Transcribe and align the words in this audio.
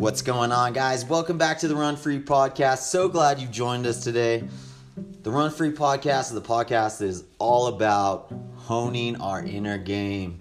What's 0.00 0.22
going 0.22 0.50
on, 0.50 0.72
guys? 0.72 1.04
Welcome 1.04 1.36
back 1.36 1.58
to 1.58 1.68
the 1.68 1.76
Run 1.76 1.94
Free 1.94 2.18
Podcast. 2.18 2.84
So 2.84 3.06
glad 3.06 3.38
you 3.38 3.46
joined 3.46 3.84
us 3.84 4.02
today. 4.02 4.48
The 4.96 5.30
Run 5.30 5.50
Free 5.50 5.72
Podcast 5.72 6.20
is 6.20 6.30
the 6.30 6.40
podcast 6.40 7.00
that 7.00 7.04
is 7.04 7.24
all 7.38 7.66
about 7.66 8.32
honing 8.54 9.20
our 9.20 9.44
inner 9.44 9.76
game 9.76 10.40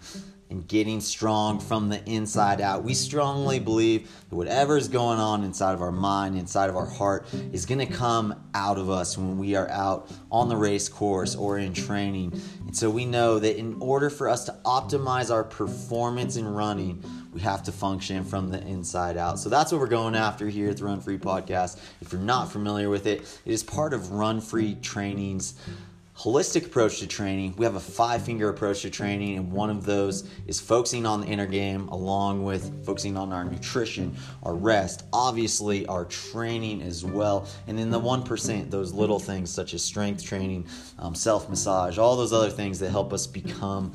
and 0.50 0.65
getting 0.65 1.01
strong 1.01 1.59
from 1.59 1.89
the 1.89 2.01
inside 2.09 2.61
out. 2.61 2.86
We 2.86 2.93
strongly 2.93 3.59
believe 3.59 4.09
that 4.29 4.36
whatever 4.36 4.77
is 4.77 4.87
going 4.87 5.19
on 5.19 5.43
inside 5.43 5.73
of 5.73 5.82
our 5.82 5.91
mind, 5.91 6.37
inside 6.37 6.69
of 6.69 6.78
our 6.78 6.87
heart, 6.87 7.28
is 7.51 7.65
going 7.65 7.86
to 7.86 7.93
come 7.93 8.41
out 8.54 8.78
of 8.78 8.89
us 8.89 9.18
when 9.18 9.37
we 9.37 9.55
are 9.55 9.69
out 9.69 10.10
on 10.32 10.47
the 10.47 10.55
race 10.55 10.87
course 10.87 11.36
or 11.36 11.57
in 11.60 11.73
training. 11.73 12.41
And 12.65 12.75
so 12.75 12.89
we 12.89 13.05
know 13.05 13.39
that 13.39 13.57
in 13.57 13.75
order 13.82 14.10
for 14.10 14.29
us 14.29 14.46
to 14.46 14.55
optimize 14.64 15.29
our 15.29 15.43
performance 15.43 16.37
in 16.37 16.47
running, 16.47 17.04
we 17.33 17.42
have 17.42 17.64
to 17.64 17.71
function 17.71 18.24
from 18.24 18.50
the 18.50 18.61
inside 18.65 19.18
out. 19.18 19.39
So 19.39 19.50
that's 19.50 19.71
what 19.71 19.79
we're 19.79 19.87
going 19.87 20.15
after 20.15 20.47
here 20.47 20.70
at 20.70 20.78
the 20.78 20.86
Run 20.86 21.00
Free 21.00 21.18
Podcast. 21.18 21.79
If 22.01 22.11
you're 22.11 22.21
not 22.21 22.51
familiar 22.51 22.89
with 22.89 23.06
it, 23.06 23.21
it 23.46 23.51
is 23.51 23.64
part 23.64 23.93
of 23.93 24.11
Run 24.11 24.42
Free 24.42 24.75
Training's 24.82 25.56
holistic 26.20 26.65
approach 26.65 27.00
to 27.00 27.07
training. 27.07 27.54
We 27.57 27.64
have 27.64 27.75
a 27.75 27.79
five 27.79 28.23
finger 28.23 28.50
approach 28.50 28.82
to 28.82 28.89
training, 28.89 29.37
and 29.37 29.54
one 29.54 29.70
of 29.70 29.86
those 29.86 30.29
is 30.47 30.60
focusing 30.60 31.06
on 31.06 31.21
the 31.21 31.28
inner 31.28 31.46
game 31.46 31.87
along 31.87 32.44
with 32.44 32.86
focusing 32.86 33.16
on 33.16 33.31
our 33.31 33.45
nutrition, 33.45 34.17
our 34.44 34.53
rest, 34.53 35.06
obviously 35.14 35.86
our 35.86 36.03
training 36.06 36.81
as 36.81 37.06
well. 37.06 37.48
And 37.67 37.80
then 37.80 37.89
the 37.89 38.02
1%, 38.02 38.70
those 38.70 38.92
little 38.92 39.20
things 39.20 39.50
such 39.50 39.73
as 39.73 39.81
strength 39.81 40.22
training, 40.22 40.67
um, 40.98 41.16
self 41.16 41.50
massage, 41.50 41.98
all 41.98 42.17
those 42.17 42.34
other 42.34 42.50
things 42.50 42.80
that 42.80 42.89
help 42.89 43.14
us 43.14 43.25
become 43.25 43.94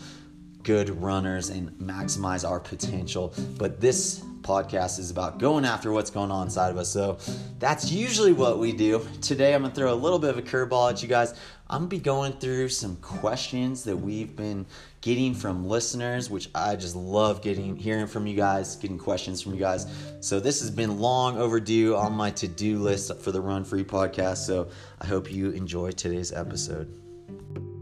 good 0.65 1.01
runners 1.01 1.51
and 1.51 1.71
maximize 1.73 2.49
our 2.49 2.59
potential. 2.59 3.33
But 3.59 3.81
this 3.81 4.21
podcast 4.45 4.99
is 4.99 5.11
about 5.11 5.39
going 5.39 5.65
after 5.65 5.91
what's 5.91 6.11
going 6.11 6.31
on 6.31 6.47
inside 6.47 6.71
of 6.71 6.77
us. 6.77 6.91
So 6.91 7.19
that's 7.59 7.91
usually 7.91 8.33
what 8.33 8.59
we 8.59 8.73
do. 8.73 9.07
Today, 9.21 9.55
I'm 9.55 9.63
to 9.63 9.71
throw 9.71 9.93
a 9.93 9.95
little 9.95 10.19
bit 10.19 10.31
of 10.31 10.39
a 10.39 10.43
curveball 10.43 10.91
at 10.91 11.03
you 11.03 11.09
guys. 11.09 11.35
I'm 11.69 11.83
to 11.83 11.89
be 11.89 11.99
going 11.99 12.35
through 12.35 12.69
some 12.69 12.97
questions 12.97 13.85
that 13.85 13.97
we've 13.97 14.37
been 14.37 14.67
getting 15.01 15.35
from 15.35 15.67
listeners, 15.67 16.29
which 16.29 16.51
I 16.55 16.77
just 16.77 16.95
love 16.95 17.41
getting, 17.43 17.77
hearing 17.77 18.07
from 18.07 18.27
you 18.27 18.37
guys, 18.37 18.77
getting 18.77 18.99
questions 18.99 19.41
from 19.41 19.55
you 19.55 19.61
guys. 19.61 19.87
So 20.21 20.41
this 20.41 20.61
has 20.61 20.71
been 20.71 20.99
long 20.99 21.39
overdue 21.39 21.97
on 21.97 22.13
my 22.13 22.31
to 22.33 22.49
do 22.49 22.79
list 22.79 23.19
for 23.21 23.33
the 23.33 23.41
Run 23.41 23.65
Free 23.65 23.85
podcast. 23.85 24.47
So 24.47 24.69
I 25.01 25.07
hope 25.07 25.33
you 25.33 25.51
enjoy 25.51 25.93
today's 25.93 26.33
episode. 26.33 27.74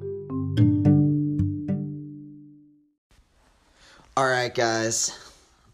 All 4.14 4.28
right, 4.28 4.54
guys. 4.54 5.18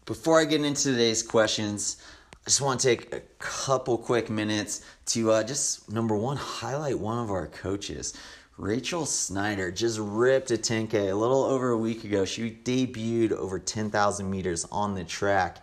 Before 0.05 0.39
I 0.39 0.45
get 0.45 0.63
into 0.63 0.83
today's 0.93 1.21
questions, 1.21 1.97
I 2.31 2.45
just 2.45 2.61
want 2.61 2.79
to 2.79 2.87
take 2.87 3.13
a 3.13 3.19
couple 3.37 3.97
quick 3.97 4.29
minutes 4.29 4.85
to 5.07 5.31
uh, 5.31 5.43
just 5.43 5.91
number 5.91 6.15
one 6.15 6.37
highlight 6.37 6.97
one 6.97 7.19
of 7.19 7.31
our 7.31 7.47
coaches. 7.47 8.13
Rachel 8.55 9.05
Schneider 9.05 9.71
just 9.71 9.99
ripped 9.99 10.51
a 10.51 10.57
10K 10.57 11.11
a 11.11 11.13
little 11.13 11.43
over 11.43 11.71
a 11.71 11.77
week 11.77 12.05
ago. 12.05 12.23
She 12.23 12.49
debuted 12.49 13.33
over 13.33 13.59
10,000 13.59 14.31
meters 14.31 14.65
on 14.71 14.95
the 14.95 15.03
track 15.03 15.57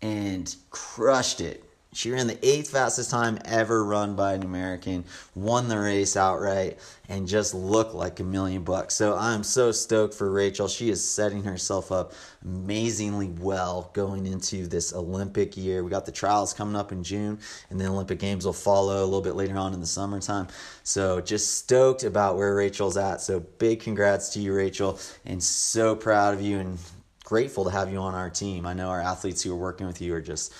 and 0.00 0.54
crushed 0.70 1.40
it. 1.40 1.64
She 1.94 2.10
ran 2.10 2.26
the 2.26 2.38
eighth 2.46 2.70
fastest 2.70 3.10
time 3.10 3.38
ever 3.44 3.84
run 3.84 4.16
by 4.16 4.32
an 4.32 4.42
American, 4.42 5.04
won 5.34 5.68
the 5.68 5.78
race 5.78 6.16
outright, 6.16 6.78
and 7.10 7.28
just 7.28 7.52
looked 7.52 7.94
like 7.94 8.18
a 8.18 8.24
million 8.24 8.64
bucks. 8.64 8.94
So 8.94 9.14
I'm 9.14 9.42
so 9.42 9.72
stoked 9.72 10.14
for 10.14 10.30
Rachel. 10.30 10.68
She 10.68 10.88
is 10.88 11.06
setting 11.06 11.44
herself 11.44 11.92
up 11.92 12.14
amazingly 12.42 13.28
well 13.28 13.90
going 13.92 14.24
into 14.24 14.66
this 14.66 14.94
Olympic 14.94 15.54
year. 15.54 15.84
We 15.84 15.90
got 15.90 16.06
the 16.06 16.12
trials 16.12 16.54
coming 16.54 16.76
up 16.76 16.92
in 16.92 17.04
June, 17.04 17.38
and 17.68 17.78
the 17.78 17.86
Olympic 17.86 18.18
Games 18.18 18.46
will 18.46 18.54
follow 18.54 19.02
a 19.02 19.04
little 19.04 19.20
bit 19.20 19.34
later 19.34 19.58
on 19.58 19.74
in 19.74 19.80
the 19.80 19.86
summertime. 19.86 20.48
So 20.84 21.20
just 21.20 21.58
stoked 21.58 22.04
about 22.04 22.36
where 22.36 22.54
Rachel's 22.54 22.96
at. 22.96 23.20
So 23.20 23.40
big 23.40 23.80
congrats 23.80 24.30
to 24.30 24.40
you, 24.40 24.54
Rachel, 24.54 24.98
and 25.26 25.42
so 25.42 25.94
proud 25.94 26.32
of 26.32 26.40
you 26.40 26.58
and 26.58 26.78
grateful 27.22 27.64
to 27.64 27.70
have 27.70 27.92
you 27.92 27.98
on 27.98 28.14
our 28.14 28.30
team. 28.30 28.64
I 28.64 28.72
know 28.72 28.88
our 28.88 29.00
athletes 29.00 29.42
who 29.42 29.52
are 29.52 29.56
working 29.56 29.86
with 29.86 30.00
you 30.00 30.14
are 30.14 30.22
just 30.22 30.54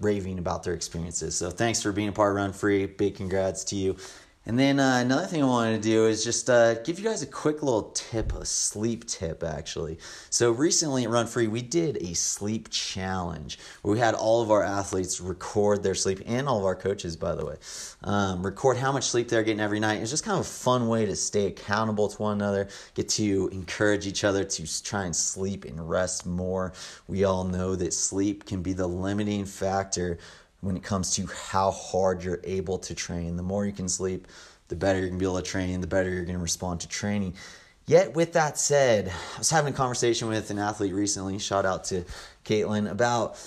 raving 0.00 0.38
about 0.38 0.62
their 0.62 0.74
experiences. 0.74 1.36
So 1.36 1.50
thanks 1.50 1.82
for 1.82 1.92
being 1.92 2.08
a 2.08 2.12
part 2.12 2.30
of 2.30 2.36
Run 2.36 2.52
Free. 2.52 2.86
Big 2.86 3.14
congrats 3.14 3.64
to 3.64 3.76
you. 3.76 3.96
And 4.44 4.58
then 4.58 4.80
uh, 4.80 4.98
another 5.00 5.26
thing 5.26 5.40
I 5.40 5.46
wanted 5.46 5.80
to 5.80 5.88
do 5.88 6.06
is 6.06 6.24
just 6.24 6.50
uh, 6.50 6.74
give 6.82 6.98
you 6.98 7.04
guys 7.04 7.22
a 7.22 7.28
quick 7.28 7.62
little 7.62 7.92
tip, 7.94 8.32
a 8.34 8.44
sleep 8.44 9.06
tip 9.06 9.44
actually. 9.44 9.98
So 10.30 10.50
recently 10.50 11.04
at 11.04 11.10
Run 11.10 11.28
Free, 11.28 11.46
we 11.46 11.62
did 11.62 11.98
a 11.98 12.14
sleep 12.14 12.68
challenge 12.68 13.60
where 13.82 13.92
we 13.92 14.00
had 14.00 14.14
all 14.14 14.42
of 14.42 14.50
our 14.50 14.64
athletes 14.64 15.20
record 15.20 15.84
their 15.84 15.94
sleep 15.94 16.22
and 16.26 16.48
all 16.48 16.58
of 16.58 16.64
our 16.64 16.74
coaches, 16.74 17.16
by 17.16 17.36
the 17.36 17.46
way, 17.46 17.54
um, 18.02 18.44
record 18.44 18.78
how 18.78 18.90
much 18.90 19.04
sleep 19.04 19.28
they're 19.28 19.44
getting 19.44 19.60
every 19.60 19.78
night. 19.78 20.00
It's 20.00 20.10
just 20.10 20.24
kind 20.24 20.40
of 20.40 20.44
a 20.44 20.48
fun 20.48 20.88
way 20.88 21.06
to 21.06 21.14
stay 21.14 21.46
accountable 21.46 22.08
to 22.08 22.20
one 22.20 22.32
another, 22.38 22.66
get 22.94 23.08
to 23.10 23.48
encourage 23.52 24.08
each 24.08 24.24
other 24.24 24.42
to 24.42 24.82
try 24.82 25.04
and 25.04 25.14
sleep 25.14 25.64
and 25.64 25.88
rest 25.88 26.26
more. 26.26 26.72
We 27.06 27.22
all 27.22 27.44
know 27.44 27.76
that 27.76 27.94
sleep 27.94 28.46
can 28.46 28.60
be 28.60 28.72
the 28.72 28.88
limiting 28.88 29.44
factor 29.44 30.18
when 30.62 30.76
it 30.76 30.82
comes 30.82 31.14
to 31.16 31.26
how 31.26 31.70
hard 31.70 32.24
you're 32.24 32.40
able 32.44 32.78
to 32.78 32.94
train. 32.94 33.36
The 33.36 33.42
more 33.42 33.66
you 33.66 33.72
can 33.72 33.88
sleep, 33.88 34.26
the 34.68 34.76
better 34.76 35.00
you're 35.00 35.08
gonna 35.08 35.18
be 35.18 35.26
able 35.26 35.36
to 35.36 35.42
train, 35.42 35.80
the 35.80 35.86
better 35.86 36.08
you're 36.08 36.24
gonna 36.24 36.38
respond 36.38 36.80
to 36.80 36.88
training. 36.88 37.34
Yet, 37.86 38.14
with 38.14 38.32
that 38.34 38.58
said, 38.58 39.08
I 39.34 39.38
was 39.38 39.50
having 39.50 39.74
a 39.74 39.76
conversation 39.76 40.28
with 40.28 40.50
an 40.50 40.58
athlete 40.58 40.94
recently, 40.94 41.38
shout 41.40 41.66
out 41.66 41.84
to 41.86 42.04
Caitlin, 42.44 42.90
about 42.90 43.38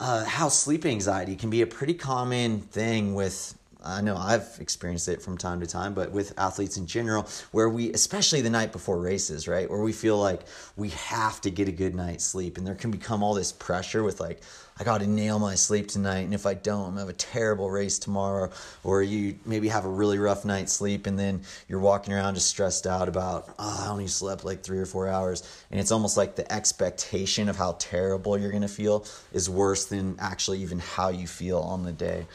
uh, 0.00 0.24
how 0.24 0.48
sleep 0.48 0.84
anxiety 0.84 1.36
can 1.36 1.48
be 1.48 1.62
a 1.62 1.66
pretty 1.66 1.94
common 1.94 2.60
thing 2.60 3.14
with 3.14 3.56
I 3.84 4.00
know 4.00 4.16
I've 4.16 4.56
experienced 4.60 5.08
it 5.08 5.20
from 5.20 5.36
time 5.36 5.60
to 5.60 5.66
time, 5.66 5.92
but 5.92 6.10
with 6.10 6.32
athletes 6.38 6.78
in 6.78 6.86
general, 6.86 7.28
where 7.52 7.68
we, 7.68 7.92
especially 7.92 8.40
the 8.40 8.48
night 8.48 8.72
before 8.72 8.98
races, 8.98 9.46
right, 9.46 9.68
where 9.68 9.82
we 9.82 9.92
feel 9.92 10.16
like 10.16 10.40
we 10.76 10.88
have 10.90 11.40
to 11.42 11.50
get 11.50 11.68
a 11.68 11.72
good 11.72 11.94
night's 11.94 12.24
sleep, 12.24 12.56
and 12.56 12.66
there 12.66 12.74
can 12.74 12.90
become 12.90 13.22
all 13.22 13.34
this 13.34 13.52
pressure 13.52 14.02
with 14.02 14.20
like, 14.20 14.40
I 14.76 14.82
got 14.82 15.02
to 15.02 15.06
nail 15.06 15.38
my 15.38 15.54
sleep 15.54 15.86
tonight, 15.86 16.22
and 16.22 16.34
if 16.34 16.46
I 16.46 16.54
don't, 16.54 16.80
I'm 16.80 16.90
gonna 16.90 17.00
have 17.00 17.08
a 17.08 17.12
terrible 17.12 17.70
race 17.70 17.98
tomorrow. 17.98 18.50
Or 18.82 19.02
you 19.02 19.38
maybe 19.46 19.68
have 19.68 19.84
a 19.84 19.88
really 19.88 20.18
rough 20.18 20.44
night's 20.44 20.72
sleep, 20.72 21.06
and 21.06 21.16
then 21.16 21.42
you're 21.68 21.78
walking 21.78 22.12
around 22.12 22.34
just 22.34 22.48
stressed 22.48 22.86
out 22.86 23.08
about, 23.08 23.54
oh, 23.58 23.84
I 23.86 23.88
only 23.88 24.08
slept 24.08 24.44
like 24.44 24.62
three 24.62 24.78
or 24.78 24.86
four 24.86 25.08
hours, 25.08 25.44
and 25.70 25.78
it's 25.78 25.92
almost 25.92 26.16
like 26.16 26.34
the 26.34 26.50
expectation 26.52 27.48
of 27.48 27.56
how 27.56 27.76
terrible 27.78 28.36
you're 28.36 28.50
gonna 28.50 28.66
feel 28.66 29.06
is 29.32 29.48
worse 29.48 29.84
than 29.84 30.16
actually 30.18 30.58
even 30.58 30.80
how 30.80 31.08
you 31.08 31.28
feel 31.28 31.60
on 31.60 31.84
the 31.84 31.92
day. 31.92 32.26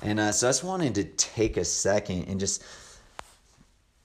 And 0.00 0.20
uh, 0.20 0.30
so 0.30 0.46
I 0.46 0.50
just 0.50 0.62
wanted 0.62 0.94
to 0.96 1.04
take 1.04 1.56
a 1.56 1.64
second 1.64 2.26
and 2.28 2.38
just 2.38 2.62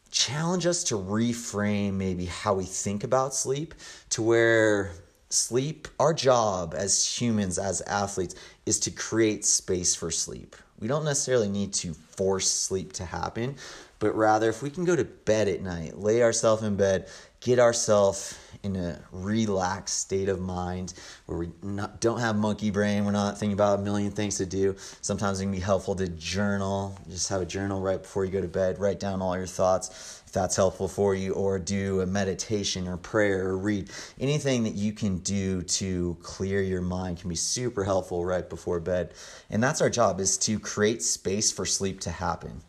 challenge 0.09 0.65
us 0.65 0.83
to 0.85 0.95
reframe 0.95 1.93
maybe 1.93 2.25
how 2.25 2.53
we 2.53 2.65
think 2.65 3.03
about 3.03 3.35
sleep 3.35 3.73
to 4.11 4.21
where 4.21 4.91
sleep, 5.33 5.87
our 5.99 6.13
job 6.13 6.73
as 6.77 7.05
humans, 7.05 7.57
as 7.57 7.81
athletes, 7.81 8.35
is 8.65 8.79
to 8.81 8.91
create 8.91 9.45
space 9.45 9.95
for 9.95 10.11
sleep. 10.11 10.55
We 10.79 10.87
don't 10.87 11.05
necessarily 11.05 11.49
need 11.49 11.73
to 11.75 11.93
force 11.93 12.49
sleep 12.49 12.93
to 12.93 13.05
happen, 13.05 13.55
but 13.99 14.15
rather 14.15 14.49
if 14.49 14.61
we 14.61 14.69
can 14.69 14.85
go 14.85 14.95
to 14.95 15.05
bed 15.05 15.47
at 15.47 15.61
night, 15.61 15.97
lay 15.97 16.23
ourselves 16.23 16.63
in 16.63 16.75
bed, 16.75 17.07
get 17.39 17.59
ourselves 17.59 18.37
in 18.63 18.75
a 18.75 18.99
relaxed 19.11 19.99
state 19.99 20.29
of 20.29 20.39
mind 20.39 20.93
where 21.25 21.37
we 21.37 21.51
not, 21.61 21.99
don't 21.99 22.19
have 22.19 22.35
monkey 22.35 22.71
brain. 22.71 23.05
We're 23.05 23.11
not 23.11 23.37
thinking 23.37 23.53
about 23.53 23.79
a 23.79 23.81
million 23.81 24.11
things 24.11 24.37
to 24.37 24.45
do. 24.45 24.75
Sometimes 25.01 25.39
it 25.39 25.43
can 25.43 25.51
be 25.51 25.59
helpful 25.59 25.95
to 25.95 26.07
journal. 26.07 26.97
Just 27.09 27.29
have 27.29 27.41
a 27.41 27.45
journal 27.45 27.81
right 27.81 28.01
before 28.01 28.25
you 28.25 28.31
go 28.31 28.41
to 28.41 28.47
bed. 28.47 28.79
Write 28.79 28.99
down 28.99 29.21
all 29.21 29.37
your 29.37 29.47
thoughts 29.47 30.22
that's 30.33 30.55
helpful 30.55 30.87
for 30.87 31.15
you, 31.15 31.33
or 31.33 31.59
do 31.59 32.01
a 32.01 32.05
meditation 32.05 32.87
or 32.87 32.97
prayer 32.97 33.47
or 33.47 33.57
read. 33.57 33.89
Anything 34.19 34.63
that 34.63 34.73
you 34.73 34.91
can 34.91 35.19
do 35.19 35.61
to 35.63 36.17
clear 36.21 36.61
your 36.61 36.81
mind 36.81 37.19
can 37.19 37.29
be 37.29 37.35
super 37.35 37.83
helpful 37.83 38.25
right 38.25 38.49
before 38.49 38.79
bed. 38.79 39.13
And 39.49 39.63
that's 39.63 39.79
our 39.79 39.89
job 39.89 40.19
is 40.19 40.37
to 40.39 40.59
create 40.59 41.01
space 41.03 41.51
for 41.51 41.65
sleep 41.65 41.99
to 42.01 42.09
happen. 42.09 42.61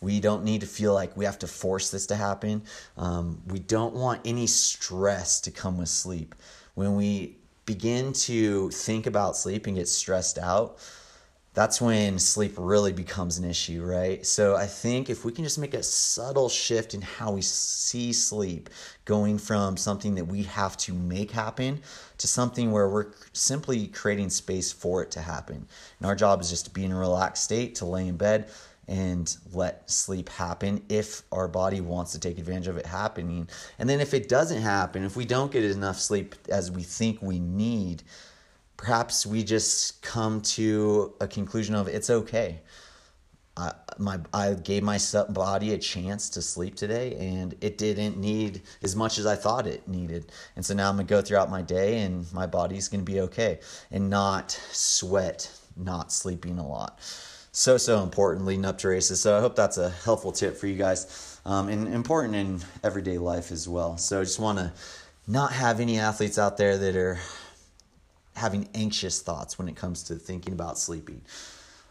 We 0.00 0.18
don't 0.18 0.42
need 0.42 0.62
to 0.62 0.66
feel 0.66 0.92
like 0.94 1.16
we 1.16 1.24
have 1.24 1.38
to 1.38 1.46
force 1.46 1.90
this 1.90 2.06
to 2.06 2.16
happen. 2.16 2.64
Um, 2.96 3.40
we 3.46 3.60
don't 3.60 3.94
want 3.94 4.20
any 4.24 4.48
stress 4.48 5.40
to 5.42 5.52
come 5.52 5.78
with 5.78 5.88
sleep. 5.88 6.34
When 6.74 6.96
we 6.96 7.36
begin 7.66 8.12
to 8.12 8.68
think 8.70 9.06
about 9.06 9.36
sleep 9.36 9.68
and 9.68 9.76
get 9.76 9.88
stressed 9.88 10.38
out, 10.38 10.78
that's 11.54 11.80
when 11.80 12.18
sleep 12.18 12.54
really 12.56 12.92
becomes 12.92 13.36
an 13.36 13.44
issue, 13.44 13.84
right? 13.84 14.24
So 14.24 14.56
I 14.56 14.66
think 14.66 15.10
if 15.10 15.24
we 15.24 15.32
can 15.32 15.44
just 15.44 15.58
make 15.58 15.74
a 15.74 15.82
subtle 15.82 16.48
shift 16.48 16.94
in 16.94 17.02
how 17.02 17.32
we 17.32 17.42
see 17.42 18.12
sleep, 18.14 18.70
going 19.04 19.36
from 19.36 19.76
something 19.76 20.14
that 20.14 20.24
we 20.24 20.44
have 20.44 20.76
to 20.78 20.94
make 20.94 21.30
happen 21.30 21.80
to 22.18 22.26
something 22.26 22.70
where 22.70 22.88
we're 22.88 23.12
simply 23.32 23.88
creating 23.88 24.30
space 24.30 24.72
for 24.72 25.02
it 25.02 25.10
to 25.10 25.20
happen. 25.20 25.66
And 25.98 26.06
our 26.06 26.14
job 26.14 26.40
is 26.40 26.48
just 26.48 26.64
to 26.66 26.70
be 26.70 26.84
in 26.84 26.92
a 26.92 26.98
relaxed 26.98 27.44
state, 27.44 27.74
to 27.76 27.84
lay 27.84 28.06
in 28.08 28.16
bed, 28.16 28.48
and 28.88 29.36
let 29.52 29.90
sleep 29.90 30.28
happen 30.28 30.82
if 30.88 31.22
our 31.32 31.48
body 31.48 31.80
wants 31.80 32.12
to 32.12 32.18
take 32.18 32.38
advantage 32.38 32.66
of 32.66 32.76
it 32.76 32.86
happening. 32.86 33.48
And 33.78 33.88
then 33.88 34.00
if 34.00 34.14
it 34.14 34.28
doesn't 34.28 34.62
happen, 34.62 35.04
if 35.04 35.16
we 35.16 35.24
don't 35.24 35.52
get 35.52 35.64
enough 35.64 35.98
sleep 35.98 36.34
as 36.48 36.70
we 36.70 36.82
think 36.82 37.20
we 37.20 37.38
need, 37.38 38.02
perhaps 38.82 39.24
we 39.24 39.44
just 39.44 40.02
come 40.02 40.40
to 40.40 41.14
a 41.20 41.28
conclusion 41.28 41.76
of 41.76 41.86
it's 41.86 42.10
okay. 42.10 42.58
I, 43.56 43.72
my 43.98 44.18
I 44.34 44.54
gave 44.54 44.82
my 44.82 44.98
body 45.28 45.72
a 45.72 45.78
chance 45.78 46.28
to 46.30 46.42
sleep 46.42 46.74
today, 46.74 47.14
and 47.14 47.54
it 47.60 47.78
didn't 47.78 48.16
need 48.16 48.62
as 48.82 48.96
much 48.96 49.18
as 49.18 49.26
I 49.26 49.36
thought 49.36 49.68
it 49.68 49.86
needed. 49.86 50.32
And 50.56 50.66
so 50.66 50.74
now 50.74 50.88
I'm 50.88 50.96
gonna 50.96 51.06
go 51.06 51.22
throughout 51.22 51.48
my 51.48 51.62
day, 51.62 52.00
and 52.00 52.30
my 52.32 52.46
body's 52.46 52.88
gonna 52.88 53.04
be 53.04 53.20
okay, 53.20 53.60
and 53.92 54.10
not 54.10 54.50
sweat 54.72 55.50
not 55.76 56.12
sleeping 56.12 56.58
a 56.58 56.66
lot. 56.66 56.98
So 57.52 57.76
so 57.76 58.02
important 58.02 58.46
leading 58.46 58.64
up 58.64 58.78
to 58.78 58.88
races. 58.88 59.20
So 59.20 59.36
I 59.36 59.40
hope 59.40 59.54
that's 59.54 59.78
a 59.78 59.90
helpful 59.90 60.32
tip 60.32 60.56
for 60.56 60.66
you 60.66 60.76
guys, 60.76 61.38
um, 61.44 61.68
and 61.68 61.86
important 61.86 62.34
in 62.34 62.60
everyday 62.82 63.18
life 63.18 63.52
as 63.52 63.68
well. 63.68 63.96
So 63.96 64.20
I 64.20 64.24
just 64.24 64.40
want 64.40 64.58
to 64.58 64.72
not 65.28 65.52
have 65.52 65.78
any 65.78 66.00
athletes 66.00 66.36
out 66.36 66.56
there 66.56 66.76
that 66.78 66.96
are 66.96 67.20
having 68.34 68.68
anxious 68.74 69.20
thoughts 69.22 69.58
when 69.58 69.68
it 69.68 69.76
comes 69.76 70.02
to 70.04 70.14
thinking 70.14 70.52
about 70.52 70.78
sleeping. 70.78 71.22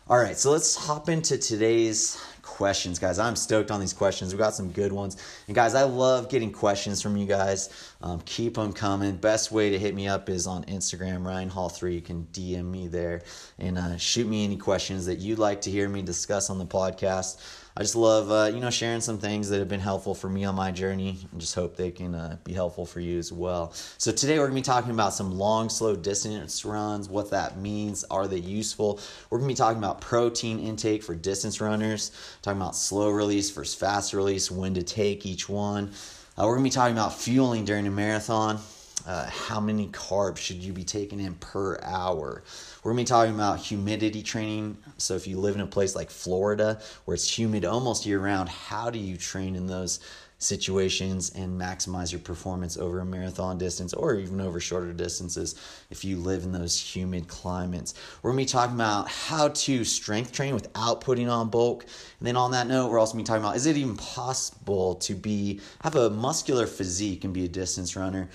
All 0.08 0.18
right, 0.18 0.38
so 0.38 0.52
let's 0.52 0.76
hop 0.76 1.10
into 1.10 1.38
today's 1.38 2.22
questions, 2.52 3.00
guys. 3.00 3.18
I'm 3.18 3.36
stoked 3.36 3.72
on 3.72 3.80
these 3.80 3.94
questions. 3.94 4.34
We 4.34 4.38
got 4.38 4.54
some 4.54 4.72
good 4.72 4.92
ones. 4.92 5.18
And 5.48 5.56
guys, 5.56 5.74
I 5.74 5.84
love 5.84 6.30
getting 6.30 6.52
questions 6.52 7.02
from 7.02 7.16
you 7.16 7.26
guys. 7.26 7.70
Um, 8.02 8.22
keep 8.26 8.56
them 8.56 8.74
coming. 8.74 9.16
Best 9.16 9.52
way 9.52 9.70
to 9.70 9.80
hit 9.80 9.96
me 9.96 10.08
up 10.08 10.30
is 10.30 10.48
on 10.48 10.66
Instagram, 10.66 11.26
Ryan 11.26 11.50
Hall 11.50 11.70
3. 11.70 11.96
You 11.96 12.02
can 12.02 12.28
DM 12.34 12.66
me 12.66 12.88
there 12.88 13.22
and 13.58 13.78
uh, 13.78 13.98
shoot 13.98 14.28
me 14.28 14.44
any 14.44 14.58
questions 14.58 15.06
that 15.06 15.20
you'd 15.20 15.40
like 15.40 15.62
to 15.62 15.72
hear 15.72 15.88
me 15.88 16.02
discuss 16.02 16.50
on 16.50 16.60
the 16.60 16.66
podcast. 16.66 17.40
I 17.76 17.84
just 17.84 17.96
love, 17.96 18.30
uh, 18.30 18.54
you 18.54 18.60
know, 18.60 18.70
sharing 18.70 19.00
some 19.00 19.18
things 19.18 19.48
that 19.48 19.60
have 19.60 19.70
been 19.70 19.80
helpful 19.80 20.14
for 20.14 20.30
me 20.30 20.44
on 20.44 20.56
my 20.56 20.72
journey 20.72 21.20
and 21.32 21.40
just 21.40 21.56
hope 21.56 21.78
they 21.78 21.90
can 21.90 22.14
uh, 22.14 22.36
be 22.44 22.52
helpful 22.52 22.86
for 22.86 23.00
you 23.00 23.18
as 23.18 23.32
well. 23.32 23.72
So 23.98 24.12
today 24.12 24.40
we're 24.40 24.50
going 24.50 24.62
to 24.62 24.70
be 24.70 24.74
talking 24.74 24.92
about 24.92 25.14
some 25.14 25.38
long, 25.38 25.70
slow 25.70 25.96
distance 25.96 26.66
runs, 26.66 27.08
what 27.08 27.32
that 27.32 27.58
means, 27.58 28.04
are 28.12 28.28
they 28.28 28.40
useful? 28.40 29.00
We're 29.30 29.38
going 29.38 29.48
to 29.48 29.54
be 29.54 29.58
talking 29.58 29.78
about 29.78 30.02
protein 30.02 30.60
intake 30.60 31.02
for 31.02 31.16
distance 31.16 31.62
runners, 31.62 32.12
talking 32.42 32.60
about 32.60 32.76
slow 32.76 33.10
release 33.10 33.52
versus 33.52 33.76
fast 33.76 34.14
release, 34.14 34.50
when 34.50 34.74
to 34.74 34.84
take 34.84 35.26
each 35.26 35.48
one. 35.48 35.92
Uh, 36.38 36.46
we're 36.46 36.56
going 36.56 36.64
to 36.64 36.70
be 36.70 36.74
talking 36.74 36.96
about 36.96 37.14
fueling 37.14 37.66
during 37.66 37.86
a 37.86 37.92
marathon. 37.92 38.60
Uh, 39.06 39.30
how 39.30 39.60
many 39.60 39.88
carbs 39.88 40.38
should 40.38 40.58
you 40.58 40.74
be 40.74 40.84
taking 40.84 41.20
in 41.20 41.34
per 41.36 41.80
hour? 41.82 42.44
We're 42.84 42.94
to 42.94 42.98
be 42.98 43.04
talking 43.04 43.36
about 43.36 43.60
humidity 43.60 44.22
training. 44.22 44.78
So, 44.98 45.16
if 45.16 45.28
you 45.28 45.40
live 45.40 45.56
in 45.56 45.62
a 45.62 45.68
place 45.68 45.96
like 45.96 46.10
Florida 46.10 46.80
where 47.06 47.16
it's 47.16 47.38
humid 47.38 47.66
almost 47.66 48.06
year 48.06 48.20
round, 48.20 48.50
how 48.50 48.90
do 48.90 49.00
you 49.00 49.18
train 49.18 49.56
in 49.56 49.68
those 49.68 50.00
situations 50.42 51.32
and 51.36 51.60
maximize 51.60 52.12
your 52.12 52.20
performance 52.20 52.76
over 52.76 53.00
a 53.00 53.06
marathon 53.06 53.58
distance 53.58 53.94
or 53.94 54.16
even 54.16 54.42
over 54.42 54.60
shorter 54.60 54.92
distances 54.92 55.56
if 55.92 56.04
you 56.04 56.18
live 56.18 56.44
in 56.44 56.52
those 56.52 56.80
humid 56.80 57.28
climates. 57.28 57.94
We're 58.22 58.32
going 58.32 58.46
to 58.46 58.50
be 58.50 58.58
talking 58.58 58.76
about 58.76 59.08
how 59.08 59.50
to 59.50 59.84
strength 59.84 60.32
train 60.32 60.56
without 60.56 61.02
putting 61.02 61.30
on 61.30 61.50
bulk. 61.50 61.84
And 62.20 62.28
then 62.28 62.36
on 62.36 62.52
that 62.52 62.68
note, 62.68 62.90
we're 62.90 63.00
also 63.00 63.14
going 63.14 63.24
to 63.24 63.32
be 63.32 63.34
talking 63.34 63.46
about 63.46 63.56
is 63.56 63.68
it 63.68 63.78
even 63.78 63.98
possible 63.98 64.96
to 64.96 65.14
be 65.14 65.62
have 65.82 65.96
a 65.96 66.10
muscular 66.10 66.66
physique 66.66 67.24
and 67.24 67.34
be 67.34 67.46
a 67.46 67.50
distance 67.50 67.96
runner? 67.96 68.28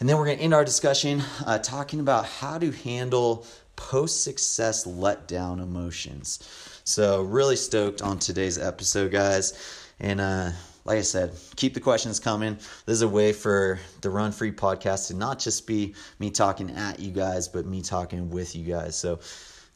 And 0.00 0.08
then 0.08 0.18
we're 0.18 0.26
going 0.26 0.38
to 0.38 0.44
end 0.44 0.52
our 0.52 0.64
discussion 0.64 1.22
uh, 1.46 1.58
talking 1.58 2.00
about 2.00 2.26
how 2.26 2.58
to 2.58 2.70
handle 2.70 3.46
post 3.76 4.22
success 4.22 4.86
letdown 4.86 5.62
emotions. 5.62 6.80
So, 6.84 7.22
really 7.22 7.56
stoked 7.56 8.02
on 8.02 8.18
today's 8.18 8.58
episode, 8.58 9.10
guys. 9.10 9.54
And 10.00 10.20
uh, 10.20 10.50
like 10.84 10.98
I 10.98 11.02
said, 11.02 11.32
keep 11.56 11.74
the 11.74 11.80
questions 11.80 12.20
coming. 12.20 12.54
This 12.84 12.94
is 12.94 13.02
a 13.02 13.08
way 13.08 13.32
for 13.32 13.80
the 14.02 14.10
Run 14.10 14.32
Free 14.32 14.52
podcast 14.52 15.08
to 15.08 15.14
not 15.14 15.38
just 15.38 15.66
be 15.66 15.94
me 16.18 16.30
talking 16.30 16.70
at 16.70 17.00
you 17.00 17.10
guys, 17.10 17.48
but 17.48 17.64
me 17.64 17.80
talking 17.80 18.30
with 18.30 18.54
you 18.54 18.64
guys. 18.64 18.96
So, 18.96 19.20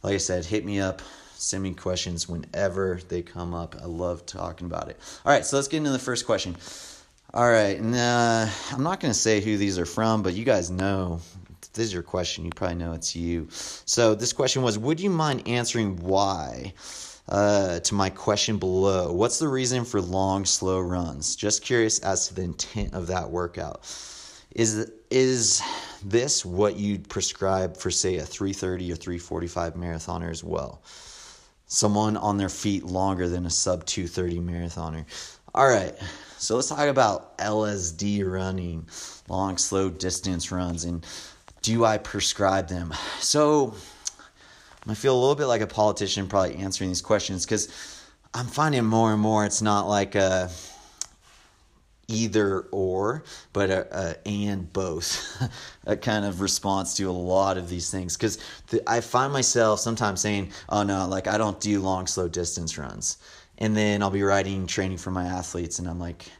like 0.02 0.14
I 0.14 0.18
said, 0.18 0.44
hit 0.44 0.64
me 0.64 0.80
up. 0.80 1.00
Send 1.34 1.62
me 1.62 1.72
questions 1.72 2.28
whenever 2.28 3.00
they 3.08 3.22
come 3.22 3.54
up. 3.54 3.76
I 3.80 3.86
love 3.86 4.26
talking 4.26 4.66
about 4.66 4.88
it. 4.88 4.98
All 5.24 5.32
right, 5.32 5.46
so 5.46 5.56
let's 5.56 5.68
get 5.68 5.78
into 5.78 5.90
the 5.90 5.98
first 5.98 6.26
question. 6.26 6.56
All 7.32 7.48
right, 7.48 7.78
and 7.78 7.94
uh, 7.94 8.46
I'm 8.72 8.82
not 8.82 9.00
going 9.00 9.12
to 9.12 9.18
say 9.18 9.40
who 9.40 9.56
these 9.56 9.78
are 9.78 9.86
from, 9.86 10.22
but 10.22 10.34
you 10.34 10.44
guys 10.44 10.70
know. 10.70 11.20
this 11.72 11.86
is 11.86 11.92
your 11.92 12.02
question. 12.02 12.44
You 12.44 12.50
probably 12.54 12.76
know 12.76 12.92
it's 12.92 13.14
you. 13.14 13.48
So 13.50 14.14
this 14.14 14.32
question 14.32 14.62
was: 14.62 14.78
Would 14.78 15.00
you 15.00 15.10
mind 15.10 15.46
answering 15.46 15.96
why? 15.98 16.74
Uh, 17.28 17.78
to 17.80 17.94
my 17.94 18.08
question 18.08 18.56
below, 18.56 19.12
what's 19.12 19.38
the 19.38 19.48
reason 19.48 19.84
for 19.84 20.00
long, 20.00 20.46
slow 20.46 20.80
runs? 20.80 21.36
Just 21.36 21.62
curious 21.62 21.98
as 21.98 22.28
to 22.28 22.34
the 22.34 22.42
intent 22.42 22.94
of 22.94 23.06
that 23.08 23.28
workout. 23.30 23.80
Is 24.52 24.90
is 25.10 25.60
this 26.02 26.44
what 26.44 26.76
you'd 26.76 27.08
prescribe 27.08 27.76
for, 27.76 27.90
say, 27.90 28.16
a 28.16 28.24
330 28.24 28.92
or 28.92 28.96
345 28.96 29.74
marathoner 29.74 30.30
as 30.30 30.42
well? 30.42 30.82
Someone 31.66 32.16
on 32.16 32.38
their 32.38 32.48
feet 32.48 32.84
longer 32.84 33.28
than 33.28 33.44
a 33.44 33.50
sub 33.50 33.84
230 33.84 34.38
marathoner. 34.38 35.04
All 35.54 35.68
right, 35.68 35.94
so 36.38 36.56
let's 36.56 36.68
talk 36.68 36.88
about 36.88 37.36
LSD 37.38 38.24
running, 38.30 38.86
long, 39.28 39.58
slow 39.58 39.90
distance 39.90 40.50
runs, 40.50 40.84
and 40.84 41.04
do 41.60 41.84
I 41.84 41.98
prescribe 41.98 42.68
them? 42.68 42.94
So 43.18 43.74
I 44.88 44.94
feel 44.94 45.14
a 45.14 45.20
little 45.20 45.34
bit 45.34 45.46
like 45.46 45.60
a 45.60 45.66
politician 45.66 46.28
probably 46.28 46.56
answering 46.56 46.90
these 46.90 47.02
questions 47.02 47.44
because 47.44 47.68
I'm 48.34 48.46
finding 48.46 48.84
more 48.84 49.12
and 49.12 49.20
more 49.20 49.44
it's 49.44 49.62
not 49.62 49.88
like 49.88 50.14
a 50.14 50.50
either 52.10 52.60
or, 52.72 53.22
but 53.52 53.68
a, 53.68 53.86
a 54.24 54.28
and 54.28 54.72
both, 54.72 55.42
a 55.86 55.96
kind 55.96 56.24
of 56.24 56.40
response 56.40 56.94
to 56.96 57.04
a 57.04 57.12
lot 57.12 57.58
of 57.58 57.68
these 57.68 57.90
things. 57.90 58.16
Because 58.16 58.38
I 58.86 59.00
find 59.00 59.32
myself 59.32 59.80
sometimes 59.80 60.20
saying, 60.20 60.52
"Oh 60.68 60.82
no, 60.82 61.06
like 61.06 61.26
I 61.26 61.36
don't 61.36 61.60
do 61.60 61.80
long, 61.80 62.06
slow 62.06 62.28
distance 62.28 62.78
runs," 62.78 63.18
and 63.58 63.76
then 63.76 64.02
I'll 64.02 64.10
be 64.10 64.22
writing 64.22 64.66
training 64.66 64.98
for 64.98 65.10
my 65.10 65.26
athletes 65.26 65.78
and 65.78 65.88
i'm 65.88 65.98
like 66.00 66.30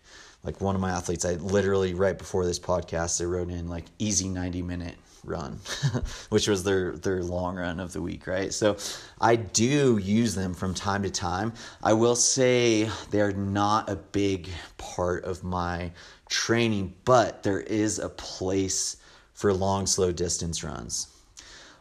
like 0.44 0.60
one 0.60 0.74
of 0.74 0.80
my 0.80 0.90
athletes 0.90 1.24
i 1.24 1.34
literally 1.34 1.94
right 1.94 2.16
before 2.16 2.46
this 2.46 2.58
podcast 2.58 3.18
they 3.18 3.26
wrote 3.26 3.50
in 3.50 3.68
like 3.68 3.84
easy 3.98 4.28
90 4.28 4.62
minute 4.62 4.94
run 5.28 5.58
which 6.30 6.48
was 6.48 6.64
their 6.64 6.92
their 6.92 7.22
long 7.22 7.56
run 7.56 7.78
of 7.80 7.92
the 7.92 8.02
week 8.02 8.26
right 8.26 8.52
so 8.52 8.76
i 9.20 9.36
do 9.36 9.98
use 9.98 10.34
them 10.34 10.54
from 10.54 10.74
time 10.74 11.02
to 11.02 11.10
time 11.10 11.52
i 11.82 11.92
will 11.92 12.16
say 12.16 12.88
they're 13.10 13.32
not 13.32 13.88
a 13.88 13.96
big 13.96 14.48
part 14.76 15.24
of 15.24 15.44
my 15.44 15.90
training 16.28 16.94
but 17.04 17.42
there 17.42 17.60
is 17.60 17.98
a 17.98 18.08
place 18.08 18.96
for 19.34 19.52
long 19.52 19.86
slow 19.86 20.10
distance 20.10 20.64
runs 20.64 21.08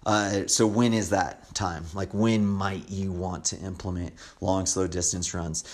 uh, 0.08 0.48
so 0.48 0.66
when 0.66 0.94
is 0.94 1.10
that 1.10 1.54
time? 1.54 1.84
Like 1.94 2.13
when 2.13 2.48
might 2.48 2.89
you 2.89 3.12
want 3.12 3.44
to 3.46 3.58
implement 3.58 4.13
long, 4.39 4.66
slow 4.66 4.88
distance 4.88 5.34
runs? 5.34 5.66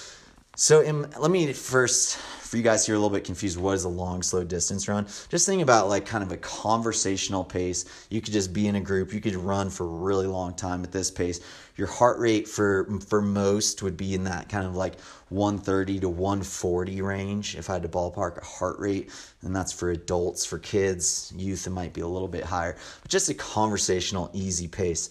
So 0.56 0.82
in, 0.82 1.10
let 1.18 1.32
me 1.32 1.52
first 1.52 2.18
for 2.18 2.58
you 2.58 2.64
guys 2.64 2.86
who 2.86 2.94
are 2.94 2.96
a 2.96 3.00
little 3.00 3.10
bit 3.10 3.24
confused, 3.24 3.58
what 3.58 3.74
is 3.74 3.84
a 3.84 3.90
long, 3.90 4.22
slow 4.22 4.44
distance 4.44 4.88
run? 4.88 5.08
Just 5.28 5.48
think 5.48 5.64
about 5.64 5.90
like 5.90 6.06
kind 6.06 6.24
of 6.24 6.32
a 6.32 6.38
conversational 6.38 7.44
pace. 7.44 7.86
You 8.12 8.22
could 8.22 8.32
just 8.32 8.54
be 8.54 8.68
in 8.68 8.76
a 8.76 8.80
group. 8.80 9.12
You 9.12 9.22
could 9.22 9.36
run 9.36 9.72
for 9.72 9.86
a 9.86 9.90
really 9.90 10.28
long 10.28 10.54
time 10.54 10.84
at 10.84 10.92
this 10.92 11.10
pace. 11.10 11.40
Your 11.76 11.88
heart 11.88 12.20
rate 12.20 12.48
for 12.48 12.88
for 13.08 13.24
most 13.24 13.82
would 13.82 13.98
be 13.98 14.14
in 14.14 14.26
that 14.26 14.50
kind 14.50 14.68
of 14.68 14.76
like 14.76 15.00
130 15.30 16.02
to 16.02 16.10
140 16.10 17.02
range. 17.02 17.56
If 17.56 17.72
I 17.72 17.74
had 17.74 17.82
to 17.82 17.90
ballpark 17.90 18.40
a 18.40 18.46
heart 18.46 18.78
rate, 18.78 19.10
and 19.42 19.56
that's 19.56 19.74
for 19.74 19.90
adults, 19.90 20.46
for 20.46 20.60
kids, 20.60 21.34
youth, 21.36 21.66
it 21.66 21.72
might 21.72 21.94
be 21.94 22.02
a 22.02 22.08
little 22.08 22.28
bit 22.28 22.44
higher. 22.44 22.78
But 23.02 23.10
just 23.10 23.30
a 23.30 23.34
conversational, 23.34 24.30
easy 24.32 24.68
pace. 24.68 25.10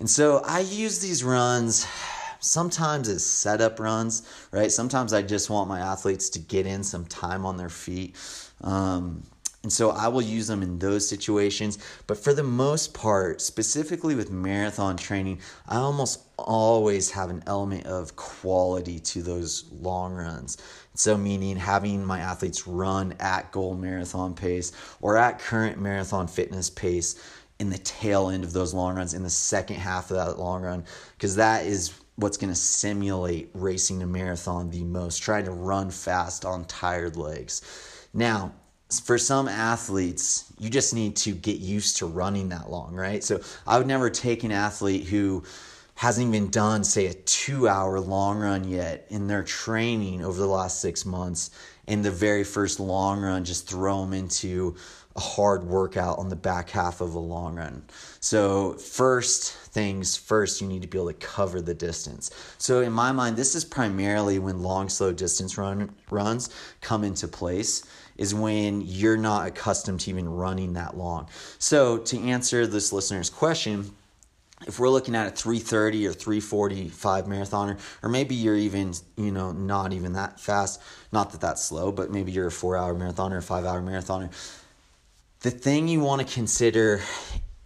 And 0.00 0.10
so 0.10 0.42
I 0.44 0.58
use 0.58 0.98
these 0.98 1.22
runs 1.22 1.86
Sometimes 2.42 3.08
it's 3.08 3.24
setup 3.24 3.78
runs, 3.78 4.22
right? 4.50 4.70
Sometimes 4.70 5.12
I 5.12 5.22
just 5.22 5.48
want 5.48 5.68
my 5.68 5.80
athletes 5.80 6.28
to 6.30 6.38
get 6.40 6.66
in 6.66 6.82
some 6.82 7.04
time 7.06 7.46
on 7.46 7.56
their 7.56 7.68
feet. 7.68 8.16
Um, 8.62 9.22
and 9.62 9.72
so 9.72 9.90
I 9.90 10.08
will 10.08 10.22
use 10.22 10.48
them 10.48 10.60
in 10.62 10.80
those 10.80 11.08
situations. 11.08 11.78
But 12.08 12.18
for 12.18 12.34
the 12.34 12.42
most 12.42 12.94
part, 12.94 13.40
specifically 13.40 14.16
with 14.16 14.30
marathon 14.30 14.96
training, 14.96 15.38
I 15.68 15.76
almost 15.76 16.20
always 16.36 17.12
have 17.12 17.30
an 17.30 17.44
element 17.46 17.86
of 17.86 18.16
quality 18.16 18.98
to 18.98 19.22
those 19.22 19.70
long 19.70 20.14
runs. 20.14 20.58
So, 20.94 21.16
meaning 21.16 21.56
having 21.56 22.04
my 22.04 22.18
athletes 22.18 22.66
run 22.66 23.14
at 23.20 23.52
goal 23.52 23.76
marathon 23.76 24.34
pace 24.34 24.72
or 25.00 25.16
at 25.16 25.38
current 25.38 25.80
marathon 25.80 26.26
fitness 26.26 26.68
pace 26.68 27.14
in 27.60 27.70
the 27.70 27.78
tail 27.78 28.30
end 28.30 28.42
of 28.42 28.52
those 28.52 28.74
long 28.74 28.96
runs, 28.96 29.14
in 29.14 29.22
the 29.22 29.30
second 29.30 29.76
half 29.76 30.10
of 30.10 30.16
that 30.16 30.38
long 30.40 30.62
run, 30.62 30.84
because 31.16 31.36
that 31.36 31.64
is 31.64 31.92
what's 32.16 32.36
going 32.36 32.52
to 32.52 32.58
simulate 32.58 33.50
racing 33.54 34.02
a 34.02 34.06
marathon 34.06 34.70
the 34.70 34.84
most, 34.84 35.22
trying 35.22 35.44
to 35.44 35.50
run 35.50 35.90
fast 35.90 36.44
on 36.44 36.64
tired 36.66 37.16
legs. 37.16 37.62
Now, 38.12 38.52
for 39.04 39.16
some 39.16 39.48
athletes, 39.48 40.52
you 40.58 40.68
just 40.68 40.94
need 40.94 41.16
to 41.16 41.32
get 41.32 41.58
used 41.58 41.96
to 41.98 42.06
running 42.06 42.50
that 42.50 42.70
long, 42.70 42.94
right? 42.94 43.24
So 43.24 43.40
I 43.66 43.78
would 43.78 43.86
never 43.86 44.10
take 44.10 44.44
an 44.44 44.52
athlete 44.52 45.04
who 45.04 45.44
hasn't 45.94 46.28
even 46.34 46.50
done, 46.50 46.84
say, 46.84 47.06
a 47.06 47.14
two 47.14 47.68
hour 47.68 48.00
long 48.00 48.38
run 48.38 48.68
yet 48.68 49.06
in 49.08 49.26
their 49.26 49.42
training 49.42 50.24
over 50.24 50.38
the 50.38 50.46
last 50.46 50.80
six 50.80 51.06
months 51.06 51.50
in 51.86 52.02
the 52.02 52.10
very 52.10 52.44
first 52.44 52.80
long 52.80 53.20
run, 53.20 53.44
just 53.44 53.68
throw 53.68 54.00
them 54.02 54.12
into 54.12 54.76
a 55.16 55.20
hard 55.20 55.64
workout 55.64 56.18
on 56.18 56.28
the 56.28 56.36
back 56.36 56.70
half 56.70 57.00
of 57.00 57.14
a 57.14 57.18
long 57.18 57.56
run. 57.56 57.82
So, 58.20 58.74
first 58.74 59.52
things 59.52 60.16
first, 60.16 60.60
you 60.60 60.66
need 60.66 60.82
to 60.82 60.88
be 60.88 60.98
able 60.98 61.08
to 61.08 61.14
cover 61.14 61.60
the 61.60 61.74
distance. 61.74 62.30
So, 62.58 62.80
in 62.80 62.92
my 62.92 63.12
mind, 63.12 63.36
this 63.36 63.54
is 63.54 63.64
primarily 63.64 64.38
when 64.38 64.62
long, 64.62 64.88
slow 64.88 65.12
distance 65.12 65.58
run 65.58 65.94
runs 66.10 66.50
come 66.80 67.04
into 67.04 67.28
place. 67.28 67.84
Is 68.18 68.34
when 68.34 68.82
you're 68.82 69.16
not 69.16 69.46
accustomed 69.46 70.00
to 70.00 70.10
even 70.10 70.28
running 70.28 70.74
that 70.74 70.96
long. 70.96 71.28
So, 71.58 71.98
to 71.98 72.20
answer 72.20 72.66
this 72.66 72.92
listener's 72.92 73.30
question, 73.30 73.90
if 74.66 74.78
we're 74.78 74.90
looking 74.90 75.14
at 75.14 75.26
a 75.26 75.30
330 75.30 76.06
or 76.06 76.12
345 76.12 77.24
marathoner 77.26 77.78
or 78.02 78.08
maybe 78.08 78.34
you're 78.34 78.56
even 78.56 78.92
you 79.16 79.32
know 79.32 79.52
not 79.52 79.92
even 79.92 80.12
that 80.12 80.38
fast 80.38 80.80
not 81.10 81.32
that 81.32 81.40
that's 81.40 81.64
slow 81.64 81.90
but 81.90 82.10
maybe 82.10 82.32
you're 82.32 82.46
a 82.46 82.52
four 82.52 82.76
hour 82.76 82.94
marathoner 82.94 83.32
or 83.32 83.40
five 83.40 83.64
hour 83.64 83.80
marathoner 83.80 84.30
the 85.42 85.50
thing 85.50 85.88
you 85.88 86.00
want 86.00 86.26
to 86.26 86.34
consider 86.34 87.00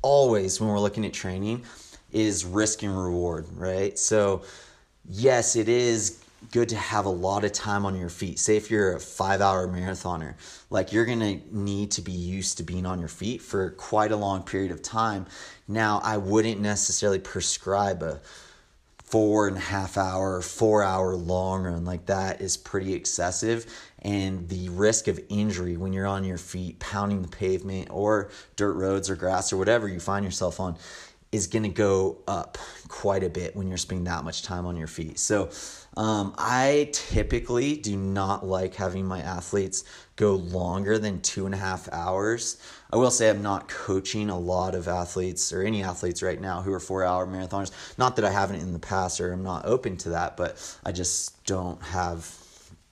always 0.01 0.61
when 0.61 0.71
we're 0.71 0.81
looking 0.81 1.05
at 1.05 1.13
training 1.13 1.63
is 2.11 2.45
risk 2.45 2.83
and 2.83 2.99
reward, 2.99 3.47
right? 3.55 3.99
So, 3.99 4.43
yes, 5.09 5.57
it 5.57 5.69
is 5.69 6.23
good 6.53 6.71
to 6.71 6.77
have 6.77 7.05
a 7.05 7.11
lot 7.11 7.45
of 7.45 7.53
time 7.53 7.85
on 7.85 7.95
your 7.95 8.09
feet. 8.09 8.39
Say 8.39 8.57
if 8.57 8.71
you're 8.71 8.95
a 8.95 9.01
five 9.01 9.43
hour 9.43 9.69
marathoner, 9.69 10.35
like 10.71 10.93
you're 10.93 11.05
gonna 11.05 11.41
need 11.51 11.91
to 11.93 12.03
be 12.03 12.13
used 12.13 12.57
to 12.59 12.63
being 12.63 12.87
on 12.87 12.99
your 12.99 13.09
feet 13.09 13.43
for 13.43 13.71
quite 13.71 14.13
a 14.13 14.17
long 14.17 14.43
period 14.43 14.71
of 14.71 14.81
time. 14.83 15.27
Now, 15.69 16.01
I 16.03 16.17
wouldn't 16.17 16.61
necessarily 16.61 17.19
prescribe 17.19 18.03
a 18.03 18.21
four 19.05 19.49
and 19.49 19.57
a 19.57 19.61
half 19.61 19.97
hour, 19.97 20.41
four 20.41 20.83
hour 20.83 21.15
long 21.15 21.65
run. 21.65 21.85
Like 21.85 22.07
that 22.07 22.41
is 22.41 22.57
pretty 22.57 22.95
excessive 22.95 23.67
and 24.03 24.49
the 24.49 24.69
risk 24.71 25.09
of 25.09 25.19
injury 25.29 25.77
when 25.77 25.93
you're 25.93 26.07
on 26.07 26.25
your 26.25 26.39
feet 26.39 26.79
pounding 26.79 27.23
the 27.23 27.29
pavement 27.29 27.89
or 27.91 28.31
dirt 28.57 28.75
roads 28.75 29.11
or 29.11 29.17
grass 29.17 29.53
or 29.53 29.57
whatever 29.57 29.89
you 29.89 30.01
find 30.01 30.25
yourself 30.25 30.61
on 30.61 30.77
is 31.33 31.47
going 31.47 31.65
to 31.65 31.69
go 31.69 32.19
up 32.29 32.57
quite 32.89 33.25
a 33.25 33.29
bit 33.29 33.57
when 33.57 33.69
you're 33.69 33.77
spending 33.77 34.05
that 34.05 34.25
much 34.25 34.43
time 34.43 34.65
on 34.65 34.77
your 34.77 34.87
feet. 34.87 35.19
So, 35.19 35.51
um, 35.97 36.35
I 36.37 36.91
typically 36.93 37.77
do 37.77 37.97
not 37.97 38.47
like 38.47 38.75
having 38.75 39.07
my 39.07 39.21
athletes 39.21 39.85
go 40.17 40.35
longer 40.35 40.99
than 40.99 41.21
two 41.21 41.47
and 41.47 41.55
a 41.55 41.59
half 41.59 41.89
hours. 41.91 42.59
I 42.93 42.97
will 42.97 43.11
say 43.11 43.31
I'm 43.31 43.43
not 43.43 43.69
coaching 43.69 44.31
a 44.31 44.39
lot 44.39 44.75
of 44.75 44.89
athletes 44.89 45.53
or 45.53 45.63
any 45.63 45.83
athletes 45.83 46.23
right 46.23 46.41
now 46.41 46.61
who 46.61 46.73
are 46.73 46.81
four 46.81 47.05
hour 47.05 47.27
marathoners. 47.27 47.73
Not 47.99 48.17
that 48.17 48.25
I 48.25 48.31
haven't 48.31 48.61
in 48.61 48.73
the 48.73 48.79
past 48.79 49.21
or 49.21 49.33
I'm 49.33 49.43
not 49.43 49.65
open 49.65 49.97
to 49.99 50.11
that, 50.11 50.37
but 50.37 50.79
I 50.85 50.93
just 50.93 51.45
don't 51.45 51.83
have 51.83 52.25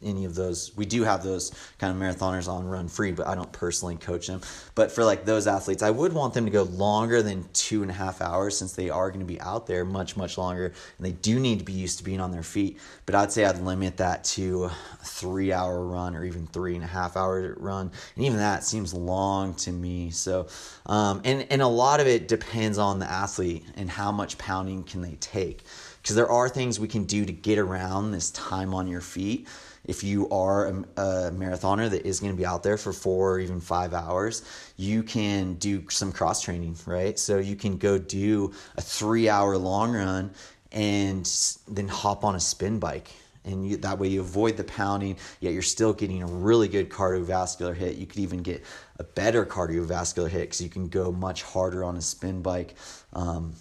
any 0.02 0.24
of 0.24 0.34
those. 0.34 0.76
We 0.76 0.84
do 0.86 1.02
have 1.02 1.22
those 1.22 1.52
kind 1.78 1.92
of 1.94 2.00
marathoners 2.00 2.48
on 2.48 2.66
Run 2.66 2.88
Free, 2.88 3.12
but 3.12 3.26
I 3.26 3.34
don't 3.34 3.50
personally 3.52 3.96
coach 3.96 4.26
them. 4.26 4.40
But 4.74 4.92
for 4.92 5.04
like 5.04 5.24
those 5.24 5.46
athletes, 5.46 5.82
I 5.82 5.90
would 5.90 6.12
want 6.12 6.34
them 6.34 6.44
to 6.44 6.50
go 6.50 6.64
longer 6.64 7.22
than 7.22 7.48
two 7.52 7.82
and 7.82 7.90
a 7.90 7.94
half 7.94 8.20
hours 8.20 8.56
since 8.56 8.72
they 8.72 8.90
are 8.90 9.08
going 9.08 9.20
to 9.20 9.26
be 9.26 9.40
out 9.40 9.66
there 9.66 9.84
much, 9.84 10.16
much 10.16 10.36
longer. 10.38 10.66
And 10.66 11.06
they 11.06 11.12
do 11.12 11.40
need 11.40 11.58
to 11.58 11.64
be 11.64 11.72
used 11.72 11.98
to 11.98 12.04
being 12.04 12.20
on 12.20 12.30
their 12.30 12.42
feet. 12.42 12.78
But 13.06 13.14
I'd 13.14 13.32
say 13.32 13.44
I'd 13.44 13.58
limit 13.58 13.96
that 13.98 14.24
to 14.24 14.64
a 14.64 14.70
three 15.04 15.52
hour 15.52 15.84
run 15.84 16.14
or 16.14 16.24
even 16.24 16.46
three 16.48 16.74
and 16.74 16.84
a 16.84 16.88
half 16.88 17.16
hour 17.16 17.54
run. 17.58 17.90
And 18.16 18.24
even 18.24 18.38
that 18.38 18.64
seems 18.64 18.92
long 18.92 19.54
to 19.54 19.72
me. 19.72 20.10
So, 20.10 20.48
um, 20.86 21.20
and, 21.24 21.46
and 21.50 21.62
a 21.62 21.68
lot 21.68 22.00
of 22.00 22.06
it 22.06 22.28
depends 22.28 22.78
on 22.78 22.98
the 22.98 23.10
athlete 23.10 23.64
and 23.76 23.88
how 23.88 24.12
much 24.12 24.38
pounding 24.38 24.84
can 24.84 25.02
they 25.02 25.16
take. 25.20 25.62
Because 26.02 26.16
there 26.16 26.30
are 26.30 26.50
things 26.50 26.78
we 26.78 26.88
can 26.88 27.04
do 27.04 27.24
to 27.24 27.32
get 27.32 27.58
around 27.58 28.10
this 28.10 28.30
time 28.32 28.74
on 28.74 28.86
your 28.86 29.00
feet 29.00 29.48
if 29.84 30.02
you 30.02 30.28
are 30.30 30.66
a, 30.66 30.72
a 30.72 31.30
marathoner 31.32 31.90
that 31.90 32.06
is 32.06 32.20
going 32.20 32.32
to 32.32 32.36
be 32.36 32.46
out 32.46 32.62
there 32.62 32.76
for 32.76 32.92
four 32.92 33.34
or 33.34 33.40
even 33.40 33.60
five 33.60 33.94
hours, 33.94 34.42
you 34.76 35.02
can 35.02 35.54
do 35.54 35.88
some 35.90 36.12
cross 36.12 36.42
training, 36.42 36.76
right? 36.86 37.18
So 37.18 37.38
you 37.38 37.56
can 37.56 37.76
go 37.76 37.98
do 37.98 38.52
a 38.76 38.80
three 38.80 39.28
hour 39.28 39.56
long 39.56 39.92
run 39.94 40.30
and 40.72 41.30
then 41.68 41.88
hop 41.88 42.24
on 42.24 42.34
a 42.34 42.40
spin 42.40 42.78
bike 42.78 43.10
and 43.44 43.68
you, 43.68 43.76
that 43.76 43.98
way 43.98 44.08
you 44.08 44.20
avoid 44.20 44.56
the 44.56 44.64
pounding 44.64 45.16
yet 45.40 45.52
you're 45.52 45.62
still 45.62 45.92
getting 45.92 46.22
a 46.22 46.26
really 46.26 46.68
good 46.68 46.88
cardiovascular 46.88 47.74
hit 47.74 47.96
you 47.96 48.06
could 48.06 48.18
even 48.18 48.42
get 48.42 48.64
a 48.98 49.04
better 49.04 49.44
cardiovascular 49.44 50.28
hit 50.28 50.42
because 50.42 50.60
you 50.60 50.68
can 50.68 50.88
go 50.88 51.12
much 51.12 51.42
harder 51.42 51.84
on 51.84 51.96
a 51.96 52.00
spin 52.00 52.42
bike 52.42 52.74
um, 53.12 53.54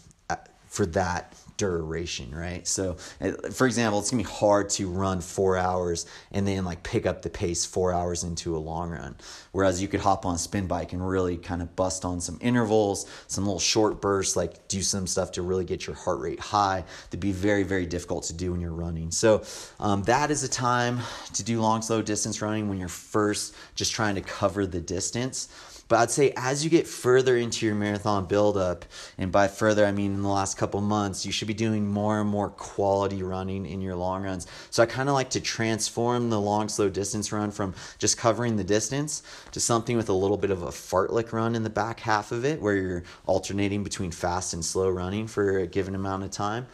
for 0.67 0.85
that 0.87 1.35
duration, 1.57 2.33
right? 2.33 2.67
So, 2.67 2.97
uh, 3.21 3.31
for 3.51 3.65
example, 3.67 3.99
it's 3.99 4.11
gonna 4.11 4.23
be 4.23 4.29
hard 4.29 4.69
to 4.71 4.89
run 4.89 5.21
four 5.21 5.57
hours 5.57 6.05
and 6.31 6.47
then 6.47 6.65
like 6.65 6.83
pick 6.83 7.05
up 7.05 7.21
the 7.21 7.29
pace 7.29 7.65
four 7.65 7.93
hours 7.93 8.23
into 8.23 8.55
a 8.55 8.59
long 8.59 8.89
run. 8.89 9.15
Whereas 9.51 9.81
you 9.81 9.87
could 9.87 9.99
hop 9.99 10.25
on 10.25 10.35
a 10.35 10.37
spin 10.37 10.67
bike 10.67 10.93
and 10.93 11.07
really 11.07 11.37
kind 11.37 11.61
of 11.61 11.75
bust 11.75 12.05
on 12.05 12.21
some 12.21 12.37
intervals, 12.41 13.05
some 13.27 13.45
little 13.45 13.59
short 13.59 14.01
bursts, 14.01 14.35
like 14.35 14.67
do 14.67 14.81
some 14.81 15.07
stuff 15.07 15.31
to 15.33 15.41
really 15.41 15.65
get 15.65 15.85
your 15.85 15.95
heart 15.95 16.19
rate 16.19 16.39
high. 16.39 16.83
That'd 17.05 17.19
be 17.19 17.31
very, 17.31 17.63
very 17.63 17.85
difficult 17.85 18.23
to 18.25 18.33
do 18.33 18.51
when 18.51 18.61
you're 18.61 18.71
running. 18.71 19.11
So, 19.11 19.43
um, 19.79 20.03
that 20.03 20.31
is 20.31 20.43
a 20.43 20.49
time 20.49 20.99
to 21.33 21.43
do 21.43 21.61
long, 21.61 21.81
slow 21.81 22.01
distance 22.01 22.41
running 22.41 22.69
when 22.69 22.79
you're 22.79 22.87
first 22.87 23.55
just 23.75 23.93
trying 23.93 24.15
to 24.15 24.21
cover 24.21 24.65
the 24.65 24.81
distance. 24.81 25.49
But 25.87 25.99
I'd 25.99 26.11
say 26.11 26.33
as 26.37 26.63
you 26.63 26.69
get 26.69 26.87
further 26.87 27.37
into 27.37 27.65
your 27.65 27.75
marathon 27.75 28.25
buildup, 28.25 28.85
and 29.17 29.31
by 29.31 29.47
further 29.47 29.85
I 29.85 29.91
mean 29.91 30.13
in 30.13 30.21
the 30.23 30.29
last 30.29 30.57
couple 30.57 30.81
months, 30.81 31.25
you 31.25 31.31
should 31.31 31.47
be 31.47 31.53
doing 31.53 31.87
more 31.87 32.21
and 32.21 32.29
more 32.29 32.49
quality 32.49 33.21
running 33.21 33.65
in 33.65 33.81
your 33.81 33.95
long 33.95 34.23
runs. 34.23 34.47
So 34.69 34.81
I 34.81 34.85
kind 34.85 35.09
of 35.09 35.15
like 35.15 35.29
to 35.31 35.41
transform 35.41 36.29
the 36.29 36.39
long, 36.39 36.69
slow 36.69 36.89
distance 36.89 37.31
run 37.31 37.51
from 37.51 37.73
just 37.99 38.17
covering 38.17 38.55
the 38.55 38.63
distance 38.63 39.23
to 39.51 39.59
something 39.59 39.97
with 39.97 40.09
a 40.09 40.13
little 40.13 40.37
bit 40.37 40.51
of 40.51 40.63
a 40.63 40.67
fartlek 40.69 41.31
run 41.33 41.55
in 41.55 41.63
the 41.63 41.69
back 41.69 41.99
half 41.99 42.31
of 42.31 42.45
it, 42.45 42.61
where 42.61 42.75
you're 42.75 43.03
alternating 43.25 43.83
between 43.83 44.11
fast 44.11 44.53
and 44.53 44.63
slow 44.63 44.89
running 44.89 45.27
for 45.27 45.59
a 45.59 45.67
given 45.67 45.95
amount 45.95 46.23
of 46.23 46.31
time 46.31 46.65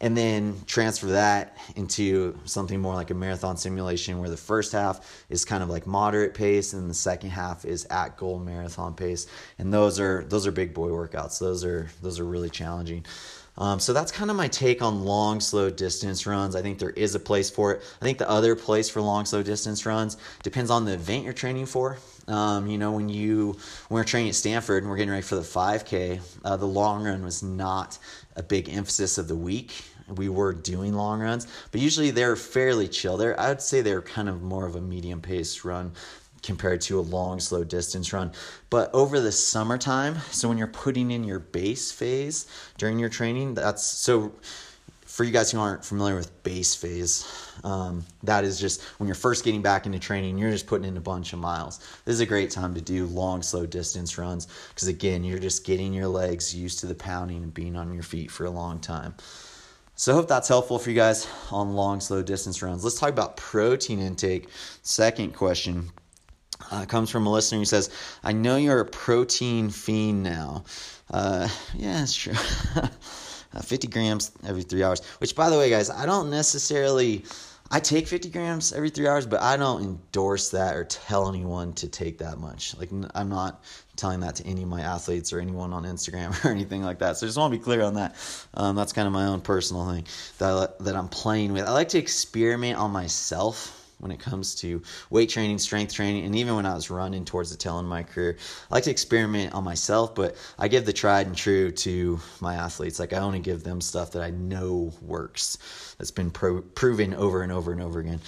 and 0.00 0.16
then 0.16 0.56
transfer 0.66 1.06
that 1.08 1.56
into 1.76 2.38
something 2.44 2.80
more 2.80 2.94
like 2.94 3.10
a 3.10 3.14
marathon 3.14 3.56
simulation 3.56 4.18
where 4.18 4.30
the 4.30 4.36
first 4.36 4.72
half 4.72 5.24
is 5.28 5.44
kind 5.44 5.62
of 5.62 5.68
like 5.68 5.86
moderate 5.86 6.34
pace 6.34 6.72
and 6.72 6.88
the 6.88 6.94
second 6.94 7.30
half 7.30 7.64
is 7.64 7.86
at 7.86 8.16
goal 8.16 8.38
marathon 8.38 8.94
pace. 8.94 9.26
And 9.58 9.72
those 9.72 9.98
are 9.98 10.24
those 10.24 10.46
are 10.46 10.52
big 10.52 10.72
boy 10.74 10.88
workouts. 10.88 11.38
Those 11.38 11.64
are 11.64 11.88
those 12.02 12.20
are 12.20 12.24
really 12.24 12.50
challenging. 12.50 13.04
Um, 13.58 13.80
so 13.80 13.92
that's 13.92 14.12
kind 14.12 14.30
of 14.30 14.36
my 14.36 14.46
take 14.46 14.82
on 14.82 15.04
long 15.04 15.40
slow 15.40 15.68
distance 15.68 16.26
runs. 16.26 16.54
I 16.54 16.62
think 16.62 16.78
there 16.78 16.90
is 16.90 17.16
a 17.16 17.20
place 17.20 17.50
for 17.50 17.72
it. 17.72 17.82
I 18.00 18.04
think 18.04 18.18
the 18.18 18.30
other 18.30 18.54
place 18.54 18.88
for 18.88 19.02
long 19.02 19.24
slow 19.24 19.42
distance 19.42 19.84
runs 19.84 20.16
depends 20.44 20.70
on 20.70 20.84
the 20.84 20.92
event 20.92 21.24
you're 21.24 21.32
training 21.32 21.66
for. 21.66 21.98
Um, 22.28 22.68
you 22.68 22.78
know, 22.78 22.92
when 22.92 23.08
you 23.08 23.56
when 23.88 23.96
we 23.96 24.00
are 24.00 24.04
training 24.04 24.28
at 24.28 24.36
Stanford 24.36 24.84
and 24.84 24.90
we're 24.90 24.96
getting 24.96 25.10
ready 25.10 25.22
for 25.22 25.34
the 25.34 25.42
5K, 25.42 26.20
uh, 26.44 26.56
the 26.56 26.66
long 26.66 27.02
run 27.02 27.24
was 27.24 27.42
not 27.42 27.98
a 28.38 28.42
big 28.42 28.68
emphasis 28.68 29.18
of 29.18 29.28
the 29.28 29.36
week. 29.36 29.84
We 30.08 30.30
were 30.30 30.54
doing 30.54 30.94
long 30.94 31.20
runs, 31.20 31.46
but 31.70 31.82
usually 31.82 32.10
they're 32.10 32.36
fairly 32.36 32.88
chill. 32.88 33.18
They're 33.18 33.38
I 33.38 33.48
would 33.48 33.60
say 33.60 33.82
they're 33.82 34.00
kind 34.00 34.28
of 34.28 34.40
more 34.40 34.66
of 34.66 34.74
a 34.74 34.80
medium 34.80 35.20
pace 35.20 35.64
run 35.64 35.92
compared 36.42 36.80
to 36.80 36.98
a 36.98 37.02
long 37.02 37.40
slow 37.40 37.64
distance 37.64 38.12
run. 38.12 38.32
But 38.70 38.90
over 38.94 39.20
the 39.20 39.32
summertime, 39.32 40.16
so 40.30 40.48
when 40.48 40.56
you're 40.56 40.66
putting 40.68 41.10
in 41.10 41.24
your 41.24 41.40
base 41.40 41.92
phase 41.92 42.46
during 42.78 42.98
your 42.98 43.08
training, 43.08 43.54
that's 43.54 43.84
so 43.84 44.32
for 45.18 45.24
you 45.24 45.32
guys 45.32 45.50
who 45.50 45.58
aren't 45.58 45.84
familiar 45.84 46.14
with 46.14 46.44
base 46.44 46.76
phase, 46.76 47.26
um, 47.64 48.04
that 48.22 48.44
is 48.44 48.60
just 48.60 48.80
when 48.98 49.08
you're 49.08 49.16
first 49.16 49.44
getting 49.44 49.60
back 49.62 49.84
into 49.84 49.98
training, 49.98 50.38
you're 50.38 50.52
just 50.52 50.68
putting 50.68 50.86
in 50.86 50.96
a 50.96 51.00
bunch 51.00 51.32
of 51.32 51.40
miles. 51.40 51.80
This 52.04 52.12
is 52.12 52.20
a 52.20 52.26
great 52.26 52.52
time 52.52 52.72
to 52.76 52.80
do 52.80 53.04
long, 53.06 53.42
slow 53.42 53.66
distance 53.66 54.16
runs 54.16 54.46
because, 54.68 54.86
again, 54.86 55.24
you're 55.24 55.40
just 55.40 55.66
getting 55.66 55.92
your 55.92 56.06
legs 56.06 56.54
used 56.54 56.78
to 56.78 56.86
the 56.86 56.94
pounding 56.94 57.42
and 57.42 57.52
being 57.52 57.74
on 57.74 57.92
your 57.92 58.04
feet 58.04 58.30
for 58.30 58.44
a 58.44 58.50
long 58.50 58.78
time. 58.78 59.12
So, 59.96 60.12
I 60.12 60.14
hope 60.14 60.28
that's 60.28 60.46
helpful 60.46 60.78
for 60.78 60.88
you 60.88 60.94
guys 60.94 61.26
on 61.50 61.74
long, 61.74 61.98
slow 61.98 62.22
distance 62.22 62.62
runs. 62.62 62.84
Let's 62.84 63.00
talk 63.00 63.10
about 63.10 63.36
protein 63.36 63.98
intake. 63.98 64.48
Second 64.82 65.34
question 65.34 65.90
uh, 66.70 66.86
comes 66.86 67.10
from 67.10 67.26
a 67.26 67.32
listener 67.32 67.58
who 67.58 67.64
says, 67.64 67.90
I 68.22 68.34
know 68.34 68.54
you're 68.54 68.78
a 68.78 68.84
protein 68.84 69.70
fiend 69.70 70.22
now. 70.22 70.62
Uh, 71.10 71.48
yeah, 71.74 72.04
it's 72.04 72.14
true. 72.14 72.34
uh, 73.54 73.60
50 73.60 73.88
grams 73.88 74.32
every 74.46 74.62
three 74.62 74.82
hours. 74.82 75.04
Which, 75.18 75.34
by 75.34 75.50
the 75.50 75.58
way, 75.58 75.70
guys, 75.70 75.90
I 75.90 76.06
don't 76.06 76.30
necessarily. 76.30 77.24
I 77.70 77.80
take 77.80 78.06
50 78.06 78.30
grams 78.30 78.72
every 78.72 78.88
three 78.88 79.06
hours, 79.06 79.26
but 79.26 79.42
I 79.42 79.58
don't 79.58 79.82
endorse 79.82 80.48
that 80.50 80.74
or 80.74 80.84
tell 80.84 81.28
anyone 81.28 81.74
to 81.74 81.86
take 81.86 82.16
that 82.18 82.38
much. 82.38 82.74
Like, 82.78 82.88
I'm 83.14 83.28
not 83.28 83.62
telling 83.94 84.20
that 84.20 84.36
to 84.36 84.46
any 84.46 84.62
of 84.62 84.70
my 84.70 84.80
athletes 84.80 85.34
or 85.34 85.38
anyone 85.38 85.74
on 85.74 85.84
Instagram 85.84 86.42
or 86.46 86.50
anything 86.50 86.82
like 86.82 87.00
that. 87.00 87.18
So 87.18 87.26
I 87.26 87.28
just 87.28 87.36
want 87.36 87.52
to 87.52 87.58
be 87.58 87.62
clear 87.62 87.82
on 87.82 87.94
that. 87.94 88.16
Um, 88.54 88.74
that's 88.74 88.94
kind 88.94 89.06
of 89.06 89.12
my 89.12 89.26
own 89.26 89.42
personal 89.42 89.86
thing 89.86 90.06
that, 90.38 90.78
that 90.78 90.96
I'm 90.96 91.08
playing 91.08 91.52
with. 91.52 91.66
I 91.66 91.72
like 91.72 91.90
to 91.90 91.98
experiment 91.98 92.78
on 92.78 92.90
myself 92.90 93.77
when 93.98 94.10
it 94.12 94.20
comes 94.20 94.54
to 94.56 94.82
weight 95.10 95.28
training, 95.28 95.58
strength 95.58 95.94
training, 95.94 96.24
and 96.24 96.34
even 96.36 96.56
when 96.56 96.66
I 96.66 96.74
was 96.74 96.90
running 96.90 97.24
towards 97.24 97.50
the 97.50 97.56
tail 97.56 97.78
end 97.78 97.86
of 97.86 97.90
my 97.90 98.02
career. 98.02 98.36
I 98.70 98.74
like 98.74 98.84
to 98.84 98.90
experiment 98.90 99.54
on 99.54 99.64
myself, 99.64 100.14
but 100.14 100.36
I 100.58 100.68
give 100.68 100.84
the 100.86 100.92
tried 100.92 101.26
and 101.26 101.36
true 101.36 101.70
to 101.72 102.20
my 102.40 102.54
athletes. 102.54 102.98
Like 102.98 103.12
I 103.12 103.18
only 103.18 103.40
give 103.40 103.64
them 103.64 103.80
stuff 103.80 104.12
that 104.12 104.22
I 104.22 104.30
know 104.30 104.92
works, 105.02 105.58
that's 105.98 106.10
been 106.10 106.30
pro- 106.30 106.62
proven 106.62 107.14
over 107.14 107.42
and 107.42 107.52
over 107.52 107.72
and 107.72 107.80
over 107.82 108.00
again. 108.00 108.20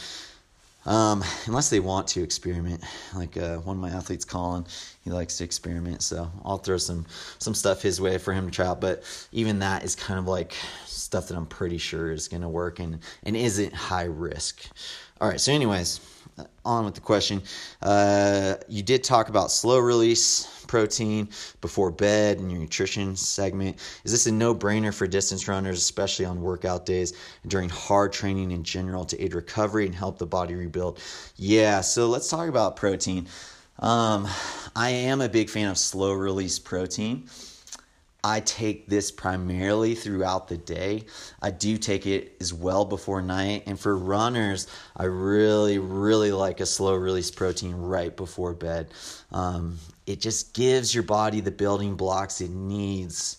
um, 0.86 1.22
unless 1.46 1.68
they 1.70 1.80
want 1.80 2.08
to 2.08 2.22
experiment. 2.22 2.82
Like 3.14 3.36
uh, 3.36 3.58
one 3.58 3.76
of 3.76 3.82
my 3.82 3.90
athletes, 3.90 4.24
Colin, 4.24 4.66
he 5.04 5.10
likes 5.10 5.36
to 5.38 5.44
experiment, 5.44 6.02
so 6.02 6.30
I'll 6.44 6.58
throw 6.58 6.78
some 6.78 7.06
some 7.38 7.54
stuff 7.54 7.82
his 7.82 8.00
way 8.00 8.16
for 8.18 8.32
him 8.32 8.46
to 8.46 8.50
try 8.50 8.66
out. 8.66 8.80
But 8.80 9.02
even 9.32 9.58
that 9.60 9.84
is 9.84 9.94
kind 9.94 10.18
of 10.18 10.26
like 10.26 10.54
stuff 10.86 11.28
that 11.28 11.36
I'm 11.36 11.46
pretty 11.46 11.78
sure 11.78 12.10
is 12.12 12.28
going 12.28 12.42
to 12.42 12.48
work 12.48 12.78
and 12.80 13.00
and 13.24 13.36
isn't 13.36 13.74
high 13.74 14.04
risk. 14.04 14.64
All 15.20 15.28
right, 15.28 15.38
so 15.38 15.52
anyways, 15.52 16.00
on 16.64 16.86
with 16.86 16.94
the 16.94 17.02
question. 17.02 17.42
Uh, 17.82 18.54
you 18.68 18.82
did 18.82 19.04
talk 19.04 19.28
about 19.28 19.50
slow 19.50 19.78
release 19.78 20.64
protein 20.66 21.28
before 21.60 21.90
bed 21.90 22.38
in 22.38 22.48
your 22.48 22.58
nutrition 22.58 23.14
segment. 23.16 23.76
Is 24.04 24.12
this 24.12 24.26
a 24.26 24.32
no 24.32 24.54
brainer 24.54 24.94
for 24.94 25.06
distance 25.06 25.46
runners, 25.46 25.76
especially 25.76 26.24
on 26.24 26.40
workout 26.40 26.86
days 26.86 27.12
and 27.42 27.50
during 27.50 27.68
hard 27.68 28.14
training 28.14 28.52
in 28.52 28.64
general 28.64 29.04
to 29.04 29.22
aid 29.22 29.34
recovery 29.34 29.84
and 29.84 29.94
help 29.94 30.16
the 30.16 30.26
body 30.26 30.54
rebuild? 30.54 30.98
Yeah, 31.36 31.82
so 31.82 32.08
let's 32.08 32.30
talk 32.30 32.48
about 32.48 32.76
protein. 32.76 33.26
Um, 33.78 34.26
I 34.74 34.88
am 34.88 35.20
a 35.20 35.28
big 35.28 35.50
fan 35.50 35.68
of 35.68 35.76
slow 35.76 36.12
release 36.12 36.58
protein. 36.58 37.28
I 38.22 38.40
take 38.40 38.86
this 38.88 39.10
primarily 39.10 39.94
throughout 39.94 40.48
the 40.48 40.56
day. 40.56 41.04
I 41.40 41.50
do 41.50 41.76
take 41.76 42.06
it 42.06 42.36
as 42.40 42.52
well 42.52 42.84
before 42.84 43.22
night. 43.22 43.64
And 43.66 43.78
for 43.78 43.96
runners, 43.96 44.66
I 44.96 45.04
really, 45.04 45.78
really 45.78 46.32
like 46.32 46.60
a 46.60 46.66
slow 46.66 46.94
release 46.94 47.30
protein 47.30 47.74
right 47.74 48.14
before 48.16 48.54
bed. 48.54 48.88
Um, 49.32 49.78
it 50.06 50.20
just 50.20 50.54
gives 50.54 50.94
your 50.94 51.04
body 51.04 51.40
the 51.40 51.50
building 51.50 51.94
blocks 51.94 52.40
it 52.40 52.50
needs 52.50 53.38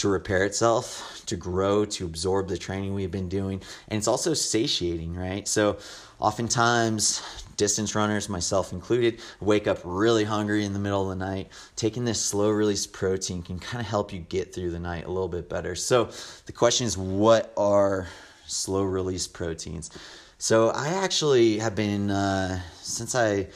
to 0.00 0.08
repair 0.08 0.44
itself, 0.44 1.22
to 1.26 1.36
grow, 1.36 1.84
to 1.84 2.06
absorb 2.06 2.48
the 2.48 2.56
training 2.56 2.94
we've 2.94 3.10
been 3.10 3.28
doing. 3.28 3.62
And 3.88 3.98
it's 3.98 4.08
also 4.08 4.32
satiating, 4.32 5.14
right? 5.14 5.46
So 5.46 5.76
oftentimes 6.18 7.22
distance 7.56 7.94
runners, 7.94 8.30
myself 8.30 8.72
included, 8.72 9.20
wake 9.40 9.66
up 9.66 9.78
really 9.84 10.24
hungry 10.24 10.64
in 10.64 10.72
the 10.72 10.78
middle 10.78 11.02
of 11.02 11.18
the 11.18 11.22
night. 11.22 11.48
Taking 11.76 12.06
this 12.06 12.18
slow 12.18 12.48
release 12.48 12.86
protein 12.86 13.42
can 13.42 13.58
kind 13.58 13.82
of 13.82 13.86
help 13.86 14.10
you 14.10 14.20
get 14.20 14.54
through 14.54 14.70
the 14.70 14.78
night 14.78 15.04
a 15.04 15.10
little 15.10 15.28
bit 15.28 15.50
better. 15.50 15.74
So 15.74 16.08
the 16.46 16.52
question 16.52 16.86
is, 16.86 16.96
what 16.96 17.52
are 17.58 18.08
slow 18.46 18.82
release 18.82 19.28
proteins? 19.28 19.90
So 20.38 20.70
I 20.70 20.88
actually 20.88 21.58
have 21.58 21.74
been 21.74 22.10
uh, 22.10 22.60
since 22.80 23.14
I 23.14 23.48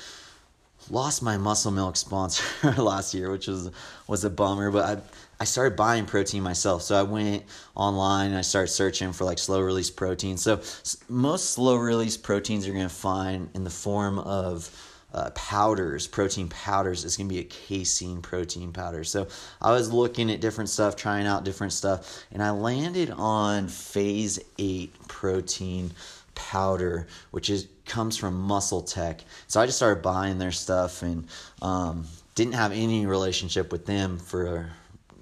lost 0.91 1.23
my 1.23 1.39
muscle 1.39 1.73
milk 1.73 1.97
sponsor 1.97 2.45
last 2.77 3.15
year, 3.15 3.31
which 3.31 3.47
was 3.47 3.71
was 4.07 4.25
a 4.25 4.31
bummer. 4.31 4.71
But 4.71 4.85
I 4.85 5.03
I 5.41 5.45
started 5.45 5.77
buying 5.77 6.07
protein 6.07 6.43
myself. 6.43 6.83
So 6.83 6.99
I 6.99 7.03
went 7.03 7.45
online 7.75 8.29
and 8.29 8.37
I 8.37 8.43
started 8.43 8.69
searching 8.69 9.13
for 9.13 9.25
like 9.25 9.39
slow 9.39 9.61
release 9.61 9.91
protein. 9.91 10.37
So 10.37 10.61
most 11.09 11.51
slow 11.51 11.77
release 11.77 12.17
proteins 12.17 12.67
you're 12.67 12.77
gonna 12.77 12.89
find 12.89 13.51
in 13.55 13.65
the 13.65 13.71
form 13.71 14.19
of 14.19 14.71
uh, 15.15 15.31
powders, 15.31 16.07
protein 16.09 16.49
powders, 16.49 17.05
is 17.05 17.17
going 17.17 17.29
to 17.29 17.33
be 17.33 17.41
a 17.41 17.45
casein 17.45 18.21
protein 18.21 18.73
powder. 18.73 19.05
So 19.05 19.29
I 19.63 19.71
was 19.71 19.93
looking 19.93 20.29
at 20.31 20.41
different 20.41 20.69
stuff, 20.69 20.97
trying 20.97 21.27
out 21.27 21.45
different 21.45 21.73
stuff, 21.73 22.25
and 22.33 22.43
I 22.43 22.51
landed 22.51 23.11
on 23.11 23.69
Phase 23.69 24.41
8 24.59 24.93
protein 25.07 25.93
powder, 26.35 27.07
which 27.31 27.49
is 27.49 27.69
comes 27.87 28.17
from 28.17 28.35
Muscle 28.41 28.83
Tech. 28.83 29.21
So 29.47 29.61
I 29.61 29.67
just 29.67 29.79
started 29.79 30.03
buying 30.03 30.39
their 30.39 30.53
stuff 30.53 31.03
and 31.03 31.29
um, 31.63 32.07
didn't 32.35 32.55
have 32.55 32.73
any 32.73 33.07
relationship 33.07 33.71
with 33.71 33.87
them 33.87 34.19
for 34.19 34.71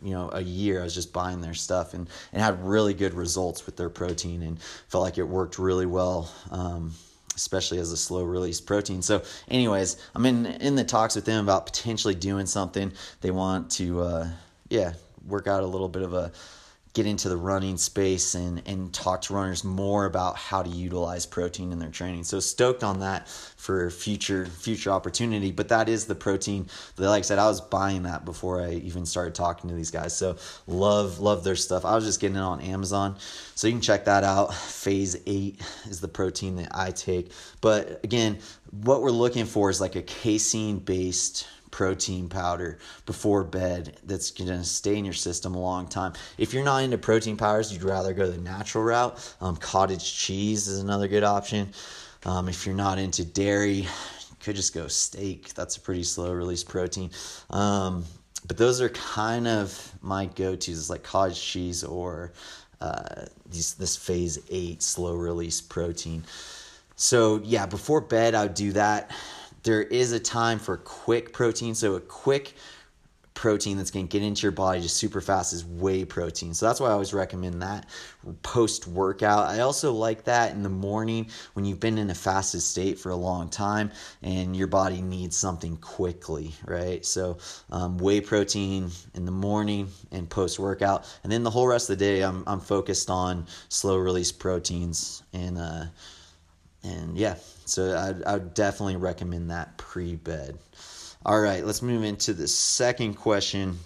you 0.03 0.13
know 0.13 0.31
a 0.33 0.41
year. 0.41 0.81
I 0.81 0.85
was 0.85 0.95
just 0.95 1.13
buying 1.13 1.41
their 1.41 1.55
stuff 1.55 1.95
and 1.95 2.09
and 2.33 2.43
had 2.43 2.63
really 2.65 2.95
good 2.95 3.15
results 3.15 3.67
with 3.67 3.77
their 3.77 3.91
protein 3.91 4.43
and 4.43 4.61
felt 4.89 5.03
like 5.03 5.19
it 5.19 5.25
worked 5.25 5.59
really 5.59 5.87
well. 5.87 6.33
Um, 6.51 6.95
especially 7.35 7.79
as 7.79 7.91
a 7.93 7.97
slow 7.97 8.25
release 8.25 8.61
protein. 8.61 9.01
So, 9.01 9.23
anyways, 9.49 9.97
I'm 10.15 10.27
in 10.27 10.47
in 10.47 10.77
the 10.77 10.85
talks 10.85 11.15
with 11.15 11.25
them 11.25 11.45
about 11.45 11.67
potentially 11.67 12.15
doing 12.15 12.47
something. 12.47 12.93
They 13.23 13.31
want 13.31 13.71
to, 13.73 14.03
uh, 14.03 14.29
yeah, 14.69 14.93
work 15.27 15.47
out 15.47 15.63
a 15.63 15.67
little 15.67 15.89
bit 15.89 16.03
of 16.03 16.13
a 16.15 16.31
get 16.95 17.07
into 17.07 17.29
the 17.29 17.37
running 17.37 17.79
space 17.79 18.35
and 18.35 18.63
and 18.67 18.93
talk 18.93 19.23
to 19.23 19.33
runners 19.33 19.65
more 19.65 20.05
about 20.05 20.37
how 20.37 20.63
to 20.63 20.69
utilize 20.69 21.25
protein 21.25 21.73
in 21.73 21.79
their 21.79 21.91
training. 21.91 22.25
So 22.25 22.39
stoked 22.41 22.85
on 22.85 23.01
that 23.01 23.29
for 23.29 23.91
future 23.91 24.47
future 24.47 24.91
opportunity. 24.91 25.53
But 25.53 25.69
that 25.69 25.89
is 25.89 26.05
the 26.05 26.15
protein 26.15 26.67
that 26.97 27.09
like 27.09 27.21
I 27.21 27.23
said, 27.23 27.39
I 27.39 27.47
was 27.47 27.61
buying 27.61 28.03
that 28.03 28.25
before 28.25 28.61
I 28.61 28.73
even 28.75 29.07
started 29.07 29.35
talking 29.35 29.71
to 29.71 29.77
these 29.77 29.91
guys. 29.91 30.15
So 30.15 30.37
love 30.67 31.19
love 31.19 31.45
their 31.45 31.57
stuff. 31.57 31.85
I 31.85 31.95
was 31.95 32.05
just 32.05 32.21
getting 32.21 32.37
it 32.37 32.41
on 32.41 32.61
Amazon. 32.61 33.17
So 33.55 33.67
you 33.67 33.75
can 33.75 33.81
check 33.81 34.05
that 34.05 34.25
out. 34.25 34.55
Phase 34.55 35.17
eight 35.27 35.61
is 35.89 36.01
the 36.01 36.09
protein 36.09 36.57
that 36.57 36.69
I 36.75 36.91
take. 36.91 37.33
But 37.61 38.05
again, 38.05 38.39
what 38.71 39.03
we're 39.03 39.11
looking 39.11 39.47
for 39.47 39.71
is 39.71 39.81
like 39.81 39.97
a 39.97 40.03
casein 40.03 40.79
based 40.79 41.47
protein 41.73 42.29
powder 42.29 42.79
before 43.07 43.43
bed 43.43 43.99
that's 44.05 44.31
going 44.31 44.49
to 44.49 44.63
stay 44.63 44.97
in 44.97 45.05
your 45.05 45.15
system 45.15 45.57
a 45.57 45.61
long 45.61 45.89
time. 45.89 46.13
If 46.39 46.55
you're 46.55 46.63
not 46.63 46.85
into 46.85 46.99
protein 46.99 47.37
powders, 47.37 47.73
you'd 47.73 47.83
rather 47.83 48.13
go 48.13 48.31
the 48.31 48.39
natural 48.39 48.85
route. 48.85 49.35
Um, 49.41 49.57
cottage 49.57 50.17
cheese 50.17 50.69
is 50.69 50.79
another 50.79 51.09
good 51.09 51.25
option. 51.25 51.73
Um, 52.25 52.49
if 52.49 52.65
you're 52.65 52.77
not 52.77 52.99
into 53.01 53.25
dairy, 53.25 53.73
you 53.73 54.37
could 54.39 54.55
just 54.55 54.73
go 54.73 54.87
steak. 54.87 55.55
That's 55.55 55.77
a 55.77 55.81
pretty 55.81 56.05
slow 56.05 56.33
release 56.33 56.63
protein. 56.63 57.11
Um, 57.51 58.05
but 58.47 58.57
those 58.57 58.81
are 58.81 58.91
kind 58.91 59.49
of 59.49 59.93
my 60.03 60.27
go-tos. 60.27 60.79
It's 60.79 60.91
like 60.91 61.03
cottage 61.03 61.41
cheese 61.41 61.83
or 61.83 62.33
uh, 62.81 63.25
these, 63.51 63.75
this 63.75 63.97
phase 63.97 64.39
eight 64.51 64.83
slow 64.83 65.15
release 65.17 65.61
protein. 65.61 66.23
So 66.97 67.41
yeah, 67.43 67.67
before 67.67 68.01
bed, 68.01 68.35
I 68.35 68.45
would 68.45 68.55
do 68.55 68.73
that 68.73 69.11
there 69.63 69.83
is 69.83 70.13
a 70.13 70.21
time 70.21 70.59
for 70.59 70.77
quick 70.77 71.33
protein. 71.33 71.75
So 71.75 71.95
a 71.95 72.01
quick 72.01 72.55
protein 73.35 73.77
that's 73.77 73.91
going 73.91 74.07
to 74.07 74.13
get 74.13 74.25
into 74.25 74.43
your 74.43 74.53
body 74.53 74.81
just 74.81 74.97
super 74.97 75.21
fast 75.21 75.53
is 75.53 75.65
whey 75.65 76.05
protein. 76.05 76.53
So 76.55 76.67
that's 76.67 76.81
why 76.81 76.89
I 76.89 76.93
always 76.93 77.15
recommend 77.15 77.63
that 77.63 77.89
post 78.43 78.87
workout. 78.87 79.49
I 79.49 79.61
also 79.61 79.93
like 79.93 80.25
that 80.25 80.53
in 80.53 80.63
the 80.63 80.69
morning 80.69 81.29
when 81.55 81.65
you've 81.65 81.81
been 81.81 81.99
in 81.99 82.11
a 82.11 82.15
fasted 82.15 82.63
state 82.63 82.99
for 82.99 83.11
a 83.11 83.17
long 83.17 83.49
time 83.49 83.91
and 84.23 84.55
your 84.55 84.67
body 84.67 85.01
needs 85.01 85.37
something 85.37 85.77
quickly, 85.79 86.53
right? 86.67 87.05
So 87.05 87.39
um, 87.71 87.99
whey 87.99 88.21
protein 88.21 88.91
in 89.15 89.25
the 89.25 89.33
morning 89.33 89.89
and 90.11 90.29
post 90.29 90.59
workout, 90.59 91.11
and 91.23 91.33
then 91.33 91.43
the 91.43 91.51
whole 91.51 91.67
rest 91.67 91.89
of 91.89 91.99
the 91.99 92.05
day 92.05 92.21
I'm 92.23 92.45
I'm 92.47 92.61
focused 92.61 93.11
on 93.11 93.47
slow 93.69 93.97
release 93.97 94.31
proteins 94.31 95.23
and 95.33 95.59
uh, 95.59 95.85
and 96.85 97.17
yeah, 97.17 97.37
so 97.65 97.95
I, 97.95 98.31
I 98.31 98.35
would 98.35 98.55
definitely 98.55 98.97
recommend 98.97 99.51
that 99.51 99.77
pre 99.79 100.17
bed. 100.17 100.59
All 101.25 101.41
right, 101.41 101.65
let's 101.65 101.83
move 101.83 102.03
into 102.03 102.33
the 102.33 102.49
second 102.49 103.15
question. 103.15 103.79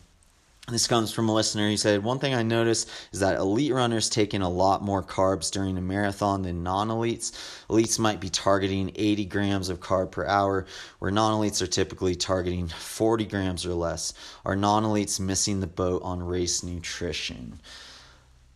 This 0.68 0.88
comes 0.88 1.12
from 1.12 1.28
a 1.28 1.34
listener. 1.34 1.68
He 1.68 1.76
said, 1.76 2.02
One 2.02 2.18
thing 2.18 2.34
I 2.34 2.42
noticed 2.42 2.90
is 3.12 3.20
that 3.20 3.36
elite 3.36 3.72
runners 3.72 4.08
take 4.08 4.34
in 4.34 4.42
a 4.42 4.48
lot 4.48 4.82
more 4.82 5.02
carbs 5.02 5.50
during 5.52 5.78
a 5.78 5.80
marathon 5.80 6.42
than 6.42 6.64
non 6.64 6.88
elites. 6.88 7.30
Elites 7.70 8.00
might 8.00 8.20
be 8.20 8.30
targeting 8.30 8.90
80 8.96 9.26
grams 9.26 9.68
of 9.68 9.78
carb 9.78 10.10
per 10.10 10.26
hour, 10.26 10.66
where 10.98 11.12
non 11.12 11.40
elites 11.40 11.62
are 11.62 11.68
typically 11.68 12.16
targeting 12.16 12.66
40 12.66 13.26
grams 13.26 13.64
or 13.64 13.74
less. 13.74 14.12
Are 14.44 14.56
non 14.56 14.82
elites 14.82 15.20
missing 15.20 15.60
the 15.60 15.68
boat 15.68 16.02
on 16.02 16.20
race 16.20 16.64
nutrition? 16.64 17.60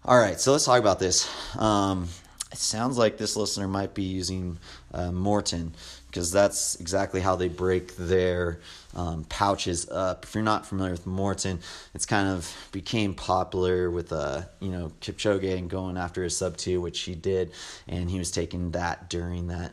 All 0.04 0.18
right, 0.18 0.40
so 0.40 0.50
let's 0.50 0.64
talk 0.64 0.80
about 0.80 0.98
this. 0.98 1.28
Um, 1.56 2.08
it 2.52 2.58
sounds 2.58 2.98
like 2.98 3.16
this 3.16 3.36
listener 3.36 3.68
might 3.68 3.94
be 3.94 4.02
using 4.02 4.58
uh, 4.92 5.10
Maurten 5.10 5.70
because 6.06 6.32
that's 6.32 6.74
exactly 6.80 7.20
how 7.20 7.36
they 7.36 7.48
break 7.48 7.96
their 7.96 8.58
um, 8.96 9.24
pouches 9.24 9.88
up. 9.88 10.24
If 10.24 10.34
you're 10.34 10.42
not 10.42 10.66
familiar 10.66 10.92
with 10.92 11.06
Maurten, 11.06 11.60
it's 11.94 12.06
kind 12.06 12.28
of 12.28 12.52
became 12.72 13.14
popular 13.14 13.90
with 13.90 14.12
uh, 14.12 14.42
you 14.58 14.70
know 14.70 14.90
Kipchoge 15.00 15.56
and 15.56 15.70
going 15.70 15.96
after 15.96 16.24
his 16.24 16.36
sub 16.36 16.56
two, 16.56 16.80
which 16.80 17.00
he 17.00 17.14
did, 17.14 17.52
and 17.86 18.10
he 18.10 18.18
was 18.18 18.32
taking 18.32 18.72
that 18.72 19.08
during 19.08 19.48
that. 19.48 19.72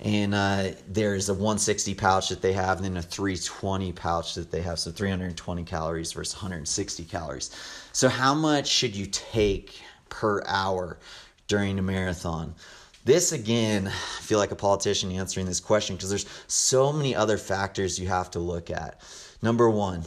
And 0.00 0.32
uh, 0.34 0.70
there's 0.88 1.28
a 1.28 1.34
160 1.34 1.94
pouch 1.94 2.28
that 2.28 2.40
they 2.40 2.52
have, 2.52 2.78
and 2.78 2.84
then 2.84 2.96
a 2.96 3.02
320 3.02 3.92
pouch 3.92 4.34
that 4.34 4.50
they 4.50 4.62
have. 4.62 4.78
So 4.78 4.90
320 4.90 5.64
calories 5.64 6.12
versus 6.12 6.34
160 6.34 7.04
calories. 7.04 7.50
So 7.92 8.08
how 8.08 8.34
much 8.34 8.68
should 8.68 8.94
you 8.94 9.06
take 9.06 9.80
per 10.08 10.42
hour? 10.46 10.98
During 11.48 11.78
a 11.78 11.82
marathon? 11.82 12.54
This 13.04 13.32
again, 13.32 13.88
I 13.88 14.20
feel 14.20 14.38
like 14.38 14.50
a 14.50 14.56
politician 14.56 15.10
answering 15.12 15.46
this 15.46 15.60
question 15.60 15.96
because 15.96 16.10
there's 16.10 16.26
so 16.46 16.92
many 16.92 17.14
other 17.14 17.38
factors 17.38 17.98
you 17.98 18.08
have 18.08 18.30
to 18.32 18.38
look 18.38 18.70
at. 18.70 19.00
Number 19.42 19.68
one, 19.70 20.04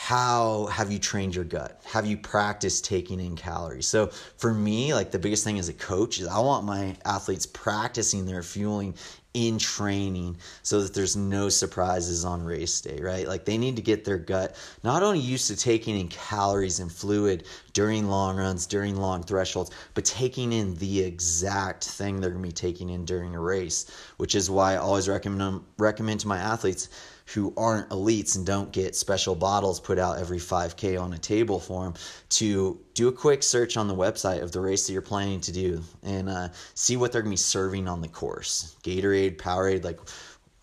how 0.00 0.66
have 0.66 0.92
you 0.92 0.98
trained 1.00 1.34
your 1.34 1.44
gut? 1.44 1.82
Have 1.84 2.06
you 2.06 2.16
practiced 2.16 2.84
taking 2.84 3.18
in 3.18 3.34
calories? 3.34 3.88
So 3.88 4.06
for 4.36 4.54
me, 4.54 4.94
like 4.94 5.10
the 5.10 5.18
biggest 5.18 5.42
thing 5.42 5.58
as 5.58 5.68
a 5.68 5.72
coach 5.74 6.20
is 6.20 6.28
I 6.28 6.38
want 6.38 6.64
my 6.64 6.96
athletes 7.04 7.46
practicing 7.46 8.24
their 8.24 8.44
fueling 8.44 8.94
in 9.34 9.58
training 9.58 10.36
so 10.62 10.82
that 10.82 10.94
there's 10.94 11.16
no 11.16 11.48
surprises 11.48 12.24
on 12.24 12.44
race 12.44 12.80
day, 12.80 13.00
right? 13.02 13.26
Like 13.26 13.44
they 13.44 13.58
need 13.58 13.74
to 13.74 13.82
get 13.82 14.04
their 14.04 14.18
gut 14.18 14.54
not 14.84 15.02
only 15.02 15.18
used 15.18 15.48
to 15.48 15.56
taking 15.56 15.98
in 15.98 16.06
calories 16.06 16.78
and 16.78 16.90
fluid 16.90 17.44
during 17.72 18.08
long 18.08 18.36
runs, 18.36 18.66
during 18.66 18.96
long 18.96 19.24
thresholds, 19.24 19.72
but 19.94 20.04
taking 20.04 20.52
in 20.52 20.76
the 20.76 21.00
exact 21.00 21.84
thing 21.84 22.20
they're 22.20 22.30
going 22.30 22.42
to 22.42 22.48
be 22.48 22.52
taking 22.52 22.88
in 22.88 23.04
during 23.04 23.34
a 23.34 23.40
race, 23.40 23.90
which 24.18 24.36
is 24.36 24.48
why 24.48 24.74
I 24.74 24.76
always 24.76 25.08
recommend 25.08 25.64
recommend 25.76 26.20
to 26.20 26.28
my 26.28 26.38
athletes 26.38 26.88
who 27.34 27.52
aren't 27.56 27.88
elites 27.90 28.36
and 28.36 28.46
don't 28.46 28.72
get 28.72 28.96
special 28.96 29.34
bottles 29.34 29.80
put 29.80 29.98
out 29.98 30.18
every 30.18 30.38
5K 30.38 31.00
on 31.00 31.12
a 31.12 31.18
table 31.18 31.60
for 31.60 31.84
them 31.84 31.94
to 32.30 32.80
do 32.94 33.08
a 33.08 33.12
quick 33.12 33.42
search 33.42 33.76
on 33.76 33.86
the 33.86 33.94
website 33.94 34.42
of 34.42 34.52
the 34.52 34.60
race 34.60 34.86
that 34.86 34.92
you're 34.92 35.02
planning 35.02 35.40
to 35.40 35.52
do 35.52 35.82
and 36.02 36.28
uh, 36.28 36.48
see 36.74 36.96
what 36.96 37.12
they're 37.12 37.22
going 37.22 37.30
to 37.30 37.34
be 37.34 37.36
serving 37.36 37.86
on 37.86 38.00
the 38.00 38.08
course. 38.08 38.76
Gatorade, 38.82 39.36
Powerade, 39.36 39.84
like 39.84 40.00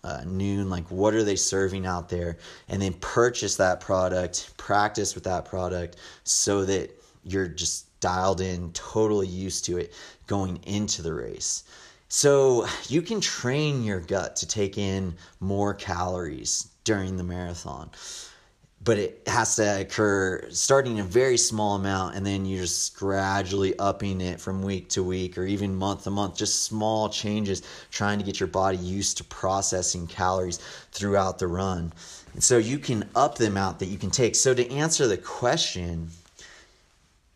uh, 0.02 0.22
Nuun, 0.24 0.68
like 0.68 0.90
what 0.90 1.14
are 1.14 1.24
they 1.24 1.36
serving 1.36 1.86
out 1.86 2.08
there? 2.08 2.38
And 2.68 2.82
then 2.82 2.94
purchase 2.94 3.56
that 3.56 3.80
product, 3.80 4.56
practice 4.56 5.14
with 5.14 5.24
that 5.24 5.44
product 5.44 5.96
so 6.24 6.64
that 6.64 6.90
you're 7.22 7.48
just 7.48 7.86
dialed 8.00 8.40
in, 8.40 8.72
totally 8.72 9.26
used 9.26 9.64
to 9.66 9.78
it 9.78 9.92
going 10.26 10.58
into 10.64 11.02
the 11.02 11.14
race. 11.14 11.64
So 12.08 12.66
you 12.88 13.02
can 13.02 13.20
train 13.20 13.82
your 13.82 14.00
gut 14.00 14.36
to 14.36 14.46
take 14.46 14.78
in 14.78 15.14
more 15.40 15.74
calories 15.74 16.68
during 16.84 17.16
the 17.16 17.24
marathon, 17.24 17.90
but 18.84 18.96
it 18.96 19.22
has 19.26 19.56
to 19.56 19.80
occur 19.80 20.48
starting 20.50 21.00
a 21.00 21.02
very 21.02 21.36
small 21.36 21.74
amount 21.74 22.14
and 22.14 22.24
then 22.24 22.46
you're 22.46 22.62
just 22.62 22.96
gradually 22.96 23.76
upping 23.80 24.20
it 24.20 24.40
from 24.40 24.62
week 24.62 24.88
to 24.90 25.02
week 25.02 25.36
or 25.36 25.44
even 25.44 25.74
month 25.74 26.04
to 26.04 26.10
month, 26.10 26.36
just 26.36 26.62
small 26.62 27.08
changes, 27.08 27.62
trying 27.90 28.20
to 28.20 28.24
get 28.24 28.38
your 28.38 28.46
body 28.46 28.78
used 28.78 29.16
to 29.16 29.24
processing 29.24 30.06
calories 30.06 30.58
throughout 30.92 31.40
the 31.40 31.48
run. 31.48 31.92
And 32.34 32.42
so 32.42 32.56
you 32.56 32.78
can 32.78 33.08
up 33.16 33.36
the 33.36 33.48
amount 33.48 33.80
that 33.80 33.86
you 33.86 33.98
can 33.98 34.10
take. 34.10 34.36
So 34.36 34.54
to 34.54 34.70
answer 34.70 35.08
the 35.08 35.16
question, 35.16 36.10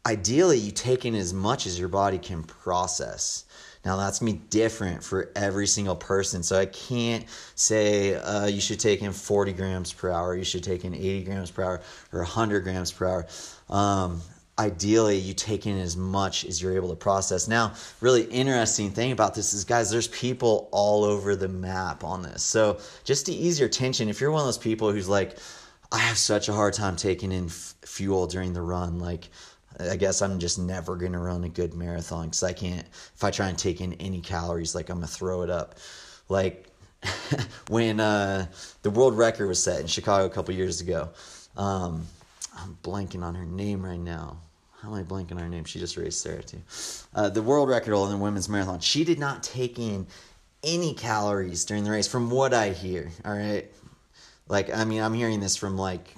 ideally 0.07 0.59
you 0.59 0.71
take 0.71 1.05
in 1.05 1.17
as 1.17 1.35
much 1.35 1.67
as 1.67 1.77
your 1.77 1.89
body 1.89 2.19
can 2.19 2.45
process. 2.45 3.47
Now 3.85 3.97
that's 3.97 4.19
gonna 4.19 4.33
be 4.33 4.39
different 4.51 5.03
for 5.03 5.31
every 5.35 5.67
single 5.67 5.97
person. 5.97 6.43
So 6.43 6.59
I 6.59 6.67
can't 6.67 7.25
say 7.55 8.15
uh, 8.15 8.47
you 8.47 8.61
should 8.61 8.81
take 8.81 9.03
in 9.03 9.13
40 9.13 9.53
grams 9.53 9.93
per 9.93 10.11
hour, 10.11 10.37
you 10.37 10.45
should 10.45 10.65
take 10.65 10.85
in 10.85 10.95
80 10.95 11.25
grams 11.25 11.51
per 11.51 11.63
hour, 11.63 11.81
or 12.13 12.21
100 12.21 12.61
grams 12.61 12.93
per 12.93 13.07
hour. 13.07 13.27
Um, 13.69 14.21
ideally, 14.61 15.17
you 15.17 15.33
take 15.33 15.67
in 15.67 15.79
as 15.79 15.97
much 15.97 16.45
as 16.45 16.61
you're 16.61 16.75
able 16.75 16.91
to 16.91 16.97
process. 16.97 17.49
Now, 17.49 17.73
really 18.03 18.25
interesting 18.25 18.91
thing 18.91 19.11
about 19.13 19.35
this 19.35 19.55
is, 19.55 19.65
guys, 19.65 19.91
there's 19.91 20.09
people 20.09 20.69
all 20.71 21.03
over 21.03 21.35
the 21.35 21.49
map 21.49 22.05
on 22.05 22.23
this. 22.23 22.43
So 22.43 22.79
just 23.03 23.27
to 23.27 23.33
ease 23.33 23.59
your 23.59 23.71
tension, 23.71 24.11
if 24.11 24.21
you're 24.21 24.31
one 24.31 24.41
of 24.41 24.47
those 24.47 24.59
people 24.59 24.93
who's 24.93 25.09
like, 25.09 25.39
I 25.91 25.99
have 25.99 26.19
such 26.19 26.49
a 26.49 26.53
hard 26.53 26.75
time 26.75 26.95
taking 26.95 27.33
in 27.33 27.47
f- 27.47 27.75
fuel 27.85 28.27
during 28.27 28.53
the 28.53 28.61
run, 28.61 28.99
like 28.99 29.31
I 29.89 29.97
guess 29.97 30.23
I'm 30.23 30.39
just 30.39 30.59
never 30.59 30.97
going 30.97 31.13
to 31.13 31.19
run 31.19 31.45
a 31.45 31.49
good 31.49 31.75
marathon 31.75 32.27
because 32.27 32.43
I 32.43 32.53
can't, 32.53 32.87
if 33.15 33.25
I 33.25 33.31
try 33.31 33.49
and 33.49 33.59
take 33.59 33.81
in 33.81 33.95
any 33.95 34.21
calories, 34.21 34.75
like 34.75 34.89
I'm 34.89 34.97
going 34.97 35.09
to 35.09 35.13
throw 35.13 35.43
it 35.43 35.51
up. 35.51 35.77
Like 36.29 36.67
when 37.69 38.01
uh, 38.01 38.47
the 38.83 38.91
world 38.91 39.17
record 39.17 39.47
was 39.47 39.63
set 39.63 39.81
in 39.81 39.87
Chicago 39.87 40.27
a 40.27 40.31
couple 40.31 40.55
years 40.55 40.81
ago, 40.81 41.11
um, 41.57 42.07
I'm 42.57 42.77
blanking 42.83 43.23
on 43.23 43.35
her 43.35 43.45
name 43.45 43.85
right 43.85 43.99
now. 43.99 44.37
How 44.83 44.89
am 44.89 44.95
I 44.95 45.03
blanking 45.03 45.33
on 45.33 45.39
her 45.39 45.49
name? 45.49 45.65
She 45.65 45.79
just 45.79 45.97
raced 45.97 46.23
Sara 46.23 46.43
too. 46.43 46.63
Uh, 47.15 47.29
the 47.29 47.43
world 47.43 47.69
record 47.69 47.93
holder 47.93 48.13
in 48.13 48.19
the 48.19 48.23
women's 48.23 48.49
marathon. 48.49 48.81
She 48.81 49.05
did 49.05 49.19
not 49.19 49.43
take 49.43 49.79
in 49.79 50.07
any 50.63 50.95
calories 50.95 51.65
during 51.65 51.85
the 51.85 51.91
race, 51.91 52.09
from 52.09 52.31
what 52.31 52.55
I 52.55 52.71
hear. 52.71 53.11
All 53.25 53.33
right, 53.33 53.71
like 54.49 54.75
I 54.75 54.85
mean, 54.85 55.03
I'm 55.03 55.15
hearing 55.15 55.41
this 55.41 55.57
from 55.57 55.77
like 55.77 56.15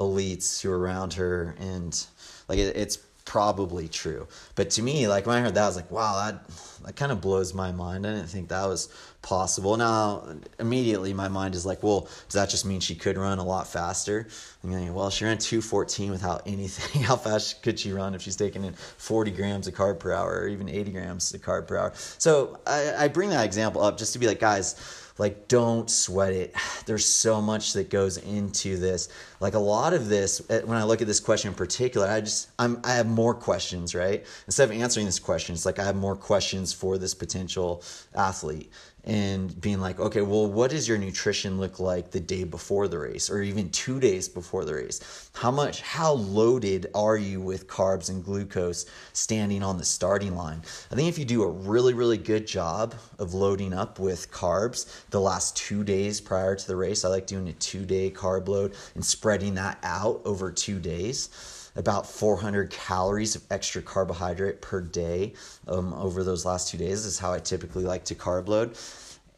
elites 0.00 0.60
who 0.60 0.70
are 0.70 0.78
around 0.78 1.14
her 1.14 1.54
and 1.58 2.06
like 2.48 2.58
it, 2.58 2.76
it's 2.76 2.98
probably 3.26 3.88
true. 3.88 4.26
But 4.54 4.70
to 4.70 4.82
me, 4.82 5.08
like 5.08 5.26
when 5.26 5.36
I 5.36 5.40
heard 5.40 5.54
that, 5.54 5.64
I 5.64 5.66
was 5.66 5.76
like, 5.76 5.90
wow, 5.90 6.24
that 6.24 6.48
that 6.84 6.96
kind 6.96 7.12
of 7.12 7.20
blows 7.20 7.52
my 7.52 7.72
mind. 7.72 8.06
I 8.06 8.14
didn't 8.14 8.28
think 8.28 8.48
that 8.48 8.66
was 8.66 8.88
possible. 9.20 9.76
Now, 9.76 10.24
immediately 10.60 11.12
my 11.12 11.26
mind 11.26 11.56
is 11.56 11.66
like, 11.66 11.82
well, 11.82 12.02
does 12.28 12.34
that 12.34 12.48
just 12.48 12.64
mean 12.64 12.80
she 12.80 12.94
could 12.94 13.18
run 13.18 13.38
a 13.38 13.44
lot 13.44 13.66
faster? 13.66 14.28
Well, 14.62 15.10
she 15.10 15.24
ran 15.24 15.38
214 15.38 16.12
without 16.12 16.42
anything. 16.46 17.02
How 17.02 17.16
fast 17.16 17.62
could 17.62 17.78
she 17.78 17.92
run 17.92 18.14
if 18.14 18.22
she's 18.22 18.36
taking 18.36 18.64
in 18.64 18.72
40 18.74 19.32
grams 19.32 19.66
of 19.66 19.74
carb 19.74 19.98
per 19.98 20.12
hour 20.12 20.42
or 20.42 20.48
even 20.48 20.68
80 20.68 20.92
grams 20.92 21.34
of 21.34 21.42
carb 21.42 21.66
per 21.66 21.76
hour? 21.76 21.92
So 22.18 22.60
I, 22.66 22.94
I 22.96 23.08
bring 23.08 23.30
that 23.30 23.44
example 23.44 23.82
up 23.82 23.98
just 23.98 24.12
to 24.12 24.20
be 24.20 24.28
like, 24.28 24.38
guys, 24.40 25.05
like 25.18 25.48
don't 25.48 25.90
sweat 25.90 26.32
it. 26.32 26.54
There's 26.86 27.06
so 27.06 27.40
much 27.40 27.72
that 27.74 27.90
goes 27.90 28.18
into 28.18 28.76
this. 28.76 29.08
Like 29.40 29.54
a 29.54 29.58
lot 29.58 29.92
of 29.92 30.08
this 30.08 30.42
eh, 30.50 30.60
when 30.64 30.78
i 30.78 30.84
look 30.84 31.00
at 31.02 31.06
this 31.06 31.20
question 31.20 31.48
in 31.48 31.54
particular 31.54 32.06
i 32.08 32.20
just 32.20 32.48
i'm 32.58 32.80
i 32.84 32.94
have 32.94 33.06
more 33.06 33.34
questions 33.34 33.94
right? 33.94 34.24
Instead 34.46 34.70
of 34.70 34.76
answering 34.76 35.06
this 35.06 35.18
question 35.18 35.54
it's 35.54 35.66
like 35.66 35.78
i 35.78 35.84
have 35.84 35.96
more 35.96 36.16
questions 36.16 36.72
for 36.72 36.98
this 36.98 37.14
potential 37.14 37.82
athlete 38.14 38.70
and 39.06 39.58
being 39.60 39.80
like, 39.80 40.00
okay, 40.00 40.20
well, 40.20 40.50
what 40.50 40.72
does 40.72 40.88
your 40.88 40.98
nutrition 40.98 41.60
look 41.60 41.78
like 41.78 42.10
the 42.10 42.18
day 42.18 42.42
before 42.42 42.88
the 42.88 42.98
race 42.98 43.30
or 43.30 43.40
even 43.40 43.70
two 43.70 44.00
days 44.00 44.28
before 44.28 44.64
the 44.64 44.74
race? 44.74 45.30
How 45.34 45.52
much, 45.52 45.80
how 45.80 46.14
loaded 46.14 46.88
are 46.92 47.16
you 47.16 47.40
with 47.40 47.68
carbs 47.68 48.10
and 48.10 48.24
glucose 48.24 48.84
standing 49.12 49.62
on 49.62 49.78
the 49.78 49.84
starting 49.84 50.34
line? 50.34 50.60
I 50.90 50.96
think 50.96 51.08
if 51.08 51.18
you 51.18 51.24
do 51.24 51.44
a 51.44 51.50
really, 51.50 51.94
really 51.94 52.18
good 52.18 52.48
job 52.48 52.96
of 53.20 53.32
loading 53.32 53.72
up 53.72 54.00
with 54.00 54.32
carbs 54.32 54.90
the 55.10 55.20
last 55.20 55.56
two 55.56 55.84
days 55.84 56.20
prior 56.20 56.56
to 56.56 56.66
the 56.66 56.76
race, 56.76 57.04
I 57.04 57.08
like 57.08 57.28
doing 57.28 57.48
a 57.48 57.52
two 57.52 57.86
day 57.86 58.10
carb 58.10 58.48
load 58.48 58.74
and 58.96 59.04
spreading 59.04 59.54
that 59.54 59.78
out 59.84 60.20
over 60.24 60.50
two 60.50 60.80
days 60.80 61.28
about 61.76 62.06
400 62.06 62.70
calories 62.70 63.36
of 63.36 63.42
extra 63.50 63.82
carbohydrate 63.82 64.60
per 64.60 64.80
day 64.80 65.34
um, 65.68 65.92
over 65.94 66.24
those 66.24 66.44
last 66.44 66.68
two 66.70 66.78
days 66.78 67.04
is 67.04 67.18
how 67.18 67.32
I 67.32 67.38
typically 67.38 67.84
like 67.84 68.04
to 68.06 68.14
carb 68.14 68.48
load. 68.48 68.76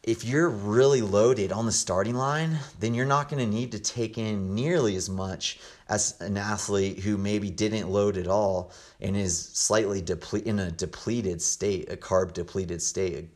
If 0.03 0.23
you're 0.23 0.49
really 0.49 1.01
loaded 1.01 1.51
on 1.51 1.65
the 1.65 1.73
starting 1.73 2.15
line, 2.15 2.57
then 2.79 2.93
you're 2.93 3.05
not 3.05 3.29
going 3.29 3.45
to 3.45 3.55
need 3.55 3.73
to 3.73 3.79
take 3.79 4.17
in 4.17 4.55
nearly 4.55 4.95
as 4.95 5.09
much 5.09 5.59
as 5.89 6.19
an 6.21 6.37
athlete 6.37 6.99
who 6.99 7.17
maybe 7.17 7.49
didn't 7.49 7.89
load 7.89 8.15
at 8.15 8.27
all 8.27 8.71
and 9.01 9.17
is 9.17 9.37
slightly 9.37 10.01
deple- 10.01 10.43
in 10.43 10.59
a 10.59 10.71
depleted 10.71 11.41
state, 11.41 11.91
a 11.91 11.97
carb 11.97 12.31
depleted 12.31 12.81
state, 12.81 13.27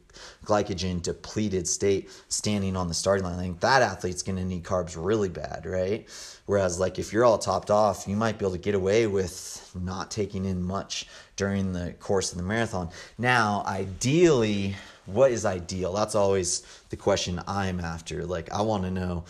glycogen 0.45 1.01
depleted 1.01 1.67
state 1.67 2.09
standing 2.29 2.77
on 2.77 2.87
the 2.87 2.93
starting 2.93 3.25
line. 3.25 3.37
Think 3.37 3.59
that 3.59 3.81
athlete's 3.81 4.23
going 4.23 4.37
to 4.37 4.45
need 4.45 4.63
carbs 4.63 4.95
really 4.97 5.29
bad, 5.29 5.65
right? 5.65 6.07
Whereas, 6.45 6.79
like, 6.79 6.97
if 6.97 7.11
you're 7.11 7.25
all 7.25 7.37
topped 7.37 7.71
off, 7.71 8.07
you 8.07 8.15
might 8.15 8.37
be 8.37 8.45
able 8.45 8.53
to 8.53 8.57
get 8.57 8.75
away 8.75 9.07
with 9.07 9.69
not 9.75 10.11
taking 10.11 10.45
in 10.45 10.63
much 10.63 11.07
during 11.35 11.73
the 11.73 11.93
course 11.99 12.31
of 12.31 12.37
the 12.37 12.43
marathon. 12.43 12.89
Now, 13.17 13.63
ideally, 13.65 14.75
what 15.05 15.31
is 15.31 15.45
ideal? 15.45 15.93
That's 15.93 16.15
always 16.15 16.63
the 16.89 16.95
question 16.95 17.41
I'm 17.47 17.79
after. 17.79 18.25
Like, 18.25 18.51
I 18.51 18.61
want 18.61 18.83
to 18.83 18.91
know. 18.91 19.25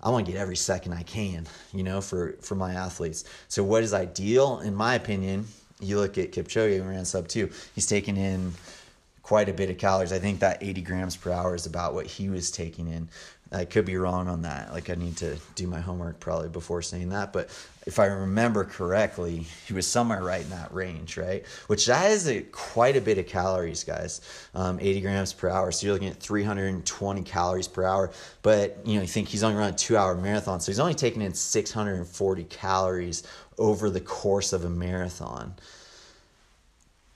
I 0.00 0.10
want 0.10 0.26
to 0.26 0.32
get 0.32 0.40
every 0.40 0.56
second 0.56 0.92
I 0.92 1.02
can, 1.02 1.48
you 1.72 1.82
know, 1.82 2.00
for 2.00 2.36
for 2.40 2.54
my 2.54 2.74
athletes. 2.74 3.24
So, 3.48 3.64
what 3.64 3.82
is 3.82 3.92
ideal, 3.92 4.60
in 4.60 4.74
my 4.74 4.94
opinion? 4.94 5.46
You 5.80 5.98
look 5.98 6.18
at 6.18 6.32
Kipchoge, 6.32 6.76
who 6.78 6.88
ran 6.88 7.04
sub 7.04 7.26
two. 7.26 7.50
He's 7.74 7.86
taking 7.86 8.16
in 8.16 8.52
quite 9.28 9.48
a 9.48 9.52
bit 9.52 9.68
of 9.68 9.76
calories. 9.76 10.10
I 10.10 10.18
think 10.18 10.40
that 10.40 10.62
80 10.62 10.80
grams 10.80 11.14
per 11.14 11.30
hour 11.30 11.54
is 11.54 11.66
about 11.66 11.92
what 11.92 12.06
he 12.06 12.30
was 12.30 12.50
taking 12.50 12.88
in. 12.88 13.10
I 13.50 13.64
could 13.64 13.86
be 13.86 13.96
wrong 13.96 14.28
on 14.28 14.42
that. 14.42 14.72
Like 14.72 14.90
I 14.90 14.94
need 14.94 15.16
to 15.18 15.38
do 15.54 15.66
my 15.66 15.80
homework 15.80 16.20
probably 16.20 16.50
before 16.50 16.82
saying 16.82 17.08
that. 17.10 17.32
But 17.32 17.48
if 17.86 17.98
I 17.98 18.06
remember 18.06 18.64
correctly, 18.64 19.46
he 19.66 19.72
was 19.72 19.86
somewhere 19.86 20.22
right 20.22 20.42
in 20.42 20.50
that 20.50 20.72
range, 20.74 21.16
right? 21.16 21.46
Which 21.66 21.86
that 21.86 22.10
is 22.10 22.28
a, 22.28 22.42
quite 22.42 22.96
a 22.96 23.00
bit 23.00 23.16
of 23.16 23.26
calories, 23.26 23.84
guys. 23.84 24.20
Um, 24.54 24.78
80 24.78 25.00
grams 25.00 25.32
per 25.32 25.48
hour. 25.48 25.72
So 25.72 25.86
you're 25.86 25.94
looking 25.94 26.08
at 26.08 26.20
320 26.20 27.22
calories 27.22 27.68
per 27.68 27.84
hour. 27.84 28.10
But 28.42 28.78
you 28.84 28.96
know, 28.96 29.02
you 29.02 29.08
think 29.08 29.28
he's 29.28 29.42
only 29.42 29.56
running 29.56 29.74
a 29.74 29.78
two-hour 29.78 30.16
marathon, 30.16 30.60
so 30.60 30.70
he's 30.70 30.80
only 30.80 30.94
taking 30.94 31.22
in 31.22 31.32
640 31.32 32.44
calories 32.44 33.22
over 33.56 33.88
the 33.88 34.00
course 34.00 34.52
of 34.52 34.64
a 34.64 34.70
marathon 34.70 35.54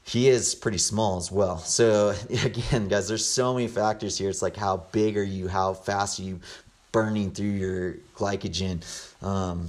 he 0.05 0.29
is 0.29 0.55
pretty 0.55 0.79
small 0.79 1.17
as 1.17 1.31
well. 1.31 1.59
So 1.59 2.15
again, 2.45 2.89
guys, 2.89 3.09
there's 3.09 3.27
so 3.27 3.55
many 3.55 3.69
factors 3.69 4.19
here. 4.19 4.31
It's 4.31 4.43
like 4.43 4.57
how 4.57 4.85
big 4.93 5.17
are 5.17 5.23
you? 5.23 5.49
How 5.49 5.75
fast 5.75 6.21
are 6.21 6.25
you 6.25 6.41
burning 6.91 7.31
through 7.31 7.47
your 7.47 7.95
glycogen? 8.17 8.83
Um, 9.23 9.69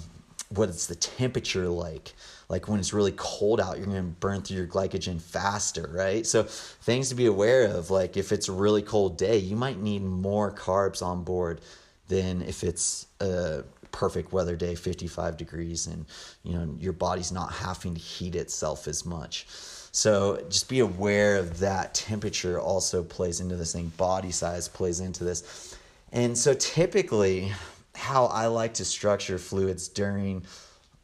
what 0.50 0.70
is 0.70 0.88
the 0.88 0.96
temperature 0.96 1.68
like? 1.68 2.14
Like 2.50 2.68
when 2.68 2.80
it's 2.80 2.94
really 2.94 3.14
cold 3.16 3.60
out, 3.60 3.78
you're 3.78 3.88
gonna 3.88 4.04
burn 4.04 4.42
through 4.42 4.58
your 4.58 4.68
glycogen 4.68 5.22
faster, 5.22 5.90
right? 5.92 6.26
So 6.26 6.44
things 6.44 7.10
to 7.10 7.16
be 7.16 7.26
aware 7.26 7.66
of. 7.66 7.90
Like 7.90 8.18
if 8.18 8.32
it's 8.32 8.50
a 8.50 8.52
really 8.52 8.82
cold 8.82 9.18
day, 9.18 9.38
you 9.38 9.56
might 9.56 9.80
need 9.80 10.04
more 10.04 10.52
carbs 10.52 11.02
on 11.02 11.24
board 11.24 11.62
than 12.10 12.42
if 12.42 12.64
it's 12.64 13.08
a 13.22 13.64
perfect 13.92 14.34
weather 14.34 14.56
day 14.56 14.74
55 14.74 15.38
degrees 15.38 15.86
and 15.86 16.06
you 16.44 16.54
know 16.54 16.76
your 16.80 16.94
body's 16.94 17.32
not 17.32 17.54
having 17.54 17.94
to 17.94 18.00
heat 18.00 18.36
itself 18.36 18.88
as 18.88 19.06
much 19.06 19.46
so 19.94 20.44
just 20.50 20.68
be 20.68 20.80
aware 20.80 21.38
of 21.38 21.60
that 21.60 21.94
temperature 21.94 22.60
also 22.60 23.04
plays 23.04 23.40
into 23.40 23.56
this 23.56 23.72
thing. 23.72 23.88
Body 23.96 24.32
size 24.32 24.68
plays 24.68 25.00
into 25.00 25.24
this. 25.24 25.78
And 26.12 26.38
so 26.38 26.54
typically 26.54 27.54
how 27.96 28.26
i 28.26 28.48
like 28.48 28.74
to 28.74 28.86
structure 28.86 29.38
fluids 29.38 29.88
during 29.88 30.44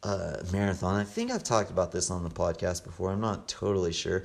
a 0.02 0.44
marathon 0.52 0.96
i 0.96 1.04
think 1.04 1.30
i've 1.30 1.44
talked 1.44 1.70
about 1.70 1.92
this 1.92 2.10
on 2.10 2.24
the 2.24 2.30
podcast 2.30 2.84
before 2.84 3.10
i'm 3.10 3.20
not 3.20 3.46
totally 3.48 3.92
sure 3.92 4.24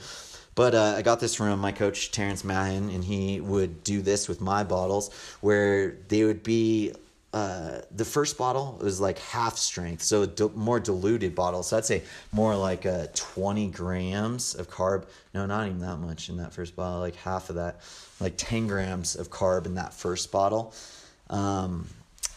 but 0.55 0.73
uh, 0.73 0.93
I 0.95 1.01
got 1.01 1.19
this 1.19 1.35
from 1.35 1.59
my 1.59 1.73
coach 1.73 2.11
Terrence 2.11 2.45
Mahon, 2.45 2.89
and 2.89 3.03
he 3.03 3.41
would 3.41 3.83
do 3.83 4.01
this 4.01 4.29
with 4.29 4.39
my 4.39 4.63
bottles, 4.63 5.13
where 5.41 5.97
they 6.07 6.23
would 6.23 6.43
be 6.43 6.93
uh, 7.35 7.81
the 7.91 8.05
first 8.05 8.37
bottle 8.37 8.79
was 8.81 9.01
like 9.01 9.19
half 9.19 9.57
strength, 9.57 10.01
so 10.01 10.25
more 10.55 10.79
diluted 10.79 11.35
bottle. 11.35 11.63
So 11.63 11.75
I'd 11.75 11.83
say 11.83 12.01
more 12.31 12.55
like 12.55 12.85
uh, 12.85 13.07
20 13.13 13.67
grams 13.71 14.55
of 14.55 14.69
carb. 14.69 15.03
No, 15.33 15.45
not 15.45 15.67
even 15.67 15.81
that 15.81 15.97
much 15.97 16.29
in 16.29 16.37
that 16.37 16.53
first 16.53 16.77
bottle, 16.77 17.01
like 17.01 17.17
half 17.17 17.49
of 17.49 17.57
that, 17.57 17.81
like 18.21 18.35
10 18.37 18.67
grams 18.67 19.17
of 19.17 19.31
carb 19.31 19.65
in 19.65 19.75
that 19.75 19.93
first 19.93 20.31
bottle, 20.31 20.73
um, 21.29 21.89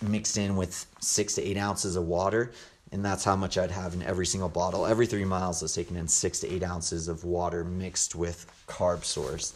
mixed 0.03 0.37
in 0.37 0.57
with 0.57 0.85
six 0.99 1.37
to 1.37 1.45
eight 1.45 1.57
ounces 1.57 1.95
of 1.95 2.09
water. 2.09 2.51
And 2.91 3.05
that's 3.05 3.23
how 3.23 3.37
much 3.37 3.57
I'd 3.57 3.71
have 3.71 3.95
in 3.95 4.03
every 4.03 4.27
single 4.27 4.49
bottle. 4.49 4.85
Every 4.85 5.07
three 5.07 5.25
miles, 5.25 5.63
I 5.63 5.67
was 5.67 5.75
taking 5.77 5.97
in 5.97 6.09
six 6.09 6.41
to 6.41 6.53
eight 6.53 6.65
ounces 6.65 7.07
of 7.07 7.23
water 7.23 7.63
mixed 7.63 8.17
with 8.17 8.51
carb 8.67 9.05
source. 9.05 9.55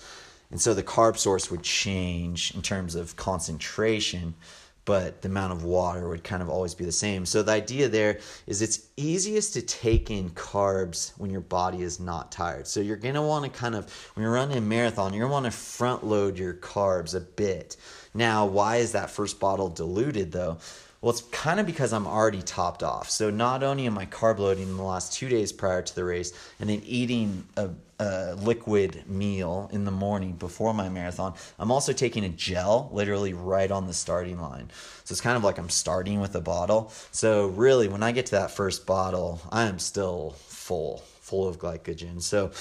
And 0.52 0.60
so 0.60 0.72
the 0.72 0.84
carb 0.84 1.18
source 1.18 1.50
would 1.50 1.64
change 1.64 2.54
in 2.54 2.62
terms 2.62 2.94
of 2.94 3.16
concentration 3.16 4.34
but 4.84 5.22
the 5.22 5.28
amount 5.28 5.52
of 5.52 5.64
water 5.64 6.08
would 6.08 6.24
kind 6.24 6.42
of 6.42 6.48
always 6.48 6.74
be 6.74 6.84
the 6.84 6.92
same. 6.92 7.24
So 7.24 7.42
the 7.42 7.52
idea 7.52 7.88
there 7.88 8.18
is 8.46 8.62
it's 8.62 8.88
easiest 8.96 9.54
to 9.54 9.62
take 9.62 10.10
in 10.10 10.30
carbs 10.30 11.12
when 11.18 11.30
your 11.30 11.40
body 11.40 11.82
is 11.82 12.00
not 12.00 12.32
tired. 12.32 12.66
So 12.66 12.80
you're 12.80 12.96
going 12.96 13.14
to 13.14 13.22
want 13.22 13.44
to 13.44 13.50
kind 13.50 13.74
of 13.74 13.90
when 14.14 14.24
you're 14.24 14.32
running 14.32 14.58
a 14.58 14.60
marathon, 14.60 15.12
you're 15.12 15.28
going 15.28 15.30
to 15.30 15.42
want 15.42 15.46
to 15.46 15.52
front 15.52 16.04
load 16.04 16.38
your 16.38 16.54
carbs 16.54 17.14
a 17.14 17.20
bit. 17.20 17.76
Now, 18.14 18.46
why 18.46 18.76
is 18.76 18.92
that 18.92 19.10
first 19.10 19.38
bottle 19.38 19.68
diluted 19.68 20.32
though? 20.32 20.58
Well, 21.02 21.10
it's 21.10 21.22
kind 21.32 21.58
of 21.58 21.66
because 21.66 21.92
I'm 21.92 22.06
already 22.06 22.42
topped 22.42 22.84
off. 22.84 23.10
So 23.10 23.28
not 23.28 23.64
only 23.64 23.86
am 23.86 23.98
I 23.98 24.06
carb 24.06 24.38
loading 24.38 24.68
in 24.68 24.76
the 24.76 24.84
last 24.84 25.12
two 25.12 25.28
days 25.28 25.50
prior 25.50 25.82
to 25.82 25.94
the 25.96 26.04
race, 26.04 26.32
and 26.60 26.70
then 26.70 26.80
eating 26.86 27.44
a, 27.56 27.70
a 27.98 28.36
liquid 28.36 29.02
meal 29.08 29.68
in 29.72 29.84
the 29.84 29.90
morning 29.90 30.34
before 30.34 30.72
my 30.72 30.88
marathon, 30.88 31.34
I'm 31.58 31.72
also 31.72 31.92
taking 31.92 32.24
a 32.24 32.28
gel 32.28 32.88
literally 32.92 33.34
right 33.34 33.68
on 33.68 33.88
the 33.88 33.92
starting 33.92 34.40
line. 34.40 34.70
So 35.02 35.12
it's 35.12 35.20
kind 35.20 35.36
of 35.36 35.42
like 35.42 35.58
I'm 35.58 35.70
starting 35.70 36.20
with 36.20 36.36
a 36.36 36.40
bottle. 36.40 36.92
So 37.10 37.48
really, 37.48 37.88
when 37.88 38.04
I 38.04 38.12
get 38.12 38.26
to 38.26 38.36
that 38.36 38.52
first 38.52 38.86
bottle, 38.86 39.40
I 39.50 39.64
am 39.64 39.80
still 39.80 40.36
full, 40.46 40.98
full 41.20 41.48
of 41.48 41.58
glycogen. 41.58 42.22
So 42.22 42.52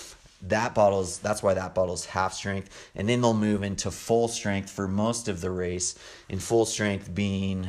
that 0.47 0.73
bottle's 0.73 1.19
that's 1.19 1.43
why 1.43 1.53
that 1.53 1.75
bottle's 1.75 2.03
half 2.07 2.33
strength 2.33 2.89
and 2.95 3.07
then 3.07 3.21
they'll 3.21 3.31
move 3.31 3.61
into 3.61 3.91
full 3.91 4.27
strength 4.27 4.71
for 4.71 4.87
most 4.87 5.27
of 5.27 5.39
the 5.39 5.51
race 5.51 5.93
in 6.29 6.39
full 6.39 6.65
strength 6.65 7.13
being 7.13 7.67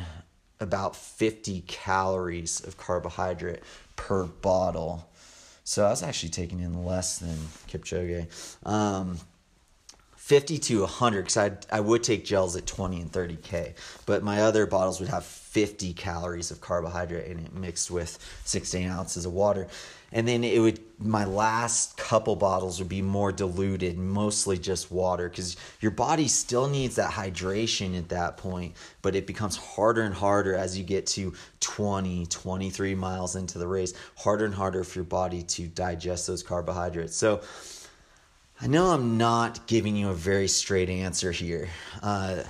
about 0.63 0.95
50 0.95 1.61
calories 1.67 2.65
of 2.65 2.77
carbohydrate 2.77 3.59
per 3.95 4.25
bottle. 4.25 5.07
So 5.63 5.85
I 5.85 5.89
was 5.89 6.03
actually 6.03 6.29
taking 6.29 6.59
in 6.59 6.85
less 6.85 7.19
than 7.19 7.35
Kipchoge. 7.67 8.27
Um, 8.65 9.19
50 10.15 10.57
to 10.57 10.79
100 10.81 11.21
because 11.21 11.37
I, 11.37 11.51
I 11.69 11.81
would 11.81 12.01
take 12.01 12.23
gels 12.23 12.55
at 12.55 12.65
20 12.65 13.01
and 13.01 13.11
30k 13.11 13.73
but 14.05 14.23
my 14.23 14.41
other 14.43 14.65
bottles 14.65 15.01
would 15.01 15.09
have 15.09 15.25
50 15.53 15.93
calories 15.93 16.49
of 16.49 16.59
carbohydrate 16.61 17.27
in 17.27 17.37
it 17.37 17.53
mixed 17.53 17.91
with 17.91 18.17
16 18.43 18.89
ounces 18.89 19.27
of 19.27 19.33
water 19.33 19.67
and 20.11 20.27
then 20.27 20.43
it 20.43 20.59
would 20.59 20.79
my 20.97 21.25
last 21.25 21.95
couple 21.95 22.35
bottles 22.35 22.79
would 22.79 22.89
be 22.89 23.03
more 23.03 23.31
diluted 23.31 23.95
mostly 23.95 24.57
just 24.57 24.91
water 24.91 25.29
because 25.29 25.55
your 25.79 25.91
body 25.91 26.27
still 26.27 26.67
needs 26.67 26.95
that 26.95 27.11
hydration 27.11 27.95
at 27.95 28.09
that 28.09 28.35
point 28.35 28.73
but 29.03 29.15
it 29.15 29.27
becomes 29.27 29.55
harder 29.55 30.01
and 30.01 30.15
harder 30.15 30.55
as 30.55 30.75
you 30.75 30.83
get 30.83 31.05
to 31.05 31.31
20 31.59 32.25
23 32.25 32.95
miles 32.95 33.35
into 33.35 33.59
the 33.59 33.67
race 33.67 33.93
harder 34.17 34.45
and 34.45 34.55
harder 34.55 34.83
for 34.83 34.97
your 34.97 35.05
body 35.05 35.43
to 35.43 35.67
digest 35.67 36.25
those 36.25 36.41
carbohydrates 36.41 37.15
so 37.15 37.41
I 38.59 38.65
know 38.65 38.87
I'm 38.87 39.19
not 39.19 39.67
giving 39.67 39.95
you 39.95 40.09
a 40.09 40.13
very 40.13 40.47
straight 40.47 40.89
answer 40.89 41.33
here. 41.33 41.67
Uh, 42.01 42.43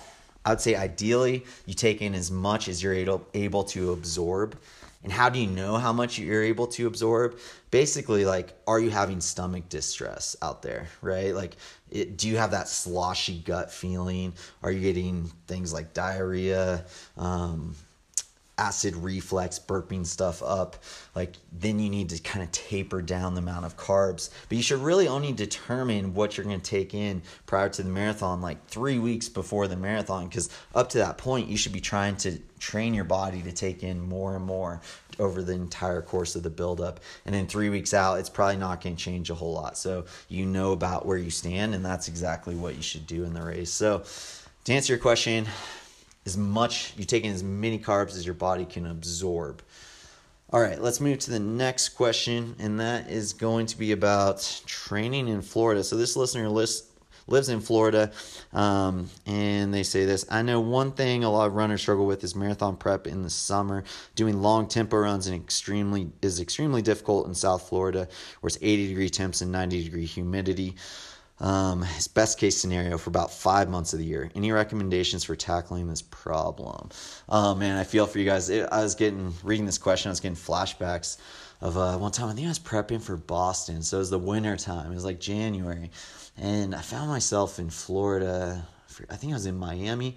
I 0.46 0.50
would 0.50 0.62
say 0.62 0.76
ideally 0.76 1.46
you 1.66 1.74
take 1.74 2.02
in 2.02 2.14
as 2.14 2.32
much 2.32 2.68
as 2.68 2.84
you're 2.84 2.94
able, 2.94 3.28
able 3.34 3.64
to 3.66 3.94
absorb. 3.94 4.58
And 5.04 5.12
how 5.12 5.30
do 5.30 5.38
you 5.38 5.48
know 5.48 5.76
how 5.78 5.92
much 5.92 6.18
you're 6.18 6.44
able 6.44 6.68
to 6.68 6.88
absorb? 6.88 7.38
Basically, 7.72 8.24
like, 8.24 8.54
are 8.66 8.80
you 8.80 8.90
having 8.90 9.20
stomach 9.20 9.68
distress 9.68 10.36
out 10.42 10.62
there, 10.62 10.88
right? 11.02 11.36
Like, 11.36 11.58
it, 11.92 12.18
do 12.18 12.30
you 12.30 12.38
have 12.38 12.52
that 12.52 12.70
sloshy 12.70 13.40
gut 13.40 13.70
feeling? 13.70 14.34
Are 14.62 14.72
you 14.72 14.80
getting 14.80 15.30
things 15.48 15.74
like 15.74 15.94
diarrhea? 15.94 16.86
Um, 17.18 17.76
acid 18.58 18.96
reflex, 18.96 19.58
burping 19.58 20.06
stuff 20.06 20.44
up, 20.44 20.76
like 21.16 21.38
then 21.52 21.80
you 21.80 21.90
need 21.90 22.10
to 22.10 22.22
kind 22.22 22.44
of 22.44 22.52
taper 22.52 23.02
down 23.02 23.34
the 23.34 23.42
amount 23.42 23.66
of 23.66 23.76
carbs. 23.78 24.30
But 24.48 24.58
you 24.58 24.64
should 24.64 24.80
really 24.80 25.08
only 25.08 25.32
determine 25.32 26.14
what 26.14 26.38
you're 26.38 26.46
going 26.46 26.62
to 26.62 26.70
take 26.70 26.94
in 26.94 27.24
prior 27.46 27.70
to 27.70 27.84
the 27.84 27.90
marathon, 27.90 28.42
like 28.42 28.68
three 28.68 29.00
weeks 29.00 29.28
before 29.28 29.68
the 29.68 29.76
marathon, 29.76 30.28
because 30.28 30.50
up 30.76 30.90
to 30.90 31.00
that 31.00 31.18
point, 31.18 31.48
you 31.50 31.58
should 31.58 31.74
be 31.74 31.82
trying 31.82 32.16
to 32.18 32.38
train 32.60 32.94
your 32.94 33.04
body 33.04 33.42
to 33.42 33.52
take 33.52 33.84
in 33.84 34.00
more 34.00 34.36
and 34.36 34.46
more 34.46 34.82
over 35.20 35.42
the 35.42 35.54
entire 35.54 36.02
course 36.02 36.36
of 36.36 36.44
the 36.44 36.50
buildup. 36.50 37.00
And 37.26 37.34
then 37.34 37.48
three 37.48 37.70
weeks 37.70 37.94
out, 37.94 38.20
it's 38.20 38.30
probably 38.30 38.58
not 38.58 38.82
going 38.82 38.96
to 38.96 39.04
change 39.04 39.30
a 39.30 39.36
whole 39.36 39.54
lot. 39.54 39.78
So 39.78 40.06
you 40.30 40.46
know 40.46 40.72
about 40.72 41.06
where 41.06 41.18
you 41.18 41.30
stand, 41.30 41.76
and 41.76 41.84
that's 41.84 42.08
exactly 42.08 42.56
what 42.56 42.76
you 42.76 42.82
should 42.82 43.08
do 43.08 43.24
in 43.24 43.34
the 43.34 43.42
race. 43.42 43.72
So 43.72 44.04
to 44.66 44.74
answer 44.74 44.94
your 44.94 45.02
question, 45.02 45.48
as 46.26 46.38
much, 46.38 46.94
you 46.98 47.06
take 47.06 47.24
in 47.24 47.32
as 47.32 47.44
many 47.44 47.80
carbs 47.80 48.16
as 48.16 48.26
your 48.26 48.36
body 48.36 48.66
can 48.66 48.86
absorb. 48.86 49.62
All 50.50 50.62
right, 50.62 50.80
let's 50.80 51.02
move 51.02 51.20
to 51.20 51.32
the 51.32 51.40
next 51.40 51.90
question, 51.90 52.56
and 52.60 52.80
that 52.80 53.10
is 53.10 53.34
going 53.34 53.66
to 53.68 53.78
be 53.78 53.92
about 53.92 54.62
training 54.66 55.28
in 55.28 55.42
Florida. 55.42 55.84
So, 55.84 55.98
this 55.98 56.16
listener 56.16 56.48
list, 56.48 56.86
lives 57.28 57.50
in 57.50 57.60
Florida, 57.60 58.12
um, 58.52 59.10
and 59.26 59.74
they 59.74 59.84
say 59.84 60.06
this 60.06 60.26
I 60.30 60.42
know 60.42 60.60
one 60.60 60.92
thing 60.92 61.24
a 61.24 61.32
lot 61.32 61.48
of 61.48 61.56
runners 61.56 61.82
struggle 61.82 62.06
with 62.06 62.24
is 62.24 62.36
marathon 62.36 62.78
prep 62.78 63.08
in 63.08 63.24
the 63.24 63.30
summer. 63.30 63.84
Doing 64.16 64.42
long 64.42 64.68
tempo 64.68 64.98
runs 64.98 65.28
and 65.28 65.36
extremely 65.36 66.12
is 66.22 66.40
extremely 66.40 66.82
difficult 66.82 67.28
in 67.28 67.34
South 67.34 67.68
Florida, 67.68 68.08
where 68.42 68.48
it's 68.48 68.58
80 68.62 68.90
degree 68.90 69.10
temps 69.10 69.42
and 69.42 69.52
90 69.52 69.84
degree 69.84 70.06
humidity 70.06 70.76
um, 71.44 71.82
his 71.82 72.08
best 72.08 72.40
case 72.40 72.58
scenario 72.58 72.98
for 72.98 73.10
about 73.10 73.30
five 73.30 73.70
months 73.70 73.92
of 73.92 74.00
the 74.00 74.06
year. 74.06 74.32
Any 74.34 74.54
recommendations 74.54 75.26
for 75.26 75.36
tackling 75.36 75.88
this 75.88 76.02
problem? 76.02 76.90
Oh 77.28 77.54
man, 77.54 77.78
I 77.78 77.84
feel 77.84 78.08
for 78.08 78.18
you 78.18 78.26
guys. 78.26 78.50
It, 78.50 78.68
I 78.72 78.82
was 78.82 78.96
getting 78.96 79.34
reading 79.44 79.66
this 79.66 79.78
question. 79.78 80.10
I 80.10 80.14
was 80.14 80.22
getting 80.22 80.38
flashbacks 80.38 81.18
of 81.60 81.78
uh, 81.78 81.98
one 81.98 82.14
time. 82.14 82.30
I 82.30 82.34
think 82.34 82.46
I 82.46 82.50
was 82.50 82.60
prepping 82.60 83.02
for 83.02 83.18
Boston, 83.18 83.82
so 83.82 83.98
it 83.98 84.00
was 84.00 84.10
the 84.10 84.20
winter 84.20 84.56
time. 84.56 84.94
It 84.94 84.96
was 84.96 85.04
like 85.04 85.20
January, 85.20 85.92
and 86.38 86.74
I 86.74 86.80
found 86.80 87.10
myself 87.10 87.60
in 87.60 87.70
Florida. 87.70 88.66
I 89.10 89.16
think 89.18 89.34
I 89.34 89.36
was 89.36 89.46
in 89.46 89.58
Miami. 89.58 90.16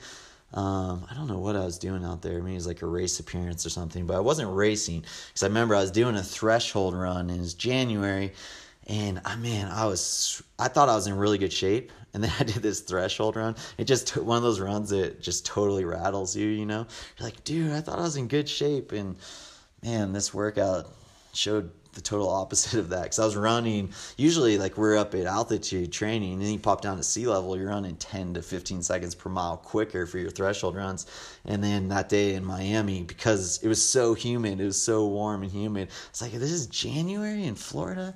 Um, 0.55 1.09
I 1.11 1.15
don't 1.15 1.27
know 1.27 1.41
what 1.41 1.57
I 1.57 1.65
was 1.65 1.77
doing 1.77 2.05
out 2.05 2.23
there. 2.23 2.41
Maybe 2.41 2.53
it 2.53 2.55
was 2.55 2.69
like 2.69 2.83
a 2.83 2.87
race 2.87 3.19
appearance 3.19 3.67
or 3.67 3.71
something, 3.71 4.07
but 4.07 4.17
I 4.17 4.21
wasn't 4.21 4.55
racing 4.55 5.01
because 5.01 5.43
I 5.43 5.49
remember 5.49 5.75
I 5.75 5.81
was 5.81 5.91
doing 5.91 6.15
a 6.15 6.23
threshold 6.23 6.95
run. 6.95 7.37
Was 7.37 7.55
January 7.55 8.33
and 8.87 9.20
I 9.25 9.37
man, 9.37 9.70
I 9.70 9.87
was 9.87 10.42
I 10.59 10.68
thought 10.68 10.88
I 10.88 10.94
was 10.94 11.07
in 11.07 11.16
really 11.16 11.38
good 11.38 11.53
shape, 11.53 11.92
and 12.14 12.22
then 12.22 12.33
I 12.38 12.44
did 12.44 12.62
this 12.62 12.81
threshold 12.81 13.37
run. 13.37 13.57
It 13.79 13.85
just 13.85 14.16
one 14.16 14.37
of 14.37 14.42
those 14.42 14.61
runs 14.61 14.90
that 14.90 15.20
just 15.20 15.46
totally 15.46 15.85
rattles 15.85 16.37
you. 16.37 16.46
You 16.49 16.66
know, 16.66 16.87
you're 17.18 17.27
like, 17.27 17.44
dude, 17.44 17.72
I 17.72 17.81
thought 17.81 17.99
I 17.99 18.03
was 18.03 18.16
in 18.16 18.29
good 18.29 18.49
shape, 18.49 18.92
and 18.92 19.16
man, 19.83 20.12
this 20.12 20.33
workout 20.33 20.90
showed 21.33 21.70
the 21.96 22.01
total 22.01 22.29
opposite 22.42 22.79
of 22.79 22.90
that. 22.90 23.05
Because 23.05 23.18
I 23.18 23.25
was 23.25 23.37
running 23.37 23.92
usually 24.16 24.59
like 24.59 24.79
we're 24.79 24.96
up 24.96 25.14
at 25.14 25.27
altitude 25.27 25.92
training 25.92 26.35
and 26.35 26.42
then 26.42 26.53
you 26.53 26.59
pop 26.59 26.81
down 26.81 26.96
to 26.99 27.03
sea 27.03 27.27
level 27.27 27.57
you're 27.57 27.68
running 27.68 27.96
10 27.96 28.35
to 28.35 28.42
15 28.42 28.83
seconds 28.83 29.14
per 29.14 29.31
mile 29.31 29.57
quicker 29.57 30.07
for 30.07 30.18
your 30.18 30.31
threshold 30.31 30.77
runs. 30.77 31.07
And 31.44 31.64
then 31.64 31.88
that 31.88 32.09
day 32.09 32.35
in 32.35 32.44
Miami 32.44 33.03
because 33.03 33.59
it 33.62 33.68
was 33.68 33.83
so 33.83 34.14
humid 34.14 34.61
it 34.61 34.64
was 34.64 34.81
so 34.81 35.07
warm 35.07 35.42
and 35.42 35.51
humid 35.51 35.88
it's 36.11 36.22
like 36.22 36.33
this 36.33 36.53
is 36.53 36.66
January 36.66 37.44
in 37.44 37.55
Florida 37.55 38.14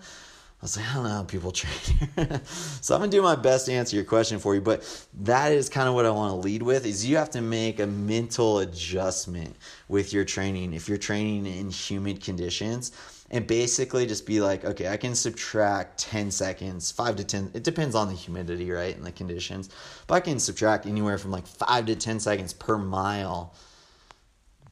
I 0.60 0.64
was 0.64 0.76
like, 0.76 0.90
I 0.90 0.94
don't 0.94 1.04
know 1.04 1.08
how 1.10 1.22
people 1.22 1.52
train. 1.52 2.40
so 2.44 2.94
I'm 2.94 3.00
gonna 3.00 3.10
do 3.10 3.22
my 3.22 3.34
best 3.34 3.64
to 3.66 3.72
answer 3.72 3.96
your 3.96 4.04
question 4.04 4.38
for 4.38 4.54
you, 4.54 4.60
but 4.60 5.06
that 5.22 5.52
is 5.52 5.70
kind 5.70 5.88
of 5.88 5.94
what 5.94 6.04
I 6.04 6.10
want 6.10 6.32
to 6.32 6.36
lead 6.36 6.62
with 6.62 6.84
is 6.84 7.06
you 7.06 7.16
have 7.16 7.30
to 7.30 7.40
make 7.40 7.80
a 7.80 7.86
mental 7.86 8.58
adjustment 8.58 9.56
with 9.88 10.12
your 10.12 10.26
training 10.26 10.74
if 10.74 10.86
you're 10.86 10.98
training 10.98 11.46
in 11.46 11.70
humid 11.70 12.22
conditions 12.22 12.92
and 13.30 13.46
basically 13.46 14.04
just 14.04 14.26
be 14.26 14.42
like, 14.42 14.64
okay, 14.66 14.88
I 14.88 14.98
can 14.98 15.14
subtract 15.14 15.98
10 15.98 16.30
seconds, 16.30 16.90
5 16.90 17.16
to 17.16 17.24
10. 17.24 17.52
It 17.54 17.62
depends 17.62 17.94
on 17.94 18.08
the 18.08 18.14
humidity, 18.14 18.70
right, 18.70 18.94
and 18.94 19.06
the 19.06 19.12
conditions. 19.12 19.70
But 20.06 20.16
I 20.16 20.20
can 20.20 20.38
subtract 20.38 20.84
anywhere 20.84 21.16
from 21.16 21.30
like 21.30 21.46
5 21.46 21.86
to 21.86 21.96
10 21.96 22.20
seconds 22.20 22.52
per 22.52 22.76
mile 22.76 23.54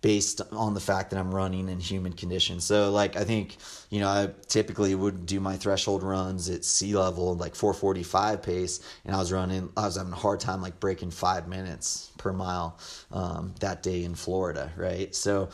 based 0.00 0.40
on 0.52 0.74
the 0.74 0.80
fact 0.80 1.10
that 1.10 1.18
I'm 1.18 1.34
running 1.34 1.68
in 1.68 1.80
humid 1.80 2.16
conditions. 2.16 2.64
So 2.64 2.90
like 2.90 3.16
I 3.16 3.24
think, 3.24 3.56
you 3.90 4.00
know, 4.00 4.08
I 4.08 4.30
typically 4.46 4.94
would 4.94 5.26
do 5.26 5.40
my 5.40 5.56
threshold 5.56 6.02
runs 6.02 6.48
at 6.48 6.64
sea 6.64 6.94
level 6.96 7.34
like 7.34 7.54
445 7.54 8.42
pace 8.42 8.80
and 9.04 9.14
I 9.14 9.18
was 9.18 9.32
running 9.32 9.70
I 9.76 9.86
was 9.86 9.96
having 9.96 10.12
a 10.12 10.16
hard 10.16 10.40
time 10.40 10.62
like 10.62 10.78
breaking 10.78 11.10
5 11.10 11.48
minutes 11.48 12.12
per 12.18 12.32
mile 12.32 12.78
um, 13.10 13.54
that 13.60 13.82
day 13.82 14.04
in 14.04 14.14
Florida, 14.14 14.72
right? 14.76 15.14
So 15.14 15.48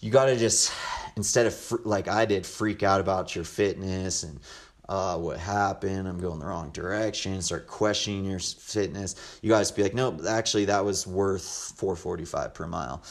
you 0.00 0.10
got 0.10 0.26
to 0.26 0.36
just 0.36 0.72
instead 1.16 1.46
of 1.46 1.72
like 1.84 2.08
I 2.08 2.26
did 2.26 2.44
freak 2.44 2.82
out 2.82 3.00
about 3.00 3.34
your 3.34 3.44
fitness 3.44 4.22
and 4.22 4.40
uh, 4.88 5.18
what 5.18 5.36
happened? 5.36 6.06
I'm 6.06 6.20
going 6.20 6.38
the 6.38 6.46
wrong 6.46 6.70
direction. 6.70 7.42
Start 7.42 7.66
questioning 7.66 8.24
your 8.24 8.38
fitness. 8.38 9.38
You 9.42 9.50
guys 9.50 9.72
be 9.72 9.82
like, 9.82 9.94
nope, 9.94 10.20
actually, 10.28 10.66
that 10.66 10.84
was 10.84 11.08
worth 11.08 11.72
445 11.76 12.54
per 12.54 12.66
mile 12.68 13.02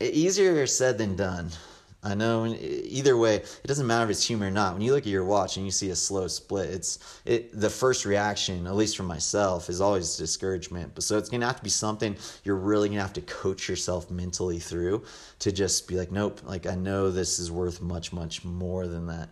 easier 0.00 0.66
said 0.66 0.98
than 0.98 1.16
done. 1.16 1.50
I 2.04 2.14
know. 2.14 2.46
Either 2.46 3.16
way, 3.16 3.36
it 3.36 3.66
doesn't 3.66 3.86
matter 3.86 4.04
if 4.04 4.10
it's 4.10 4.26
humor 4.26 4.48
or 4.48 4.50
not. 4.50 4.72
When 4.72 4.82
you 4.82 4.92
look 4.92 5.04
at 5.04 5.12
your 5.12 5.24
watch 5.24 5.56
and 5.56 5.64
you 5.64 5.70
see 5.70 5.90
a 5.90 5.96
slow 5.96 6.26
split, 6.26 6.68
it's 6.70 6.98
it. 7.24 7.58
The 7.58 7.70
first 7.70 8.04
reaction, 8.04 8.66
at 8.66 8.74
least 8.74 8.96
for 8.96 9.04
myself, 9.04 9.70
is 9.70 9.80
always 9.80 10.16
discouragement. 10.16 10.96
But 10.96 11.04
so 11.04 11.16
it's 11.16 11.28
gonna 11.28 11.46
have 11.46 11.58
to 11.58 11.62
be 11.62 11.70
something 11.70 12.16
you're 12.42 12.56
really 12.56 12.88
gonna 12.88 13.02
have 13.02 13.12
to 13.12 13.20
coach 13.22 13.68
yourself 13.68 14.10
mentally 14.10 14.58
through 14.58 15.04
to 15.38 15.52
just 15.52 15.86
be 15.86 15.96
like, 15.96 16.10
nope. 16.10 16.40
Like 16.44 16.66
I 16.66 16.74
know 16.74 17.12
this 17.12 17.38
is 17.38 17.52
worth 17.52 17.80
much, 17.80 18.12
much 18.12 18.44
more 18.44 18.88
than 18.88 19.06
that. 19.06 19.28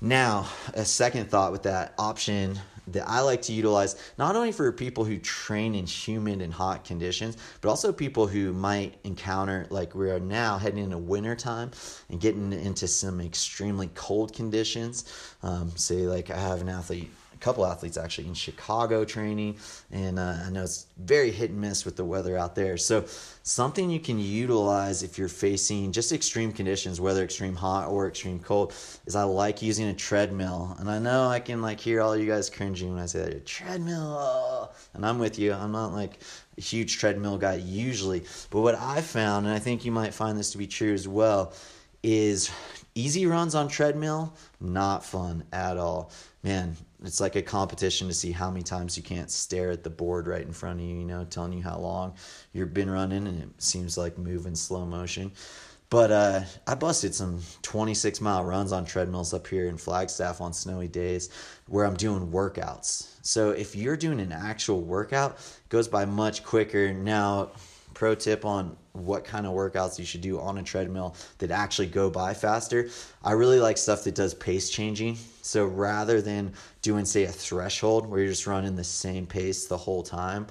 Now, 0.00 0.48
a 0.74 0.84
second 0.84 1.30
thought 1.30 1.52
with 1.52 1.62
that 1.62 1.94
option 1.96 2.58
that 2.88 3.08
I 3.08 3.20
like 3.20 3.42
to 3.42 3.52
utilize 3.52 3.96
not 4.18 4.36
only 4.36 4.52
for 4.52 4.70
people 4.72 5.04
who 5.04 5.18
train 5.18 5.74
in 5.74 5.86
humid 5.86 6.40
and 6.40 6.52
hot 6.52 6.84
conditions, 6.84 7.36
but 7.60 7.68
also 7.68 7.92
people 7.92 8.26
who 8.26 8.52
might 8.52 8.98
encounter, 9.04 9.66
like 9.70 9.94
we 9.94 10.10
are 10.10 10.20
now 10.20 10.58
heading 10.58 10.84
into 10.84 10.98
winter 10.98 11.36
time 11.36 11.70
and 12.08 12.20
getting 12.20 12.52
into 12.52 12.88
some 12.88 13.20
extremely 13.20 13.90
cold 13.94 14.34
conditions. 14.34 15.04
Um, 15.42 15.70
say, 15.76 16.08
like 16.08 16.30
I 16.30 16.38
have 16.38 16.60
an 16.60 16.68
athlete 16.68 17.10
couple 17.42 17.66
athletes 17.66 17.96
actually 17.98 18.28
in 18.28 18.34
Chicago 18.34 19.04
training, 19.04 19.56
and 19.90 20.18
uh, 20.18 20.36
I 20.46 20.50
know 20.50 20.62
it's 20.62 20.86
very 20.96 21.30
hit 21.30 21.50
and 21.50 21.60
miss 21.60 21.84
with 21.84 21.96
the 21.96 22.04
weather 22.04 22.38
out 22.38 22.54
there. 22.54 22.76
So, 22.76 23.04
something 23.42 23.90
you 23.90 24.00
can 24.00 24.18
utilize 24.18 25.02
if 25.02 25.18
you're 25.18 25.28
facing 25.28 25.92
just 25.92 26.12
extreme 26.12 26.52
conditions, 26.52 27.00
whether 27.00 27.24
extreme 27.24 27.56
hot 27.56 27.88
or 27.88 28.06
extreme 28.08 28.38
cold, 28.38 28.72
is 29.06 29.16
I 29.16 29.24
like 29.24 29.60
using 29.60 29.88
a 29.88 29.94
treadmill. 29.94 30.76
And 30.78 30.88
I 30.88 30.98
know 30.98 31.26
I 31.28 31.40
can 31.40 31.60
like 31.60 31.80
hear 31.80 32.00
all 32.00 32.16
you 32.16 32.26
guys 32.26 32.48
cringing 32.48 32.94
when 32.94 33.02
I 33.02 33.06
say 33.06 33.18
that 33.18 33.34
a 33.34 33.40
treadmill, 33.40 34.16
oh. 34.18 34.70
and 34.94 35.04
I'm 35.04 35.18
with 35.18 35.38
you. 35.38 35.52
I'm 35.52 35.72
not 35.72 35.92
like 35.92 36.20
a 36.56 36.60
huge 36.60 36.98
treadmill 36.98 37.38
guy 37.38 37.56
usually, 37.56 38.22
but 38.50 38.60
what 38.60 38.76
I 38.76 39.00
found, 39.00 39.46
and 39.46 39.54
I 39.54 39.58
think 39.58 39.84
you 39.84 39.92
might 39.92 40.14
find 40.14 40.38
this 40.38 40.52
to 40.52 40.58
be 40.58 40.66
true 40.66 40.94
as 40.94 41.08
well, 41.08 41.52
is 42.02 42.50
easy 42.94 43.26
runs 43.26 43.54
on 43.54 43.68
treadmill 43.68 44.34
not 44.60 45.04
fun 45.04 45.42
at 45.52 45.78
all 45.78 46.10
man 46.42 46.76
it's 47.04 47.20
like 47.20 47.36
a 47.36 47.42
competition 47.42 48.08
to 48.08 48.14
see 48.14 48.32
how 48.32 48.50
many 48.50 48.62
times 48.62 48.96
you 48.96 49.02
can't 49.02 49.30
stare 49.30 49.70
at 49.70 49.82
the 49.82 49.90
board 49.90 50.26
right 50.26 50.42
in 50.42 50.52
front 50.52 50.80
of 50.80 50.86
you, 50.86 50.96
you 50.96 51.04
know, 51.04 51.24
telling 51.24 51.52
you 51.52 51.62
how 51.62 51.78
long 51.78 52.14
you've 52.52 52.74
been 52.74 52.90
running 52.90 53.26
and 53.26 53.42
it 53.42 53.62
seems 53.62 53.98
like 53.98 54.18
moving 54.18 54.54
slow 54.54 54.84
motion. 54.84 55.32
But 55.90 56.10
uh, 56.10 56.40
I 56.66 56.74
busted 56.74 57.14
some 57.14 57.42
26 57.60 58.22
mile 58.22 58.44
runs 58.44 58.72
on 58.72 58.86
treadmills 58.86 59.34
up 59.34 59.46
here 59.46 59.66
in 59.66 59.76
Flagstaff 59.76 60.40
on 60.40 60.54
snowy 60.54 60.88
days 60.88 61.28
where 61.66 61.84
I'm 61.84 61.96
doing 61.96 62.28
workouts. 62.28 63.08
So 63.20 63.50
if 63.50 63.76
you're 63.76 63.98
doing 63.98 64.18
an 64.18 64.32
actual 64.32 64.80
workout, 64.80 65.32
it 65.32 65.68
goes 65.68 65.88
by 65.88 66.06
much 66.06 66.44
quicker. 66.44 66.94
Now, 66.94 67.50
pro 67.92 68.14
tip 68.14 68.44
on 68.44 68.76
what 68.92 69.24
kind 69.24 69.46
of 69.46 69.52
workouts 69.52 69.98
you 69.98 70.04
should 70.04 70.20
do 70.20 70.40
on 70.40 70.58
a 70.58 70.62
treadmill 70.62 71.14
that 71.38 71.50
actually 71.50 71.88
go 71.88 72.10
by 72.10 72.34
faster. 72.34 72.88
I 73.22 73.32
really 73.32 73.60
like 73.60 73.78
stuff 73.78 74.04
that 74.04 74.14
does 74.14 74.34
pace 74.34 74.70
changing. 74.70 75.18
So 75.42 75.66
rather 75.66 76.20
than 76.20 76.54
doing, 76.82 77.04
say, 77.04 77.24
a 77.24 77.32
threshold 77.32 78.06
where 78.06 78.20
you're 78.20 78.30
just 78.30 78.46
running 78.46 78.76
the 78.76 78.84
same 78.84 79.26
pace 79.26 79.66
the 79.66 79.76
whole 79.76 80.02
time, 80.02 80.46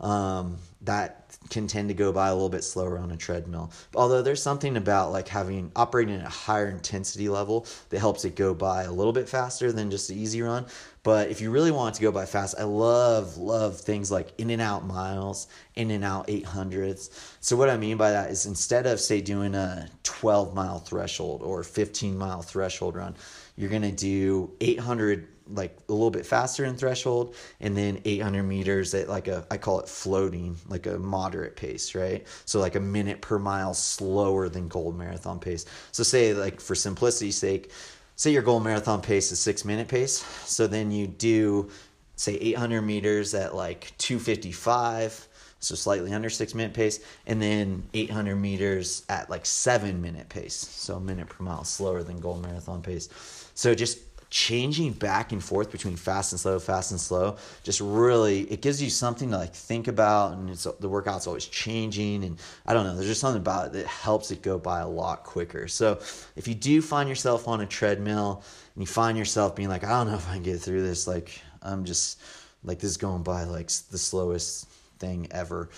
um, 0.00 0.58
that 0.82 1.36
can 1.48 1.66
tend 1.66 1.88
to 1.88 1.94
go 1.94 2.12
by 2.12 2.28
a 2.28 2.34
little 2.34 2.48
bit 2.48 2.64
slower 2.64 2.98
on 2.98 3.10
a 3.10 3.16
treadmill. 3.16 3.70
Although 3.94 4.22
there's 4.22 4.42
something 4.42 4.76
about 4.76 5.12
like 5.12 5.28
having 5.28 5.70
operating 5.74 6.16
at 6.16 6.26
a 6.26 6.30
higher 6.30 6.68
intensity 6.68 7.28
level 7.28 7.66
that 7.90 7.98
helps 7.98 8.24
it 8.24 8.36
go 8.36 8.52
by 8.52 8.84
a 8.84 8.92
little 8.92 9.12
bit 9.12 9.28
faster 9.28 9.72
than 9.72 9.90
just 9.90 10.08
the 10.08 10.14
easy 10.14 10.42
run. 10.42 10.66
But 11.02 11.30
if 11.30 11.40
you 11.40 11.50
really 11.50 11.70
want 11.70 11.94
to 11.94 12.02
go 12.02 12.10
by 12.10 12.26
fast, 12.26 12.56
I 12.58 12.64
love, 12.64 13.36
love 13.36 13.80
things 13.80 14.10
like 14.10 14.32
in 14.38 14.50
and 14.50 14.60
out 14.60 14.84
miles, 14.84 15.46
in 15.76 15.90
and 15.90 16.04
out 16.04 16.26
800s. 16.26 17.10
So, 17.40 17.56
what 17.56 17.70
I 17.70 17.76
mean 17.76 17.96
by 17.96 18.10
that 18.10 18.30
is 18.30 18.44
instead 18.44 18.86
of, 18.86 18.98
say, 19.00 19.20
doing 19.20 19.54
a 19.54 19.88
12 20.02 20.54
mile 20.54 20.80
threshold 20.80 21.42
or 21.42 21.62
15 21.62 22.18
mile 22.18 22.42
threshold 22.42 22.96
run, 22.96 23.14
you're 23.56 23.70
going 23.70 23.82
to 23.82 23.92
do 23.92 24.50
800 24.60 25.28
like 25.48 25.76
a 25.88 25.92
little 25.92 26.10
bit 26.10 26.26
faster 26.26 26.64
in 26.64 26.76
threshold 26.76 27.34
and 27.60 27.76
then 27.76 28.00
800 28.04 28.42
meters 28.42 28.94
at 28.94 29.08
like 29.08 29.28
a 29.28 29.46
i 29.50 29.56
call 29.56 29.80
it 29.80 29.88
floating 29.88 30.56
like 30.68 30.86
a 30.86 30.98
moderate 30.98 31.56
pace 31.56 31.94
right 31.94 32.26
so 32.44 32.58
like 32.60 32.74
a 32.74 32.80
minute 32.80 33.20
per 33.20 33.38
mile 33.38 33.74
slower 33.74 34.48
than 34.48 34.68
gold 34.68 34.96
marathon 34.96 35.38
pace 35.38 35.64
so 35.92 36.02
say 36.02 36.34
like 36.34 36.60
for 36.60 36.74
simplicity's 36.74 37.36
sake 37.36 37.70
say 38.16 38.30
your 38.30 38.42
gold 38.42 38.64
marathon 38.64 39.00
pace 39.00 39.30
is 39.30 39.38
six 39.38 39.64
minute 39.64 39.88
pace 39.88 40.24
so 40.44 40.66
then 40.66 40.90
you 40.90 41.06
do 41.06 41.70
say 42.16 42.34
800 42.34 42.82
meters 42.82 43.34
at 43.34 43.54
like 43.54 43.92
255 43.98 45.28
so 45.58 45.74
slightly 45.74 46.12
under 46.12 46.30
six 46.30 46.54
minute 46.54 46.74
pace, 46.74 47.00
and 47.26 47.40
then 47.40 47.82
800 47.94 48.36
meters 48.36 49.04
at 49.08 49.30
like 49.30 49.46
seven 49.46 50.00
minute 50.00 50.28
pace, 50.28 50.54
so 50.54 50.96
a 50.96 51.00
minute 51.00 51.28
per 51.28 51.42
mile 51.42 51.64
slower 51.64 52.02
than 52.02 52.20
gold 52.20 52.42
marathon 52.42 52.82
pace. 52.82 53.08
So 53.54 53.74
just 53.74 53.98
changing 54.28 54.92
back 54.92 55.32
and 55.32 55.42
forth 55.42 55.70
between 55.70 55.96
fast 55.96 56.32
and 56.32 56.40
slow, 56.40 56.58
fast 56.58 56.90
and 56.90 57.00
slow, 57.00 57.36
just 57.62 57.80
really 57.80 58.40
it 58.42 58.60
gives 58.60 58.82
you 58.82 58.90
something 58.90 59.30
to 59.30 59.38
like 59.38 59.54
think 59.54 59.88
about, 59.88 60.32
and 60.32 60.50
it's 60.50 60.64
the 60.80 60.88
workout's 60.88 61.26
always 61.26 61.46
changing, 61.46 62.24
and 62.24 62.38
I 62.66 62.74
don't 62.74 62.84
know, 62.84 62.94
there's 62.94 63.06
just 63.06 63.20
something 63.20 63.40
about 63.40 63.66
it 63.66 63.72
that 63.74 63.86
helps 63.86 64.30
it 64.30 64.42
go 64.42 64.58
by 64.58 64.80
a 64.80 64.88
lot 64.88 65.24
quicker. 65.24 65.68
So 65.68 66.00
if 66.34 66.48
you 66.48 66.54
do 66.54 66.82
find 66.82 67.08
yourself 67.08 67.46
on 67.48 67.60
a 67.60 67.66
treadmill 67.66 68.42
and 68.74 68.82
you 68.82 68.86
find 68.86 69.16
yourself 69.16 69.54
being 69.54 69.68
like, 69.68 69.84
I 69.84 69.90
don't 69.90 70.08
know 70.08 70.16
if 70.16 70.28
I 70.28 70.34
can 70.34 70.42
get 70.42 70.60
through 70.60 70.82
this, 70.82 71.06
like 71.06 71.40
I'm 71.62 71.84
just 71.84 72.20
like 72.64 72.80
this 72.80 72.90
is 72.90 72.96
going 72.96 73.22
by 73.22 73.44
like 73.44 73.68
the 73.68 73.98
slowest 73.98 74.68
thing 74.98 75.28
ever. 75.30 75.70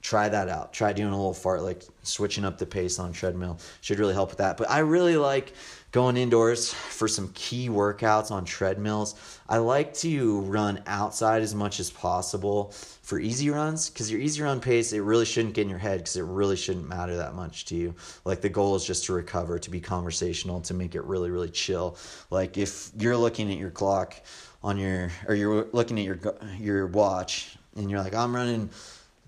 Try 0.00 0.28
that 0.28 0.48
out. 0.48 0.72
Try 0.72 0.92
doing 0.92 1.12
a 1.12 1.16
little 1.16 1.34
fart, 1.34 1.62
like 1.62 1.82
switching 2.02 2.44
up 2.44 2.56
the 2.56 2.66
pace 2.66 3.00
on 3.00 3.12
treadmill. 3.12 3.58
Should 3.80 3.98
really 3.98 4.14
help 4.14 4.30
with 4.30 4.38
that. 4.38 4.56
But 4.56 4.70
I 4.70 4.78
really 4.78 5.16
like 5.16 5.52
going 5.90 6.18
indoors 6.18 6.72
for 6.72 7.08
some 7.08 7.30
key 7.32 7.68
workouts 7.68 8.30
on 8.30 8.44
treadmills. 8.44 9.14
I 9.48 9.58
like 9.58 9.94
to 9.94 10.40
run 10.40 10.82
outside 10.86 11.40
as 11.40 11.54
much 11.54 11.80
as 11.80 11.90
possible 11.90 12.72
for 13.02 13.18
easy 13.18 13.48
runs 13.48 13.88
because 13.88 14.10
your 14.10 14.20
easy 14.20 14.42
run 14.42 14.60
pace, 14.60 14.92
it 14.92 15.00
really 15.00 15.24
shouldn't 15.24 15.54
get 15.54 15.62
in 15.62 15.70
your 15.70 15.78
head 15.78 16.00
because 16.00 16.16
it 16.16 16.24
really 16.24 16.56
shouldn't 16.56 16.86
matter 16.86 17.16
that 17.16 17.34
much 17.34 17.64
to 17.66 17.74
you. 17.74 17.94
Like 18.26 18.42
the 18.42 18.50
goal 18.50 18.76
is 18.76 18.84
just 18.84 19.06
to 19.06 19.14
recover, 19.14 19.58
to 19.58 19.70
be 19.70 19.80
conversational, 19.80 20.60
to 20.62 20.74
make 20.74 20.94
it 20.94 21.04
really, 21.04 21.30
really 21.30 21.48
chill. 21.48 21.96
Like 22.30 22.58
if 22.58 22.90
you're 22.98 23.16
looking 23.16 23.50
at 23.50 23.56
your 23.56 23.70
clock 23.70 24.14
on 24.62 24.76
your, 24.76 25.10
or 25.26 25.34
you're 25.34 25.68
looking 25.72 25.98
at 25.98 26.04
your, 26.04 26.18
your 26.58 26.86
watch 26.88 27.56
and 27.76 27.90
you're 27.90 28.02
like, 28.02 28.14
I'm 28.14 28.34
running, 28.34 28.68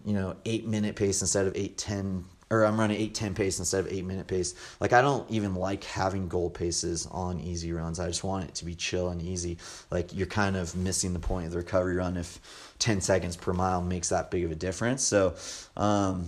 you 0.05 0.13
know, 0.13 0.37
eight 0.45 0.67
minute 0.67 0.95
pace 0.95 1.23
instead 1.23 1.47
of 1.47 1.57
eight 1.57 1.79
ten, 1.79 2.27
or 2.51 2.65
I'm 2.65 2.79
running 2.79 3.01
eight 3.01 3.15
ten 3.15 3.35
pace 3.35 3.59
instead 3.59 3.87
of 3.87 3.93
eight 3.93 4.05
minute 4.05 4.27
pace. 4.27 4.55
Like 4.81 4.93
I 4.93 5.01
don't 5.03 5.29
even 5.31 5.55
like 5.55 5.85
having 5.85 6.29
goal 6.29 6.51
paces 6.51 7.07
on 7.07 7.41
easy 7.41 7.73
runs. 7.73 8.01
I 8.01 8.09
just 8.09 8.25
want 8.25 8.49
it 8.49 8.55
to 8.57 8.65
be 8.65 8.75
chill 8.75 9.11
and 9.11 9.23
easy. 9.23 9.59
Like 9.91 10.15
you're 10.15 10.27
kind 10.27 10.57
of 10.57 10.75
missing 10.75 11.13
the 11.13 11.21
point 11.21 11.47
of 11.47 11.53
the 11.53 11.59
recovery 11.59 11.97
run 11.97 12.17
if 12.17 12.41
ten 12.79 13.01
seconds 13.01 13.37
per 13.37 13.53
mile 13.53 13.83
makes 13.83 14.09
that 14.09 14.31
big 14.31 14.45
of 14.45 14.51
a 14.51 14.57
difference. 14.57 15.05
So, 15.05 15.35
um, 15.77 16.27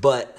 but 0.00 0.36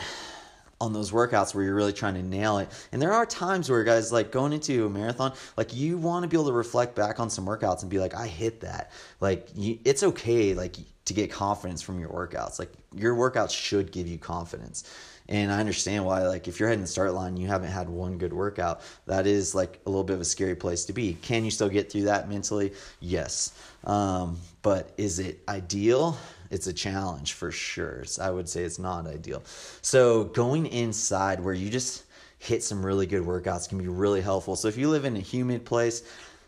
on 0.81 0.93
those 0.93 1.11
workouts 1.11 1.53
where 1.53 1.63
you're 1.63 1.75
really 1.75 1.93
trying 1.93 2.13
to 2.13 2.23
nail 2.23 2.57
it. 2.59 2.69
And 2.91 3.01
there 3.01 3.11
are 3.11 3.25
times 3.25 3.69
where 3.69 3.83
guys 3.83 4.11
like 4.13 4.31
going 4.31 4.53
into 4.53 4.85
a 4.85 4.89
marathon, 4.89 5.33
like 5.57 5.73
you 5.73 5.97
want 5.97 6.23
to 6.23 6.29
be 6.29 6.37
able 6.37 6.47
to 6.47 6.53
reflect 6.53 6.95
back 6.95 7.19
on 7.19 7.29
some 7.29 7.45
workouts 7.45 7.81
and 7.81 7.89
be 7.89 7.99
like, 7.99 8.15
I 8.15 8.27
hit 8.27 8.61
that. 8.61 8.91
Like 9.19 9.47
you, 9.55 9.79
it's 9.83 10.03
okay. 10.03 10.53
Like 10.53 10.77
to 11.09 11.13
get 11.13 11.29
confidence 11.31 11.81
from 11.81 11.99
your 11.99 12.09
workouts. 12.09 12.57
Like 12.57 12.71
your 12.95 13.15
workouts 13.15 13.51
should 13.51 13.91
give 13.91 14.07
you 14.07 14.17
confidence. 14.17 14.89
And 15.27 15.51
I 15.51 15.59
understand 15.59 16.05
why, 16.05 16.25
like, 16.27 16.47
if 16.47 16.59
you're 16.59 16.69
heading 16.69 16.81
the 16.81 16.87
start 16.87 17.13
line, 17.13 17.37
you 17.37 17.47
haven't 17.47 17.69
had 17.69 17.87
one 17.87 18.17
good 18.17 18.33
workout, 18.33 18.81
that 19.05 19.27
is 19.27 19.53
like 19.53 19.79
a 19.85 19.89
little 19.89 20.03
bit 20.03 20.15
of 20.15 20.21
a 20.21 20.25
scary 20.25 20.55
place 20.55 20.85
to 20.85 20.93
be. 20.93 21.13
Can 21.21 21.45
you 21.45 21.51
still 21.51 21.69
get 21.69 21.91
through 21.91 22.03
that 22.03 22.29
mentally? 22.29 22.73
Yes. 22.99 23.53
Um, 23.83 24.39
but 24.63 24.91
is 24.97 25.19
it 25.19 25.39
ideal? 25.47 26.17
It's 26.49 26.65
a 26.65 26.73
challenge 26.73 27.33
for 27.33 27.51
sure. 27.51 28.05
I 28.19 28.31
would 28.31 28.49
say 28.49 28.63
it's 28.63 28.79
not 28.79 29.05
ideal. 29.05 29.43
So 29.83 30.23
going 30.25 30.65
inside 30.65 31.39
where 31.39 31.53
you 31.53 31.69
just 31.69 32.05
hit 32.39 32.63
some 32.63 32.83
really 32.83 33.05
good 33.05 33.21
workouts 33.21 33.69
can 33.69 33.77
be 33.77 33.87
really 33.87 34.21
helpful. 34.21 34.55
So 34.55 34.67
if 34.67 34.77
you 34.77 34.89
live 34.89 35.05
in 35.05 35.15
a 35.15 35.19
humid 35.19 35.63
place, 35.63 36.03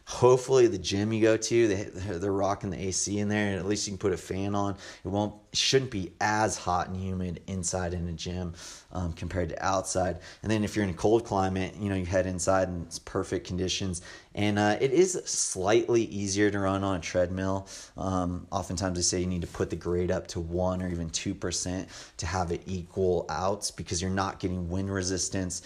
hopefully 0.06 0.68
the 0.68 0.78
gym 0.78 1.14
you 1.14 1.22
go 1.22 1.38
to 1.38 1.68
they, 1.68 1.84
they're 1.84 2.32
rocking 2.32 2.70
the 2.70 2.88
ac 2.88 3.20
in 3.20 3.30
there 3.30 3.49
and 3.49 3.60
at 3.60 3.66
least 3.66 3.88
you 3.88 3.91
can 3.91 3.97
put 3.97 4.14
a 4.14 4.18
fan 4.18 4.56
on. 4.56 4.76
It 5.04 5.08
won't 5.08 5.36
shouldn't 5.54 5.91
be 5.91 6.12
as 6.22 6.58
hot 6.58 6.88
and 6.88 6.97
humid 6.97 7.41
inside 7.47 7.93
in 7.93 8.08
a 8.08 8.14
gym 8.14 8.54
um, 8.91 9.14
compared 9.14 9.49
to 9.49 9.66
outside. 9.66 10.20
And 10.43 10.52
then 10.52 10.64
if 10.64 10.76
you're 10.76 10.84
in 10.84 10.89
a 10.89 10.95
cold 10.95 11.26
climate 11.26 11.76
you 11.80 11.89
know 11.89 11.95
you 11.95 12.06
head 12.06 12.26
inside 12.26 12.68
and 12.68 12.86
it's 12.86 12.99
perfect 12.99 13.47
conditions. 13.47 14.02
And 14.34 14.58
uh, 14.58 14.78
it 14.80 14.91
is 14.91 15.22
slightly 15.26 16.04
easier 16.04 16.49
to 16.52 16.60
run 16.60 16.84
on 16.84 16.97
a 16.97 16.99
treadmill. 16.99 17.68
Um, 17.97 18.47
oftentimes 18.52 18.97
they 18.97 19.04
say 19.04 19.20
you 19.20 19.28
need 19.28 19.41
to 19.41 19.47
put 19.47 19.70
the 19.70 19.76
grade 19.76 20.12
up 20.12 20.28
to 20.28 20.39
1 20.39 20.82
or 20.82 20.89
even 20.89 21.10
2% 21.10 21.88
to 22.18 22.26
have 22.26 22.52
it 22.52 22.64
equal 22.66 23.26
out 23.30 23.72
because 23.76 24.02
you're 24.02 24.12
not 24.12 24.39
getting 24.39 24.70
wind 24.70 24.91
resistance. 24.91 25.62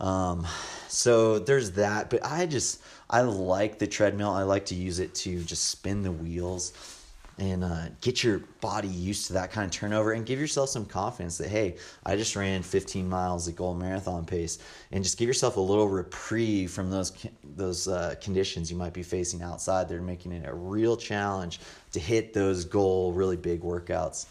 Um, 0.00 0.46
so 0.88 1.38
there's 1.38 1.70
that 1.72 2.10
but 2.10 2.24
i 2.24 2.44
just 2.44 2.82
I 3.12 3.20
like 3.20 3.78
the 3.78 3.86
treadmill. 3.86 4.30
I 4.30 4.42
like 4.42 4.66
to 4.66 4.74
use 4.74 4.98
it 4.98 5.14
to 5.16 5.42
just 5.44 5.66
spin 5.66 6.02
the 6.02 6.10
wheels 6.10 6.72
and 7.38 7.64
uh, 7.64 7.86
get 8.00 8.22
your 8.22 8.38
body 8.60 8.88
used 8.88 9.26
to 9.26 9.32
that 9.34 9.50
kind 9.50 9.64
of 9.64 9.70
turnover 9.70 10.12
and 10.12 10.26
give 10.26 10.38
yourself 10.38 10.68
some 10.68 10.84
confidence 10.84 11.38
that 11.38 11.48
hey 11.48 11.76
i 12.04 12.14
just 12.14 12.36
ran 12.36 12.62
15 12.62 13.08
miles 13.08 13.48
at 13.48 13.56
gold 13.56 13.78
marathon 13.78 14.24
pace 14.24 14.58
and 14.92 15.02
just 15.02 15.18
give 15.18 15.26
yourself 15.28 15.56
a 15.56 15.60
little 15.60 15.88
reprieve 15.88 16.70
from 16.70 16.90
those 16.90 17.12
those 17.56 17.88
uh, 17.88 18.14
conditions 18.20 18.70
you 18.70 18.76
might 18.76 18.92
be 18.92 19.02
facing 19.02 19.42
outside 19.42 19.88
they're 19.88 20.02
making 20.02 20.32
it 20.32 20.46
a 20.46 20.54
real 20.54 20.96
challenge 20.96 21.60
to 21.90 21.98
hit 21.98 22.34
those 22.34 22.64
goal 22.64 23.12
really 23.12 23.36
big 23.36 23.62
workouts 23.62 24.26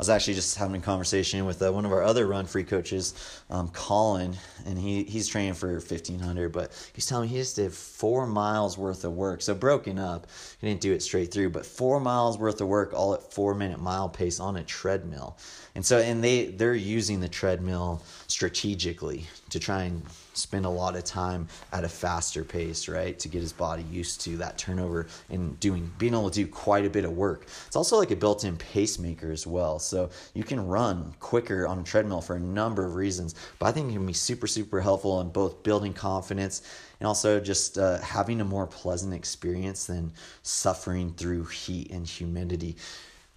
was 0.00 0.08
actually 0.08 0.32
just 0.32 0.56
having 0.56 0.80
a 0.80 0.84
conversation 0.84 1.44
with 1.44 1.60
uh, 1.62 1.70
one 1.70 1.84
of 1.84 1.92
our 1.92 2.02
other 2.02 2.26
run 2.26 2.46
free 2.46 2.64
coaches, 2.64 3.12
um, 3.50 3.68
Colin, 3.68 4.34
and 4.64 4.78
he 4.78 5.04
he's 5.04 5.28
training 5.28 5.52
for 5.52 5.72
1500, 5.74 6.50
but 6.50 6.72
he's 6.94 7.04
telling 7.04 7.28
me 7.28 7.34
he 7.34 7.38
just 7.38 7.56
did 7.56 7.70
four 7.70 8.26
miles 8.26 8.78
worth 8.78 9.04
of 9.04 9.12
work. 9.12 9.42
So 9.42 9.54
broken 9.54 9.98
up, 9.98 10.26
he 10.58 10.66
didn't 10.66 10.80
do 10.80 10.94
it 10.94 11.02
straight 11.02 11.30
through, 11.30 11.50
but 11.50 11.66
four 11.66 12.00
miles 12.00 12.38
worth 12.38 12.62
of 12.62 12.68
work 12.68 12.94
all 12.94 13.12
at 13.12 13.30
four 13.30 13.54
minute 13.54 13.78
mile 13.78 14.08
pace 14.08 14.40
on 14.40 14.56
a 14.56 14.64
treadmill. 14.64 15.36
And 15.74 15.84
so, 15.84 15.98
and 15.98 16.24
they 16.24 16.46
they're 16.46 16.74
using 16.74 17.20
the 17.20 17.28
treadmill 17.28 18.02
strategically 18.26 19.26
to 19.50 19.58
try 19.58 19.84
and 19.84 20.02
spend 20.34 20.64
a 20.64 20.70
lot 20.70 20.96
of 20.96 21.04
time 21.04 21.48
at 21.72 21.84
a 21.84 21.88
faster 21.88 22.44
pace, 22.44 22.88
right? 22.88 23.18
To 23.18 23.28
get 23.28 23.42
his 23.42 23.52
body 23.52 23.84
used 23.90 24.20
to 24.22 24.36
that 24.38 24.58
turnover 24.58 25.06
and 25.28 25.58
doing 25.60 25.90
being 25.98 26.14
able 26.14 26.30
to 26.30 26.44
do 26.44 26.46
quite 26.46 26.84
a 26.84 26.90
bit 26.90 27.04
of 27.04 27.12
work. 27.12 27.46
It's 27.66 27.76
also 27.76 27.96
like 27.96 28.10
a 28.10 28.16
built-in 28.16 28.56
pacemaker 28.56 29.30
as 29.30 29.46
well. 29.46 29.78
So 29.78 30.10
you 30.34 30.44
can 30.44 30.66
run 30.66 31.14
quicker 31.20 31.66
on 31.66 31.78
a 31.80 31.82
treadmill 31.82 32.20
for 32.20 32.36
a 32.36 32.40
number 32.40 32.84
of 32.84 32.94
reasons. 32.94 33.34
But 33.58 33.66
I 33.66 33.72
think 33.72 33.90
it 33.90 33.94
can 33.94 34.06
be 34.06 34.12
super, 34.12 34.46
super 34.46 34.80
helpful 34.80 35.20
in 35.20 35.28
both 35.30 35.62
building 35.62 35.92
confidence 35.92 36.62
and 37.00 37.06
also 37.06 37.40
just 37.40 37.78
uh, 37.78 37.98
having 38.00 38.40
a 38.40 38.44
more 38.44 38.66
pleasant 38.66 39.14
experience 39.14 39.86
than 39.86 40.12
suffering 40.42 41.12
through 41.14 41.46
heat 41.46 41.90
and 41.90 42.06
humidity. 42.06 42.76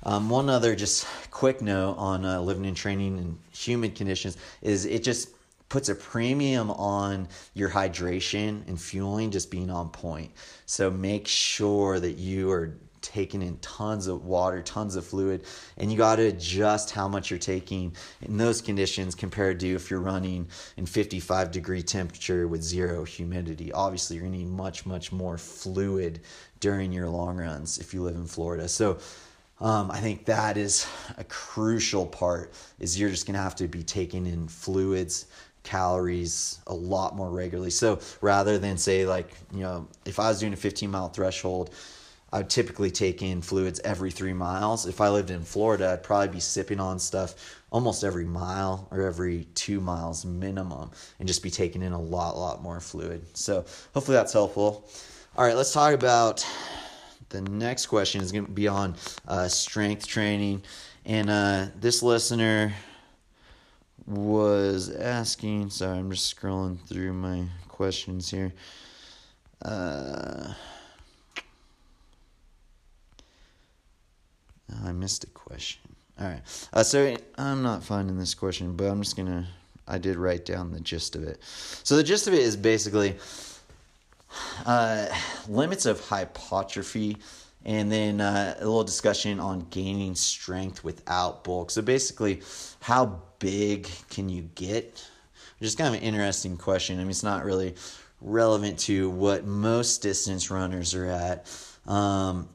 Um, 0.05 0.30
one 0.30 0.49
other 0.49 0.76
just 0.76 1.07
quick 1.32 1.61
note 1.61 1.95
on 1.97 2.26
uh, 2.26 2.41
living 2.41 2.66
and 2.66 2.76
training 2.76 3.18
in 3.18 3.38
humid 3.53 3.95
conditions 3.95 4.38
is 4.61 4.86
it 4.86 5.01
just 5.01 5.30
puts 5.74 5.89
a 5.89 5.95
premium 5.95 6.69
on 6.69 7.28
your 7.55 7.67
hydration 7.67 8.61
and 8.67 8.80
fueling 8.80 9.32
just 9.32 9.49
being 9.49 9.71
on 9.71 9.89
point. 9.89 10.32
So 10.67 10.91
make 10.91 11.28
sure 11.28 11.99
that 11.99 12.11
you 12.11 12.51
are 12.51 12.78
taking 13.01 13.41
in 13.41 13.57
tons 13.57 14.05
of 14.05 14.24
water, 14.24 14.61
tons 14.61 14.95
of 14.95 15.03
fluid, 15.03 15.45
and 15.78 15.91
you 15.91 15.97
got 15.97 16.17
to 16.17 16.28
adjust 16.28 16.91
how 16.91 17.07
much 17.07 17.32
you're 17.32 17.39
taking 17.39 17.91
in 18.21 18.38
those 18.38 18.61
conditions 18.61 19.15
compared 19.15 19.59
to 19.61 19.74
if 19.74 19.89
you're 19.89 19.99
running 19.99 20.47
in 20.78 20.86
55 20.86 21.49
degree 21.49 21.82
temperature 21.82 22.47
with 22.47 22.61
zero 22.61 23.03
humidity. 23.03 23.71
Obviously, 23.71 24.17
you're 24.17 24.26
going 24.26 24.34
to 24.34 24.45
need 24.45 24.49
much, 24.49 24.86
much 24.86 25.11
more 25.11 25.39
fluid 25.39 26.19
during 26.59 26.93
your 26.93 27.09
long 27.09 27.38
runs 27.38 27.80
if 27.80 27.95
you 27.95 28.03
live 28.03 28.15
in 28.15 28.28
Florida. 28.28 28.67
So, 28.67 28.99
um, 29.59 29.91
I 29.91 29.99
think 29.99 30.26
that 30.26 30.57
is 30.57 30.86
a 31.17 31.24
crucial 31.24 32.05
part. 32.05 32.53
Is 32.80 32.99
you're 32.99 33.09
just 33.09 33.26
gonna 33.26 33.38
have 33.38 33.55
to 33.57 33.67
be 33.67 33.82
taking 33.82 34.26
in 34.26 34.47
fluids, 34.47 35.28
calories 35.64 36.59
a 36.68 36.74
lot 36.74 37.16
more 37.16 37.30
regularly. 37.30 37.72
So 37.72 37.99
rather 38.22 38.57
than 38.57 38.78
say 38.78 39.05
like 39.05 39.32
you 39.53 39.61
know 39.61 39.88
if 40.05 40.20
I 40.20 40.30
was 40.30 40.39
doing 40.39 40.53
a 40.53 40.57
15 40.57 40.91
mile 40.91 41.09
threshold, 41.09 41.72
I 42.32 42.38
would 42.38 42.49
typically 42.49 42.91
take 42.91 43.22
in 43.22 43.41
fluids 43.41 43.80
every 43.84 44.11
three 44.11 44.34
miles. 44.34 44.86
If 44.86 45.01
I 45.01 45.09
lived 45.09 45.30
in 45.30 45.43
Florida, 45.43 45.91
I'd 45.91 46.03
probably 46.03 46.30
be 46.30 46.39
sipping 46.39 46.80
on 46.80 46.99
stuff 46.99 47.36
almost 47.72 48.03
every 48.03 48.26
mile 48.26 48.88
or 48.91 49.01
every 49.01 49.47
two 49.55 49.80
miles 49.80 50.26
minimum, 50.26 50.91
and 51.20 51.28
just 51.28 51.41
be 51.41 51.49
taking 51.49 51.82
in 51.82 51.91
a 51.91 52.01
lot, 52.01 52.38
lot 52.38 52.61
more 52.61 52.80
fluid. 52.80 53.26
So 53.36 53.66
hopefully 53.93 54.16
that's 54.16 54.34
helpful. 54.34 54.88
All 55.38 55.45
right, 55.45 55.55
let's 55.55 55.74
talk 55.74 55.93
about 55.93 56.45
the 57.30 57.41
next 57.41 57.88
question 57.88 58.22
is 58.22 58.32
going 58.32 58.45
to 58.45 58.51
be 58.51 58.68
on 58.68 58.95
uh, 59.28 59.47
strength 59.47 60.07
training. 60.07 60.61
And 61.05 61.30
uh, 61.30 61.68
this 61.80 62.01
listener 62.01 62.74
was 64.05 64.89
asking, 64.89 65.69
sorry, 65.69 65.99
I'm 65.99 66.11
just 66.11 66.35
scrolling 66.35 66.79
through 66.87 67.13
my 67.13 67.45
questions 67.67 68.29
here. 68.29 68.53
Uh, 69.63 70.53
I 74.83 74.91
missed 74.91 75.23
a 75.23 75.27
question. 75.27 75.81
All 76.19 76.27
right. 76.27 76.67
Uh, 76.73 76.83
so 76.83 77.15
I'm 77.37 77.63
not 77.63 77.83
finding 77.83 78.17
this 78.17 78.33
question, 78.33 78.75
but 78.75 78.85
I'm 78.85 79.01
just 79.01 79.15
going 79.15 79.27
to, 79.27 79.45
I 79.87 79.97
did 79.97 80.17
write 80.17 80.45
down 80.45 80.71
the 80.71 80.79
gist 80.79 81.15
of 81.15 81.23
it. 81.23 81.39
So 81.83 81.95
the 81.95 82.03
gist 82.03 82.27
of 82.27 82.33
it 82.33 82.41
is 82.41 82.55
basically 82.55 83.15
uh, 84.65 85.07
limits 85.47 85.85
of 85.85 85.99
hypertrophy, 86.01 87.17
and 87.66 87.91
then 87.91 88.22
uh, 88.22 88.55
a 88.57 88.66
little 88.66 88.84
discussion 88.84 89.39
on 89.39 89.68
gaining 89.70 90.16
strength 90.16 90.84
without 90.84 91.43
bulk. 91.43 91.72
So 91.72 91.82
basically, 91.82 92.41
how 92.82 93.22
big 93.39 93.89
can 94.09 94.30
you 94.30 94.49
get? 94.55 95.05
Is 95.59 95.76
kind 95.76 95.95
of 95.95 96.01
an 96.01 96.05
interesting 96.05 96.57
question. 96.57 96.97
I 96.97 97.03
mean, 97.03 97.11
it's 97.11 97.24
not 97.24 97.45
really 97.45 97.76
relevant 98.20 98.80
to 98.80 99.09
what 99.09 99.45
most 99.45 100.01
distance 100.01 100.51
runners 100.51 100.93
are 100.93 101.05
at. 101.05 101.49
Um, 101.88 102.49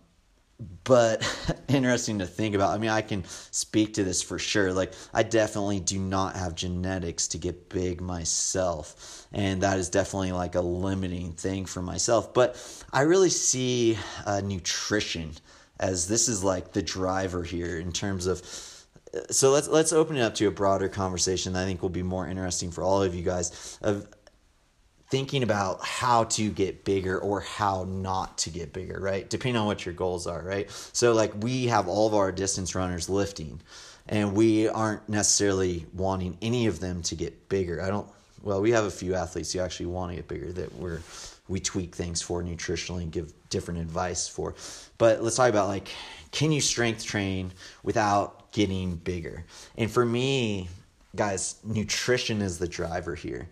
but 0.85 1.23
interesting 1.69 2.19
to 2.19 2.27
think 2.27 2.55
about. 2.55 2.71
I 2.75 2.79
mean, 2.79 2.91
I 2.91 3.03
can 3.03 3.25
speak 3.27 3.95
to 3.95 4.05
this 4.05 4.23
for 4.23 4.39
sure. 4.39 4.73
Like, 4.73 4.93
I 5.15 5.23
definitely 5.23 5.81
do 5.81 5.99
not 5.99 6.37
have 6.37 6.55
genetics 6.55 7.29
to 7.29 7.39
get 7.39 7.69
big 7.69 8.01
myself, 8.01 9.27
and 9.33 9.63
that 9.63 9.79
is 9.79 9.89
definitely 9.89 10.33
like 10.33 10.55
a 10.55 10.61
limiting 10.61 11.33
thing 11.33 11.67
for 11.67 11.83
myself. 11.83 12.35
But 12.35 12.57
I 12.93 13.03
really 13.03 13.31
see 13.31 13.99
uh, 14.27 14.41
nutrition 14.41 15.33
as 15.81 16.09
this 16.09 16.29
is 16.29 16.43
like 16.43 16.73
the 16.73 16.83
driver 16.83 17.43
here 17.43 17.79
in 17.79 17.93
terms 17.93 18.27
of. 18.27 18.43
So 19.31 19.51
let's 19.53 19.69
let's 19.69 19.93
open 19.93 20.17
it 20.17 20.21
up 20.21 20.35
to 20.35 20.49
a 20.49 20.51
broader 20.51 20.89
conversation 20.89 21.55
that 21.55 21.63
I 21.63 21.65
think 21.65 21.81
will 21.81 21.89
be 21.89 22.03
more 22.03 22.29
interesting 22.29 22.71
for 22.71 22.83
all 22.83 23.03
of 23.03 23.15
you 23.15 23.23
guys 23.23 23.79
of 23.81 24.07
thinking 25.09 25.43
about 25.43 25.85
how 25.85 26.25
to 26.25 26.51
get 26.51 26.85
bigger 26.85 27.19
or 27.19 27.41
how 27.41 27.85
not 27.89 28.37
to 28.39 28.51
get 28.51 28.73
bigger, 28.73 29.01
right? 29.01 29.29
Depending 29.29 29.59
on 29.59 29.67
what 29.67 29.87
your 29.87 29.95
goals 29.95 30.27
are, 30.27 30.43
right? 30.43 30.71
So, 30.93 31.13
like, 31.13 31.33
we 31.43 31.67
have 31.67 31.89
all 31.89 32.07
of 32.07 32.15
our 32.15 32.31
distance 32.31 32.75
runners 32.75 33.09
lifting, 33.09 33.61
and 34.09 34.35
we 34.35 34.69
aren't 34.69 35.09
necessarily 35.09 35.87
wanting 35.95 36.37
any 36.43 36.67
of 36.67 36.81
them 36.81 37.03
to 37.03 37.15
get 37.15 37.49
bigger. 37.49 37.81
I 37.81 37.89
don't, 37.89 38.07
well, 38.43 38.61
we 38.61 38.71
have 38.73 38.85
a 38.85 38.91
few 38.91 39.15
athletes 39.15 39.53
who 39.53 39.61
actually 39.61 39.87
want 39.87 40.13
to 40.13 40.17
get 40.17 40.29
bigger 40.29 40.53
that 40.53 40.75
we're, 40.77 41.01
we 41.49 41.59
tweak 41.59 41.95
things 41.95 42.21
for 42.21 42.43
nutritionally 42.43 43.03
and 43.03 43.13
give 43.13 43.33
different 43.49 43.81
advice 43.81 44.29
for. 44.29 44.55
But 44.99 45.23
let's 45.23 45.37
talk 45.37 45.49
about 45.49 45.69
like, 45.69 45.89
can 46.33 46.53
you 46.53 46.61
strength 46.61 47.05
train 47.05 47.53
without 47.83 48.53
getting 48.53 48.97
bigger? 48.97 49.45
And 49.79 49.91
for 49.91 50.05
me, 50.05 50.69
guys, 51.17 51.57
nutrition 51.65 52.43
is 52.43 52.59
the 52.59 52.69
driver 52.69 53.15
here 53.15 53.49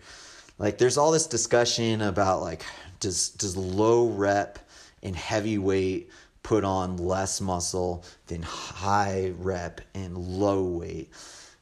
like 0.57 0.77
there's 0.77 0.97
all 0.97 1.11
this 1.11 1.27
discussion 1.27 2.01
about 2.01 2.41
like 2.41 2.63
does 2.99 3.29
does 3.29 3.55
low 3.55 4.07
rep 4.07 4.59
and 5.03 5.15
heavy 5.15 5.57
weight 5.57 6.09
put 6.43 6.63
on 6.63 6.97
less 6.97 7.41
muscle 7.41 8.03
than 8.27 8.41
high 8.41 9.33
rep 9.37 9.81
and 9.93 10.17
low 10.17 10.63
weight 10.63 11.11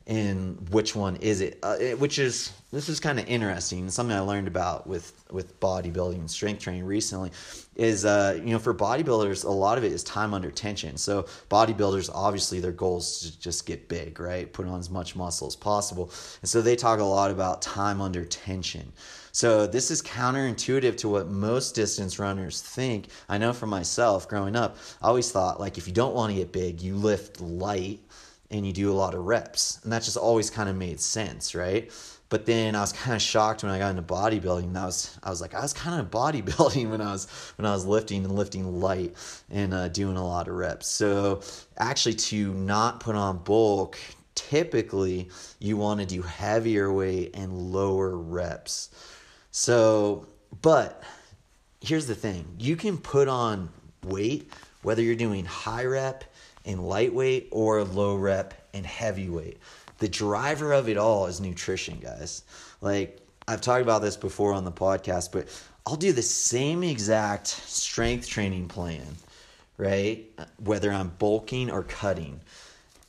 and 0.08 0.70
which 0.70 0.96
one 0.96 1.16
is 1.18 1.42
it? 1.42 1.60
Uh, 1.64 1.78
it 1.80 2.00
which 2.00 2.20
is 2.20 2.52
this 2.72 2.90
is 2.90 3.00
kind 3.00 3.20
of 3.20 3.28
interesting. 3.28 3.90
Something 3.90 4.16
I 4.16 4.20
learned 4.20 4.48
about 4.48 4.86
with 4.88 5.24
with 5.32 5.60
bodybuilding 5.60 6.16
and 6.16 6.30
strength 6.30 6.62
training 6.62 6.86
recently 6.86 7.32
is 7.76 8.06
uh, 8.06 8.40
you 8.44 8.52
know 8.52 8.60
for 8.60 8.74
bodybuilders 8.74 9.46
a 9.46 9.50
lot 9.50 9.78
of 9.78 9.84
it 9.84 9.92
is 9.92 10.04
time 10.04 10.34
under 10.34 10.52
tension. 10.52 10.98
So 10.98 11.24
bodybuilders 11.50 12.10
obviously 12.14 12.60
their 12.60 12.72
goal 12.72 12.98
is 12.98 13.20
to 13.20 13.40
just 13.40 13.66
get 13.66 13.88
big, 13.88 14.20
right? 14.20 14.52
Put 14.52 14.68
on 14.68 14.80
as 14.80 14.90
much 14.90 15.16
muscle 15.16 15.48
as 15.48 15.56
possible, 15.56 16.12
and 16.42 16.50
so 16.50 16.62
they 16.62 16.76
talk 16.76 17.00
a 17.00 17.04
lot 17.04 17.32
about 17.32 17.62
time 17.62 18.02
under 18.02 18.26
tension. 18.26 18.92
So 19.32 19.68
this 19.68 19.92
is 19.92 20.02
counterintuitive 20.02 20.96
to 20.98 21.10
what 21.10 21.28
most 21.28 21.76
distance 21.76 22.20
runners 22.20 22.62
think. 22.62 23.08
I 23.28 23.38
know 23.38 23.52
for 23.52 23.68
myself 23.68 24.30
growing 24.30 24.56
up, 24.56 24.78
I 25.02 25.08
always 25.08 25.32
thought 25.32 25.60
like 25.60 25.78
if 25.78 25.88
you 25.88 25.94
don't 25.94 26.16
want 26.16 26.32
to 26.32 26.40
get 26.40 26.54
big, 26.54 26.82
you 26.82 26.96
lift 26.96 27.42
light 27.42 28.00
and 28.52 28.66
you 28.66 28.72
do 28.72 28.92
a 28.92 28.94
lot 28.94 29.14
of 29.14 29.26
reps. 29.26 29.80
And 29.84 29.92
that 29.92 30.04
just 30.04 30.18
always 30.18 30.50
kind 30.50 30.70
of 30.70 30.76
made 30.76 31.00
sense, 31.00 31.56
right? 31.56 31.92
But 32.30 32.46
then 32.46 32.76
I 32.76 32.82
was 32.82 32.92
kind 32.92 33.16
of 33.16 33.22
shocked 33.22 33.64
when 33.64 33.72
I 33.72 33.78
got 33.78 33.92
into 33.92 34.02
bodybuilding. 34.02 34.74
That 34.74 34.86
was 34.86 35.18
I 35.24 35.30
was 35.30 35.42
like 35.42 35.54
I 35.54 35.62
was 35.62 35.74
kind 35.74 36.00
of 36.00 36.10
bodybuilding 36.10 36.90
when 36.92 37.02
I 37.02 37.12
was 37.12 37.28
when 37.58 37.66
I 37.66 37.72
was 37.72 37.86
lifting 37.86 38.24
and 38.26 38.36
lifting 38.36 38.80
light 38.82 39.16
and 39.50 39.74
uh, 39.74 39.88
doing 39.90 40.18
a 40.18 40.26
lot 40.26 40.48
of 40.48 40.56
reps. 40.56 40.88
So 40.88 41.42
actually, 41.78 42.16
to 42.16 42.54
not 42.54 43.00
put 43.00 43.16
on 43.16 43.38
bulk, 43.40 43.98
typically 44.34 45.30
you 45.60 45.78
want 45.78 46.00
to 46.00 46.06
do 46.06 46.22
heavier 46.22 46.92
weight 46.92 47.32
and 47.36 47.54
lower 47.54 48.18
reps. 48.18 48.90
So, 49.52 50.26
but 50.62 51.04
here's 51.80 52.08
the 52.08 52.16
thing: 52.16 52.46
you 52.60 52.76
can 52.76 52.98
put 52.98 53.28
on 53.28 53.70
weight 54.04 54.52
whether 54.86 55.02
you're 55.02 55.16
doing 55.16 55.46
high 55.46 55.84
rep 55.84 56.24
and 56.64 56.88
lightweight 56.88 57.50
or 57.52 57.84
low 57.84 58.16
rep 58.16 58.54
and 58.74 58.86
heavyweight. 58.86 59.58
The 60.00 60.08
driver 60.08 60.74
of 60.74 60.90
it 60.90 60.98
all 60.98 61.26
is 61.28 61.40
nutrition, 61.40 62.00
guys. 62.00 62.44
Like 62.82 63.20
I've 63.48 63.62
talked 63.62 63.82
about 63.82 64.02
this 64.02 64.18
before 64.18 64.54
on 64.54 64.66
the 64.66 64.72
podcast, 64.72 65.32
but 65.32 65.48
I'll 65.86 65.96
do 65.96 66.12
the 66.12 66.22
same 66.22 66.84
exact 66.84 67.48
strength 67.48 68.28
training 68.28 68.68
plan, 68.68 69.06
right? 69.78 70.26
Whether 70.64 70.92
I'm 70.92 71.10
bulking 71.20 71.70
or 71.70 71.84
cutting. 71.84 72.42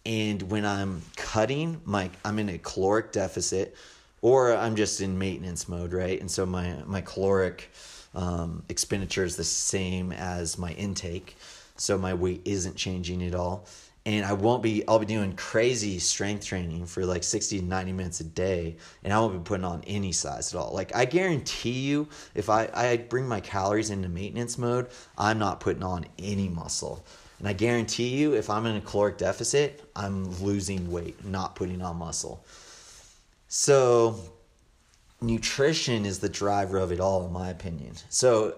And 0.04 0.42
when 0.42 0.64
I'm 0.64 1.02
cutting, 1.16 1.80
my 1.84 2.10
I'm 2.24 2.38
in 2.38 2.50
a 2.50 2.58
caloric 2.58 3.12
deficit 3.12 3.74
or 4.22 4.54
I'm 4.54 4.76
just 4.76 5.00
in 5.00 5.18
maintenance 5.18 5.68
mode, 5.68 5.92
right? 5.92 6.20
And 6.20 6.30
so 6.30 6.46
my 6.46 6.76
my 6.86 7.00
caloric 7.00 7.70
um, 8.14 8.62
expenditure 8.68 9.24
is 9.24 9.36
the 9.36 9.44
same 9.44 10.12
as 10.12 10.56
my 10.56 10.72
intake 10.72 11.36
so 11.76 11.98
my 11.98 12.14
weight 12.14 12.42
isn't 12.44 12.76
changing 12.76 13.22
at 13.22 13.34
all 13.34 13.66
and 14.06 14.24
I 14.24 14.32
won't 14.32 14.62
be 14.62 14.86
I'll 14.86 15.00
be 15.00 15.06
doing 15.06 15.34
crazy 15.34 15.98
strength 15.98 16.46
training 16.46 16.86
for 16.86 17.04
like 17.04 17.24
60 17.24 17.58
to 17.58 17.64
90 17.64 17.92
minutes 17.92 18.20
a 18.20 18.24
day 18.24 18.76
and 19.02 19.12
I 19.12 19.18
won't 19.18 19.32
be 19.34 19.40
putting 19.40 19.64
on 19.64 19.82
any 19.86 20.12
size 20.12 20.54
at 20.54 20.58
all. 20.58 20.72
Like 20.72 20.94
I 20.94 21.04
guarantee 21.04 21.80
you 21.80 22.08
if 22.34 22.48
I, 22.48 22.70
I 22.72 22.96
bring 22.98 23.26
my 23.26 23.40
calories 23.40 23.90
into 23.90 24.08
maintenance 24.08 24.56
mode, 24.56 24.88
I'm 25.18 25.38
not 25.38 25.60
putting 25.60 25.82
on 25.82 26.06
any 26.18 26.48
muscle. 26.48 27.04
And 27.40 27.48
I 27.48 27.52
guarantee 27.52 28.16
you 28.16 28.34
if 28.34 28.48
I'm 28.48 28.64
in 28.64 28.76
a 28.76 28.80
caloric 28.80 29.18
deficit, 29.18 29.84
I'm 29.94 30.30
losing 30.40 30.90
weight, 30.90 31.22
not 31.24 31.56
putting 31.56 31.82
on 31.82 31.96
muscle. 31.96 32.46
So 33.48 34.20
nutrition 35.20 36.06
is 36.06 36.20
the 36.20 36.28
driver 36.28 36.78
of 36.78 36.92
it 36.92 37.00
all 37.00 37.26
in 37.26 37.32
my 37.32 37.50
opinion. 37.50 37.94
So 38.08 38.54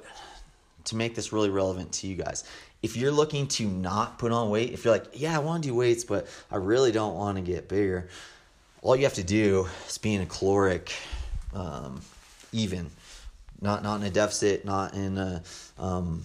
to 0.84 0.96
make 0.96 1.14
this 1.14 1.32
really 1.32 1.50
relevant 1.50 1.92
to 1.92 2.06
you 2.06 2.16
guys, 2.16 2.44
if 2.82 2.96
you're 2.96 3.12
looking 3.12 3.48
to 3.48 3.66
not 3.66 4.18
put 4.18 4.32
on 4.32 4.50
weight, 4.50 4.72
if 4.72 4.84
you're 4.84 4.94
like, 4.94 5.06
yeah, 5.12 5.34
I 5.34 5.40
want 5.40 5.62
to 5.64 5.70
do 5.70 5.74
weights, 5.74 6.04
but 6.04 6.28
I 6.50 6.56
really 6.56 6.92
don't 6.92 7.16
want 7.16 7.36
to 7.36 7.42
get 7.42 7.68
bigger, 7.68 8.08
all 8.82 8.94
you 8.94 9.04
have 9.04 9.14
to 9.14 9.24
do 9.24 9.66
is 9.88 9.98
be 9.98 10.14
in 10.14 10.22
a 10.22 10.26
caloric 10.26 10.92
um, 11.54 12.00
even, 12.52 12.90
not 13.60 13.82
not 13.82 14.00
in 14.00 14.06
a 14.06 14.10
deficit, 14.10 14.64
not 14.64 14.94
in 14.94 15.18
a 15.18 15.42
um, 15.78 16.22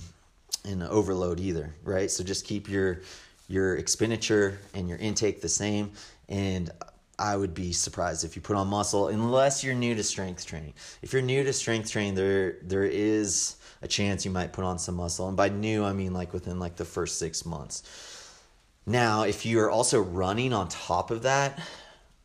in 0.65 0.81
an 0.81 0.87
overload 0.87 1.39
either, 1.39 1.73
right? 1.83 2.09
So 2.11 2.23
just 2.23 2.45
keep 2.45 2.69
your 2.69 3.01
your 3.47 3.75
expenditure 3.75 4.59
and 4.73 4.87
your 4.87 4.97
intake 4.99 5.41
the 5.41 5.49
same, 5.49 5.91
and 6.29 6.69
I 7.17 7.35
would 7.35 7.53
be 7.53 7.71
surprised 7.71 8.23
if 8.23 8.35
you 8.35 8.41
put 8.41 8.55
on 8.55 8.67
muscle 8.67 9.07
unless 9.07 9.63
you're 9.63 9.75
new 9.75 9.95
to 9.95 10.03
strength 10.03 10.45
training. 10.45 10.73
If 11.01 11.13
you're 11.13 11.21
new 11.21 11.43
to 11.43 11.53
strength 11.53 11.91
training, 11.91 12.15
there 12.15 12.57
there 12.61 12.85
is 12.85 13.55
a 13.83 13.87
chance 13.87 14.25
you 14.25 14.31
might 14.31 14.53
put 14.53 14.63
on 14.63 14.79
some 14.79 14.95
muscle. 14.95 15.27
And 15.27 15.37
by 15.37 15.49
new, 15.49 15.83
I 15.83 15.93
mean 15.93 16.13
like 16.13 16.33
within 16.33 16.59
like 16.59 16.77
the 16.77 16.85
first 16.85 17.19
six 17.19 17.45
months. 17.45 17.83
Now, 18.85 19.23
if 19.23 19.45
you 19.45 19.59
are 19.59 19.69
also 19.69 20.01
running 20.01 20.53
on 20.53 20.67
top 20.69 21.11
of 21.11 21.23
that, 21.23 21.59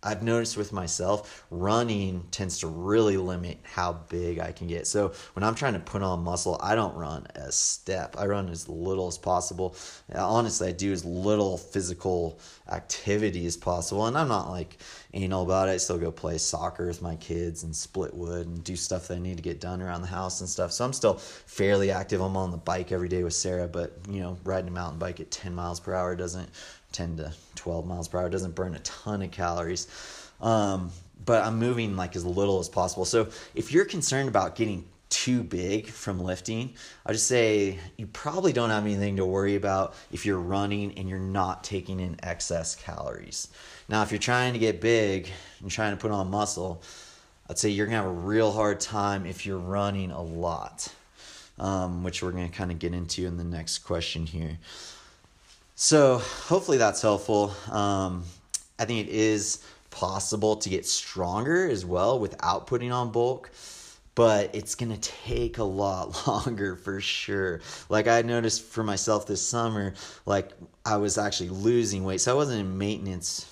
I've 0.01 0.23
noticed 0.23 0.57
with 0.57 0.73
myself, 0.73 1.45
running 1.51 2.25
tends 2.31 2.61
to 2.61 2.69
really 2.69 3.17
limit 3.17 3.59
how 3.65 3.95
big 4.09 4.39
I 4.39 4.53
can 4.53 4.69
get. 4.69 4.87
So 4.87 5.13
when 5.33 5.43
I'm 5.43 5.57
trying 5.57 5.73
to 5.73 5.81
put 5.81 6.03
on 6.03 6.23
muscle, 6.23 6.57
I 6.63 6.77
don't 6.77 6.95
run 6.95 7.27
a 7.35 7.51
step. 7.51 8.15
I 8.17 8.27
run 8.27 8.49
as 8.49 8.69
little 8.69 9.09
as 9.09 9.19
possible. 9.19 9.75
Honestly, 10.15 10.69
I 10.69 10.73
do 10.73 10.93
as 10.93 11.05
little 11.05 11.59
physical 11.59 12.39
activity 12.71 13.45
as 13.47 13.57
possible. 13.57 14.07
And 14.07 14.17
I'm 14.17 14.29
not 14.29 14.51
like 14.51 14.79
anal 15.15 15.43
about 15.43 15.69
it. 15.69 15.73
I 15.73 15.77
still 15.79 15.99
go 15.99 16.13
play 16.13 16.39
soccer 16.39 16.87
with 16.87 17.03
my 17.03 17.17
kids 17.17 17.65
and 17.65 17.75
split 17.75 18.15
wood 18.15 18.47
and 18.47 18.63
do 18.63 18.77
stuff 18.77 19.09
that 19.09 19.17
I 19.17 19.19
need 19.19 19.39
to 19.39 19.43
get 19.43 19.61
done 19.61 19.83
around 19.83 20.03
the 20.03 20.09
house 20.09 20.41
and 20.41 20.49
stuff. 20.49 20.71
So 20.71 20.85
I'm 20.85 20.93
still 20.93 21.15
fairly 21.15 21.91
active. 21.91 22.21
I'm 22.21 22.37
on 22.37 22.53
the 22.53 22.57
bike 22.57 22.93
every 22.93 23.09
day 23.09 23.25
with 23.25 23.35
Sara, 23.35 23.67
but 23.67 23.99
you 24.09 24.21
know, 24.21 24.39
riding 24.45 24.69
a 24.69 24.73
mountain 24.73 25.01
bike 25.01 25.19
at 25.19 25.33
10 25.33 25.55
miles 25.55 25.81
per 25.81 25.93
hour 25.93 26.15
doesn't 26.15 26.49
10 26.93 27.19
to 27.19 27.33
12 27.57 27.87
miles 27.87 28.09
per 28.09 28.19
hour. 28.19 28.27
It 28.27 28.31
doesn't 28.31 28.55
burn 28.55 28.75
a 28.75 28.81
ton 28.81 29.23
of 29.23 29.31
calories. 29.31 29.87
Um, 30.41 30.91
but 31.25 31.45
I'm 31.45 31.59
moving 31.59 31.97
like 31.97 32.17
as 32.17 32.25
little 32.25 32.59
as 32.61 32.69
possible. 32.69 33.05
So 33.05 33.29
if 33.55 33.73
you're 33.73 33.85
concerned 33.85 34.29
about 34.29 34.55
getting 34.57 34.87
too 35.11 35.43
big 35.43 35.87
from 35.89 36.21
lifting, 36.21 36.75
I 37.05 37.13
just 37.13 37.27
say 37.27 37.79
you 37.97 38.07
probably 38.07 38.53
don't 38.53 38.71
have 38.71 38.85
anything 38.85 39.17
to 39.17 39.25
worry 39.25 39.57
about 39.57 39.95
if 40.13 40.27
you're 40.27 40.39
running 40.39 40.97
and 40.99 41.09
you're 41.09 41.19
not 41.19 41.65
taking 41.65 42.01
in 42.01 42.17
excess 42.23 42.75
calories. 42.75 43.49
Now, 43.89 44.03
if 44.03 44.11
you're 44.11 44.19
trying 44.19 44.53
to 44.53 44.59
get 44.59 44.81
big 44.81 45.29
and 45.61 45.71
trying 45.71 45.93
to 45.93 45.97
put 45.97 46.11
on 46.11 46.31
muscle, 46.31 46.83
I'd 47.49 47.59
say 47.59 47.71
you're 47.71 47.87
gonna 47.87 47.97
have 47.97 48.07
a 48.07 48.11
real 48.11 48.53
hard 48.53 48.81
time 48.81 49.25
if 49.25 49.47
you're 49.47 49.59
running 49.59 50.11
a 50.11 50.23
lot, 50.23 50.93
um, 51.59 52.05
which 52.05 52.23
we're 52.23 52.33
gonna 52.33 52.51
kind 52.51 52.71
of 52.71 52.79
get 52.79 52.93
into 52.93 53.27
in 53.27 53.39
the 53.39 53.45
next 53.45 53.79
question 53.79 54.27
here. 54.27 54.59
So 55.81 56.19
hopefully 56.19 56.77
that's 56.77 57.01
helpful. 57.01 57.55
Um, 57.71 58.25
I 58.81 58.85
think 58.85 59.07
it 59.07 59.13
is 59.13 59.65
possible 59.91 60.57
to 60.57 60.69
get 60.69 60.85
stronger 60.85 61.69
as 61.69 61.87
well 61.87 62.19
without 62.19 62.67
putting 62.67 62.91
on 62.91 63.13
bulk 63.13 63.53
but 64.17 64.53
it's 64.53 64.75
going 64.75 64.91
to 64.91 65.01
take 65.01 65.59
a 65.59 65.63
lot 65.63 66.27
longer 66.27 66.75
for 66.75 67.01
sure. 67.01 67.61
Like 67.89 68.09
I 68.09 68.23
noticed 68.23 68.65
for 68.65 68.83
myself 68.83 69.29
this 69.29 69.41
summer, 69.41 69.95
like 70.27 70.51
I 70.85 70.97
was 70.97 71.17
actually 71.17 71.51
losing 71.51 72.03
weight. 72.03 72.21
So 72.21 72.33
I 72.33 72.35
wasn't 72.35 72.59
in 72.59 72.77
maintenance 72.77 73.47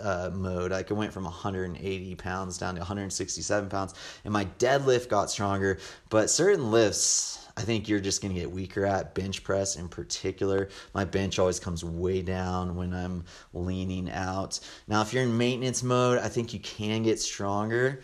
uh, 0.00 0.30
mode. 0.32 0.70
Like 0.70 0.90
I 0.90 0.94
went 0.94 1.12
from 1.12 1.24
180 1.24 2.14
pounds 2.14 2.56
down 2.56 2.76
to 2.76 2.80
167 2.80 3.68
pounds, 3.68 3.92
and 4.24 4.32
my 4.32 4.46
deadlift 4.58 5.10
got 5.10 5.30
stronger. 5.30 5.78
But 6.08 6.30
certain 6.30 6.70
lifts, 6.70 7.39
I 7.60 7.62
think 7.62 7.90
you're 7.90 8.00
just 8.00 8.22
going 8.22 8.32
to 8.32 8.40
get 8.40 8.50
weaker 8.50 8.86
at 8.86 9.14
bench 9.14 9.44
press 9.44 9.76
in 9.76 9.86
particular. 9.86 10.70
My 10.94 11.04
bench 11.04 11.38
always 11.38 11.60
comes 11.60 11.84
way 11.84 12.22
down 12.22 12.74
when 12.74 12.94
I'm 12.94 13.22
leaning 13.52 14.10
out. 14.10 14.58
Now, 14.88 15.02
if 15.02 15.12
you're 15.12 15.24
in 15.24 15.36
maintenance 15.36 15.82
mode, 15.82 16.20
I 16.20 16.28
think 16.28 16.54
you 16.54 16.60
can 16.60 17.02
get 17.02 17.20
stronger. 17.20 18.00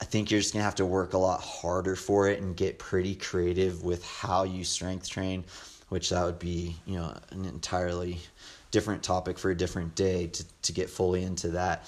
I 0.00 0.04
think 0.04 0.30
you're 0.30 0.38
just 0.38 0.52
going 0.52 0.60
to 0.60 0.64
have 0.66 0.76
to 0.76 0.86
work 0.86 1.14
a 1.14 1.18
lot 1.18 1.40
harder 1.40 1.96
for 1.96 2.28
it 2.28 2.40
and 2.40 2.56
get 2.56 2.78
pretty 2.78 3.16
creative 3.16 3.82
with 3.82 4.06
how 4.06 4.44
you 4.44 4.62
strength 4.62 5.08
train, 5.08 5.44
which 5.88 6.10
that 6.10 6.24
would 6.24 6.38
be, 6.38 6.76
you 6.86 6.94
know, 6.94 7.12
an 7.32 7.44
entirely 7.44 8.20
different 8.70 9.02
topic 9.02 9.36
for 9.36 9.50
a 9.50 9.56
different 9.56 9.96
day 9.96 10.28
to, 10.28 10.44
to 10.62 10.72
get 10.72 10.88
fully 10.88 11.24
into 11.24 11.48
that. 11.48 11.86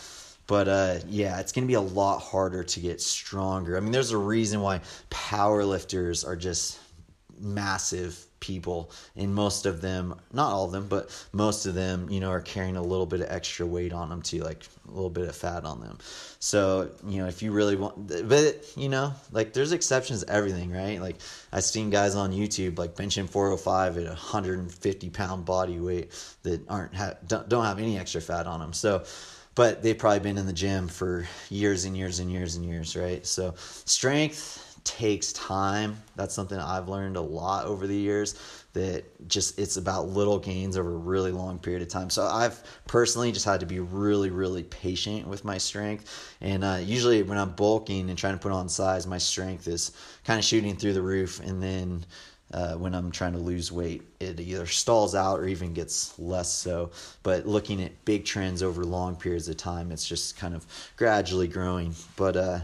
But 0.48 0.66
uh, 0.66 0.98
yeah, 1.06 1.38
it's 1.38 1.52
going 1.52 1.62
to 1.62 1.68
be 1.68 1.74
a 1.74 1.80
lot 1.80 2.18
harder 2.18 2.64
to 2.64 2.80
get 2.80 3.00
stronger. 3.00 3.76
I 3.76 3.80
mean, 3.80 3.92
there's 3.92 4.10
a 4.10 4.18
reason 4.18 4.62
why 4.62 4.80
power 5.10 5.62
lifters 5.62 6.24
are 6.24 6.34
just 6.34 6.80
massive 7.40 8.24
people 8.40 8.90
and 9.16 9.34
most 9.34 9.66
of 9.66 9.80
them 9.80 10.14
not 10.32 10.52
all 10.52 10.64
of 10.64 10.72
them 10.72 10.86
but 10.86 11.10
most 11.32 11.66
of 11.66 11.74
them 11.74 12.08
you 12.08 12.20
know 12.20 12.30
are 12.30 12.40
carrying 12.40 12.76
a 12.76 12.82
little 12.82 13.06
bit 13.06 13.20
of 13.20 13.26
extra 13.30 13.66
weight 13.66 13.92
on 13.92 14.08
them 14.08 14.22
too 14.22 14.40
like 14.40 14.62
a 14.86 14.90
little 14.90 15.10
bit 15.10 15.28
of 15.28 15.34
fat 15.34 15.64
on 15.64 15.80
them. 15.80 15.98
So 16.38 16.90
you 17.06 17.18
know 17.18 17.26
if 17.26 17.42
you 17.42 17.52
really 17.52 17.76
want 17.76 18.28
but 18.28 18.64
you 18.76 18.88
know 18.88 19.12
like 19.32 19.52
there's 19.52 19.72
exceptions 19.72 20.22
to 20.24 20.32
everything 20.32 20.70
right? 20.70 21.00
Like 21.00 21.16
i've 21.52 21.64
seen 21.64 21.90
guys 21.90 22.14
on 22.14 22.32
youtube 22.32 22.78
like 22.78 22.94
benching 22.94 23.28
405 23.28 23.98
at 23.98 24.06
150 24.06 25.10
pound 25.10 25.44
body 25.44 25.78
weight 25.78 26.12
that 26.42 26.68
aren't 26.68 26.94
ha- 26.94 27.14
don't, 27.26 27.48
don't 27.48 27.64
have 27.64 27.78
any 27.78 27.98
extra 27.98 28.20
fat 28.20 28.46
on 28.46 28.60
them. 28.60 28.72
So 28.72 29.04
but 29.54 29.82
they've 29.82 29.98
probably 29.98 30.20
been 30.20 30.38
in 30.38 30.46
the 30.46 30.52
gym 30.52 30.86
for 30.86 31.26
years 31.50 31.84
and 31.84 31.96
years 31.96 32.20
and 32.20 32.30
years 32.30 32.54
and 32.54 32.64
years 32.64 32.94
right? 32.94 33.26
So 33.26 33.54
strength 33.56 34.67
takes 34.88 35.34
time. 35.34 36.02
That's 36.16 36.34
something 36.34 36.58
I've 36.58 36.88
learned 36.88 37.18
a 37.18 37.20
lot 37.20 37.66
over 37.66 37.86
the 37.86 37.94
years 37.94 38.64
that 38.72 39.04
just 39.28 39.58
it's 39.58 39.76
about 39.76 40.08
little 40.08 40.38
gains 40.38 40.78
over 40.78 40.94
a 40.94 40.96
really 40.96 41.30
long 41.30 41.58
period 41.58 41.82
of 41.82 41.88
time. 41.88 42.08
So 42.08 42.24
I've 42.24 42.62
personally 42.86 43.30
just 43.30 43.44
had 43.44 43.60
to 43.60 43.66
be 43.66 43.80
really, 43.80 44.30
really 44.30 44.62
patient 44.62 45.28
with 45.28 45.44
my 45.44 45.58
strength. 45.58 46.34
And 46.40 46.64
uh, 46.64 46.78
usually 46.80 47.22
when 47.22 47.36
I'm 47.36 47.50
bulking 47.50 48.08
and 48.08 48.18
trying 48.18 48.34
to 48.34 48.40
put 48.40 48.50
on 48.50 48.68
size, 48.68 49.06
my 49.06 49.18
strength 49.18 49.68
is 49.68 49.92
kind 50.24 50.38
of 50.38 50.44
shooting 50.44 50.74
through 50.74 50.94
the 50.94 51.02
roof. 51.02 51.38
And 51.40 51.62
then 51.62 52.06
uh, 52.54 52.74
when 52.74 52.94
I'm 52.94 53.10
trying 53.10 53.32
to 53.32 53.38
lose 53.38 53.70
weight, 53.70 54.02
it 54.20 54.40
either 54.40 54.64
stalls 54.64 55.14
out 55.14 55.38
or 55.38 55.46
even 55.46 55.74
gets 55.74 56.18
less 56.18 56.50
so. 56.50 56.90
But 57.22 57.46
looking 57.46 57.82
at 57.82 58.04
big 58.06 58.24
trends 58.24 58.62
over 58.62 58.84
long 58.84 59.16
periods 59.16 59.48
of 59.48 59.58
time, 59.58 59.92
it's 59.92 60.08
just 60.08 60.38
kind 60.38 60.54
of 60.54 60.64
gradually 60.96 61.48
growing. 61.48 61.94
But 62.16 62.36
uh, 62.36 62.60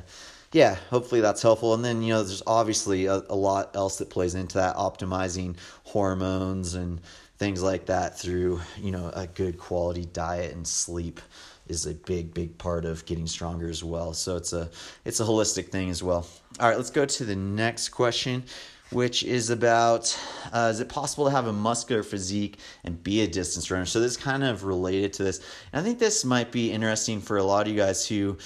yeah, 0.54 0.76
hopefully 0.88 1.20
that's 1.20 1.42
helpful. 1.42 1.74
And 1.74 1.84
then, 1.84 2.00
you 2.00 2.10
know, 2.10 2.22
there's 2.22 2.42
obviously 2.46 3.06
a, 3.06 3.22
a 3.28 3.34
lot 3.34 3.74
else 3.74 3.98
that 3.98 4.08
plays 4.08 4.36
into 4.36 4.58
that, 4.58 4.76
optimizing 4.76 5.56
hormones 5.82 6.74
and 6.74 7.00
things 7.38 7.60
like 7.60 7.86
that 7.86 8.16
through, 8.16 8.60
you 8.80 8.92
know, 8.92 9.10
a 9.14 9.26
good 9.26 9.58
quality 9.58 10.04
diet 10.04 10.54
and 10.54 10.64
sleep 10.66 11.20
is 11.66 11.86
a 11.86 11.94
big 11.94 12.32
big 12.32 12.56
part 12.56 12.84
of 12.84 13.04
getting 13.04 13.26
stronger 13.26 13.68
as 13.68 13.82
well. 13.82 14.12
So 14.12 14.36
it's 14.36 14.52
a 14.52 14.70
it's 15.04 15.18
a 15.18 15.24
holistic 15.24 15.70
thing 15.70 15.90
as 15.90 16.04
well. 16.04 16.24
All 16.60 16.68
right 16.68 16.76
let's 16.76 16.90
go 16.90 17.04
to 17.04 17.24
the 17.24 17.34
next 17.34 17.88
question 17.88 18.44
which 18.90 19.24
is 19.24 19.50
about 19.50 20.16
uh, 20.52 20.68
is 20.70 20.78
it 20.78 20.88
possible 20.88 21.24
to 21.24 21.32
have 21.32 21.48
a 21.48 21.52
muscular 21.52 22.04
physique 22.04 22.58
and 22.84 23.02
be 23.02 23.22
a 23.22 23.26
distance 23.26 23.72
runner? 23.72 23.86
So 23.86 23.98
this 23.98 24.12
is 24.12 24.16
kind 24.18 24.44
of 24.44 24.62
related 24.62 25.14
to 25.14 25.24
this. 25.24 25.40
And 25.72 25.80
i 25.80 25.82
think 25.82 25.98
this 25.98 26.24
might 26.24 26.52
be 26.52 26.70
interesting 26.70 27.20
for 27.20 27.38
a 27.38 27.42
lot 27.42 27.66
of 27.66 27.72
you 27.72 27.78
guys 27.78 28.06
who 28.06 28.38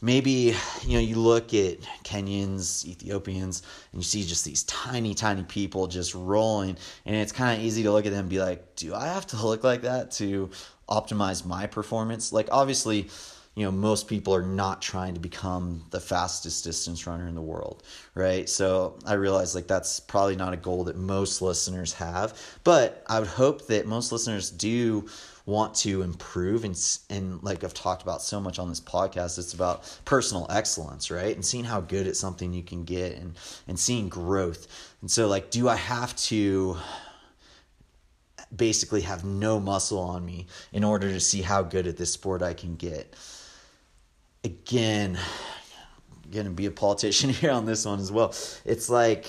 maybe 0.00 0.54
you 0.82 0.94
know 0.94 1.00
you 1.00 1.16
look 1.16 1.54
at 1.54 1.80
Kenyans, 2.04 2.84
Ethiopians, 2.84 3.62
and 3.92 4.00
you 4.00 4.04
see 4.04 4.22
just 4.24 4.44
these 4.44 4.62
tiny, 4.64 5.14
tiny 5.14 5.42
people 5.44 5.86
just 5.86 6.14
rolling, 6.14 6.76
and 7.06 7.16
it's 7.16 7.32
kind 7.32 7.58
of 7.58 7.64
easy 7.64 7.82
to 7.82 7.92
look 7.92 8.06
at 8.06 8.12
them 8.12 8.20
and 8.20 8.28
be 8.28 8.40
like, 8.40 8.76
"Do 8.76 8.94
I 8.94 9.06
have 9.06 9.26
to 9.28 9.46
look 9.46 9.64
like 9.64 9.82
that 9.82 10.10
to 10.12 10.50
optimize 10.88 11.44
my 11.44 11.66
performance?" 11.66 12.32
Like 12.32 12.48
obviously, 12.50 13.08
you 13.54 13.64
know 13.64 13.72
most 13.72 14.08
people 14.08 14.34
are 14.34 14.42
not 14.42 14.80
trying 14.80 15.14
to 15.14 15.20
become 15.20 15.84
the 15.90 16.00
fastest 16.00 16.64
distance 16.64 17.06
runner 17.06 17.26
in 17.26 17.34
the 17.34 17.42
world, 17.42 17.82
right? 18.14 18.48
So 18.48 18.98
I 19.04 19.14
realize 19.14 19.54
like 19.54 19.66
that's 19.66 20.00
probably 20.00 20.36
not 20.36 20.52
a 20.52 20.56
goal 20.56 20.84
that 20.84 20.96
most 20.96 21.42
listeners 21.42 21.92
have, 21.94 22.38
but 22.64 23.04
I 23.08 23.18
would 23.18 23.28
hope 23.28 23.66
that 23.66 23.86
most 23.86 24.12
listeners 24.12 24.50
do 24.50 25.08
want 25.50 25.74
to 25.74 26.02
improve 26.02 26.64
and 26.64 26.80
and 27.10 27.42
like 27.42 27.64
I've 27.64 27.74
talked 27.74 28.02
about 28.02 28.22
so 28.22 28.40
much 28.40 28.58
on 28.58 28.68
this 28.68 28.80
podcast 28.80 29.38
it's 29.38 29.52
about 29.52 30.00
personal 30.04 30.46
excellence 30.48 31.10
right? 31.10 31.34
And 31.34 31.44
seeing 31.44 31.64
how 31.64 31.80
good 31.80 32.06
at 32.06 32.16
something 32.16 32.52
you 32.52 32.62
can 32.62 32.84
get 32.84 33.16
and 33.16 33.34
and 33.68 33.78
seeing 33.78 34.08
growth. 34.08 34.66
And 35.00 35.10
so 35.10 35.26
like 35.28 35.50
do 35.50 35.68
I 35.68 35.76
have 35.76 36.14
to 36.16 36.76
basically 38.54 39.02
have 39.02 39.24
no 39.24 39.60
muscle 39.60 39.98
on 39.98 40.24
me 40.24 40.46
in 40.72 40.84
order 40.84 41.08
to 41.08 41.20
see 41.20 41.42
how 41.42 41.62
good 41.62 41.86
at 41.86 41.96
this 41.96 42.12
sport 42.12 42.42
I 42.42 42.54
can 42.54 42.76
get? 42.76 43.14
Again 44.44 45.18
gonna 46.30 46.50
be 46.50 46.66
a 46.66 46.70
politician 46.70 47.30
here 47.40 47.50
on 47.50 47.66
this 47.66 47.84
one 47.84 47.98
as 47.98 48.12
well. 48.12 48.34
It's 48.64 48.88
like 48.88 49.26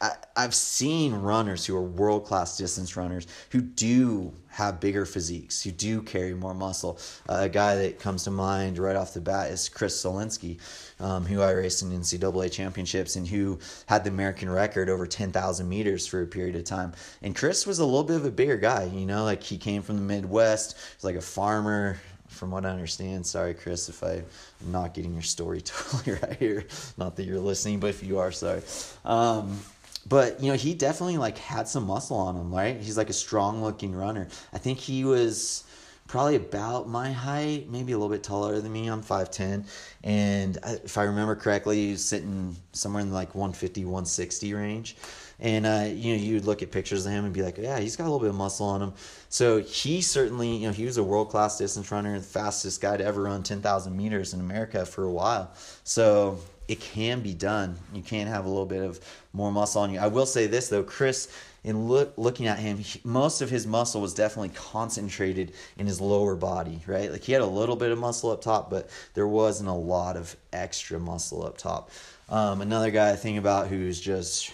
I, 0.00 0.12
I've 0.36 0.54
seen 0.54 1.12
runners 1.14 1.66
who 1.66 1.76
are 1.76 1.82
world 1.82 2.24
class 2.24 2.56
distance 2.56 2.96
runners 2.96 3.26
who 3.50 3.60
do 3.60 4.32
have 4.58 4.80
bigger 4.80 5.06
physiques, 5.06 5.62
who 5.62 5.70
do 5.70 6.02
carry 6.02 6.34
more 6.34 6.52
muscle. 6.52 6.98
Uh, 7.28 7.42
a 7.42 7.48
guy 7.48 7.76
that 7.76 8.00
comes 8.00 8.24
to 8.24 8.30
mind 8.32 8.76
right 8.76 8.96
off 8.96 9.14
the 9.14 9.20
bat 9.20 9.52
is 9.52 9.68
Chris 9.68 10.02
Solinsky, 10.02 10.58
um, 10.98 11.24
who 11.24 11.40
I 11.40 11.52
raced 11.52 11.82
in 11.82 11.90
NCAA 11.90 12.50
championships 12.50 13.14
and 13.14 13.26
who 13.26 13.60
had 13.86 14.02
the 14.02 14.10
American 14.10 14.50
record 14.50 14.90
over 14.90 15.06
10,000 15.06 15.68
meters 15.68 16.08
for 16.08 16.22
a 16.22 16.26
period 16.26 16.56
of 16.56 16.64
time. 16.64 16.92
And 17.22 17.36
Chris 17.36 17.68
was 17.68 17.78
a 17.78 17.84
little 17.84 18.02
bit 18.02 18.16
of 18.16 18.24
a 18.24 18.32
bigger 18.32 18.56
guy, 18.56 18.90
you 18.92 19.06
know, 19.06 19.22
like 19.22 19.44
he 19.44 19.58
came 19.58 19.80
from 19.80 19.94
the 19.94 20.02
Midwest, 20.02 20.76
was 20.96 21.04
like 21.04 21.14
a 21.14 21.20
farmer, 21.20 22.00
from 22.26 22.50
what 22.50 22.66
I 22.66 22.70
understand. 22.70 23.26
Sorry, 23.26 23.54
Chris, 23.54 23.88
if 23.88 24.02
I'm 24.02 24.24
not 24.66 24.92
getting 24.92 25.14
your 25.14 25.22
story 25.22 25.60
totally 25.64 26.18
right 26.20 26.36
here. 26.36 26.64
Not 26.96 27.14
that 27.16 27.26
you're 27.26 27.38
listening, 27.38 27.78
but 27.78 27.90
if 27.90 28.02
you 28.02 28.18
are, 28.18 28.32
sorry. 28.32 28.62
Um, 29.04 29.60
but 30.08 30.40
you 30.40 30.50
know 30.50 30.56
he 30.56 30.74
definitely 30.74 31.18
like 31.18 31.38
had 31.38 31.68
some 31.68 31.86
muscle 31.86 32.16
on 32.16 32.36
him 32.36 32.54
right? 32.54 32.80
He's 32.80 32.96
like 32.96 33.10
a 33.10 33.14
strong 33.14 33.62
looking 33.62 33.94
runner. 33.94 34.28
I 34.52 34.58
think 34.58 34.78
he 34.78 35.04
was 35.04 35.64
probably 36.06 36.36
about 36.36 36.88
my 36.88 37.12
height 37.12 37.68
maybe 37.68 37.92
a 37.92 37.98
little 37.98 38.08
bit 38.08 38.22
taller 38.22 38.60
than 38.60 38.72
me. 38.72 38.88
I'm 38.88 39.02
5'10 39.02 39.66
and 40.04 40.58
if 40.64 40.96
i 40.96 41.02
remember 41.02 41.36
correctly 41.36 41.86
he 41.86 41.90
was 41.92 42.04
sitting 42.04 42.56
somewhere 42.72 43.02
in 43.02 43.12
like 43.12 43.34
150 43.34 43.84
160 43.84 44.54
range. 44.54 44.96
And 45.40 45.66
uh, 45.66 45.84
you 45.88 46.16
know 46.16 46.20
you'd 46.20 46.46
look 46.46 46.62
at 46.62 46.72
pictures 46.72 47.06
of 47.06 47.12
him 47.12 47.24
and 47.24 47.34
be 47.34 47.42
like 47.42 47.58
yeah 47.58 47.78
he's 47.78 47.96
got 47.96 48.04
a 48.04 48.10
little 48.10 48.20
bit 48.20 48.30
of 48.30 48.36
muscle 48.36 48.66
on 48.66 48.82
him. 48.82 48.94
So 49.28 49.60
he 49.60 50.00
certainly 50.00 50.56
you 50.56 50.68
know 50.68 50.72
he 50.72 50.84
was 50.84 50.96
a 50.96 51.04
world 51.04 51.28
class 51.28 51.58
distance 51.58 51.90
runner 51.92 52.18
the 52.18 52.24
fastest 52.24 52.80
guy 52.80 52.96
to 52.96 53.04
ever 53.04 53.22
run 53.22 53.42
10000 53.42 53.96
meters 53.96 54.32
in 54.32 54.40
america 54.40 54.86
for 54.86 55.04
a 55.04 55.12
while. 55.12 55.52
So 55.84 56.38
it 56.68 56.80
can 56.80 57.20
be 57.20 57.32
done. 57.32 57.76
You 57.94 58.02
can 58.02 58.26
have 58.26 58.44
a 58.44 58.48
little 58.48 58.66
bit 58.66 58.82
of 58.82 59.00
more 59.32 59.50
muscle 59.50 59.80
on 59.82 59.92
you. 59.92 59.98
I 59.98 60.06
will 60.06 60.26
say 60.26 60.46
this 60.46 60.68
though, 60.68 60.82
Chris, 60.82 61.28
in 61.64 61.88
look, 61.88 62.12
looking 62.16 62.46
at 62.46 62.58
him, 62.58 62.78
he, 62.78 63.00
most 63.04 63.40
of 63.40 63.50
his 63.50 63.66
muscle 63.66 64.00
was 64.00 64.14
definitely 64.14 64.50
concentrated 64.50 65.52
in 65.78 65.86
his 65.86 66.00
lower 66.00 66.36
body, 66.36 66.82
right? 66.86 67.10
Like 67.10 67.22
he 67.22 67.32
had 67.32 67.42
a 67.42 67.46
little 67.46 67.74
bit 67.74 67.90
of 67.90 67.98
muscle 67.98 68.30
up 68.30 68.42
top, 68.42 68.70
but 68.70 68.90
there 69.14 69.26
wasn't 69.26 69.68
a 69.70 69.74
lot 69.74 70.16
of 70.16 70.36
extra 70.52 71.00
muscle 71.00 71.44
up 71.44 71.56
top. 71.56 71.90
Um, 72.28 72.60
another 72.60 72.90
guy 72.90 73.10
I 73.10 73.16
think 73.16 73.38
about 73.38 73.68
who's 73.68 73.98
just 73.98 74.52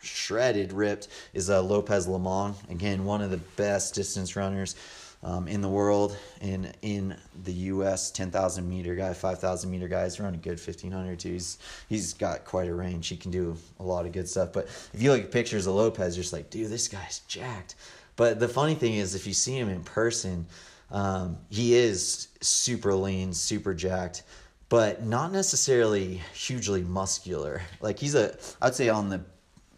shredded, 0.00 0.72
ripped, 0.72 1.08
is 1.34 1.50
uh, 1.50 1.60
Lopez 1.60 2.06
Lomong. 2.06 2.54
Again, 2.70 3.04
one 3.04 3.20
of 3.20 3.30
the 3.30 3.38
best 3.56 3.94
distance 3.94 4.36
runners 4.36 4.76
um, 5.22 5.48
in 5.48 5.60
the 5.60 5.68
world 5.68 6.16
and 6.40 6.72
in 6.82 7.16
the 7.44 7.52
U.S. 7.52 8.10
10,000 8.10 8.68
meter 8.68 8.94
guy, 8.94 9.12
5,000 9.12 9.70
meter 9.70 9.88
guy. 9.88 10.04
He's 10.04 10.20
running 10.20 10.40
good 10.40 10.60
1,500 10.60 11.18
too. 11.18 11.32
He's, 11.32 11.58
he's 11.88 12.14
got 12.14 12.44
quite 12.44 12.68
a 12.68 12.74
range. 12.74 13.08
He 13.08 13.16
can 13.16 13.30
do 13.30 13.56
a 13.80 13.82
lot 13.82 14.06
of 14.06 14.12
good 14.12 14.28
stuff. 14.28 14.52
But 14.52 14.66
if 14.92 15.02
you 15.02 15.10
look 15.10 15.24
at 15.24 15.32
pictures 15.32 15.66
of 15.66 15.74
Lopez, 15.74 16.16
you're 16.16 16.22
just 16.22 16.32
like, 16.32 16.50
dude, 16.50 16.70
this 16.70 16.88
guy's 16.88 17.20
jacked. 17.26 17.74
But 18.16 18.40
the 18.40 18.48
funny 18.48 18.74
thing 18.74 18.94
is, 18.94 19.14
if 19.14 19.26
you 19.26 19.32
see 19.32 19.56
him 19.56 19.68
in 19.68 19.82
person, 19.82 20.46
um, 20.90 21.38
he 21.50 21.74
is 21.74 22.28
super 22.40 22.94
lean, 22.94 23.32
super 23.32 23.74
jacked, 23.74 24.22
but 24.68 25.04
not 25.04 25.32
necessarily 25.32 26.20
hugely 26.34 26.82
muscular. 26.82 27.62
Like 27.80 27.98
he's 27.98 28.14
a, 28.14 28.36
I'd 28.62 28.74
say 28.74 28.88
on 28.88 29.08
the, 29.08 29.20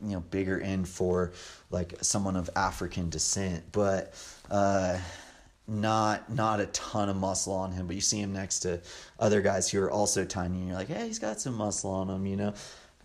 you 0.02 0.12
know, 0.12 0.20
bigger 0.20 0.60
end 0.60 0.88
for 0.88 1.32
like 1.70 1.94
someone 2.00 2.36
of 2.36 2.48
African 2.56 3.10
descent, 3.10 3.64
but 3.72 4.14
uh, 4.50 4.98
not 5.70 6.28
not 6.28 6.58
a 6.60 6.66
ton 6.66 7.08
of 7.08 7.16
muscle 7.16 7.52
on 7.52 7.70
him, 7.72 7.86
but 7.86 7.94
you 7.94 8.02
see 8.02 8.18
him 8.18 8.32
next 8.32 8.60
to 8.60 8.80
other 9.18 9.40
guys 9.40 9.70
who 9.70 9.80
are 9.80 9.90
also 9.90 10.24
tiny, 10.24 10.58
and 10.58 10.68
you're 10.68 10.76
like, 10.76 10.88
hey, 10.88 11.06
he's 11.06 11.20
got 11.20 11.40
some 11.40 11.54
muscle 11.54 11.90
on 11.90 12.10
him, 12.10 12.26
you 12.26 12.36
know. 12.36 12.54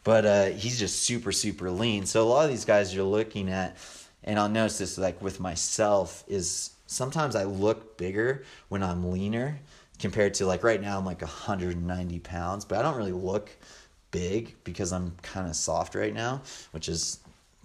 But 0.03 0.25
uh, 0.25 0.45
he's 0.47 0.79
just 0.79 1.03
super 1.03 1.31
super 1.31 1.69
lean. 1.69 2.05
So 2.05 2.23
a 2.23 2.27
lot 2.27 2.45
of 2.45 2.49
these 2.51 2.65
guys 2.65 2.93
you're 2.93 3.05
looking 3.05 3.49
at, 3.49 3.77
and 4.23 4.39
I'll 4.39 4.49
notice 4.49 4.79
this 4.79 4.97
like 4.97 5.21
with 5.21 5.39
myself 5.39 6.23
is 6.27 6.71
sometimes 6.87 7.35
I 7.35 7.43
look 7.43 7.97
bigger 7.97 8.43
when 8.69 8.81
I'm 8.81 9.11
leaner 9.11 9.59
compared 9.99 10.33
to 10.35 10.45
like 10.45 10.63
right 10.63 10.81
now 10.81 10.97
I'm 10.97 11.05
like 11.05 11.21
190 11.21 12.19
pounds, 12.19 12.65
but 12.65 12.79
I 12.79 12.81
don't 12.81 12.97
really 12.97 13.11
look 13.11 13.49
big 14.11 14.55
because 14.63 14.91
I'm 14.91 15.13
kind 15.21 15.47
of 15.47 15.55
soft 15.55 15.93
right 15.93 16.13
now, 16.13 16.41
which 16.71 16.89
is 16.89 17.19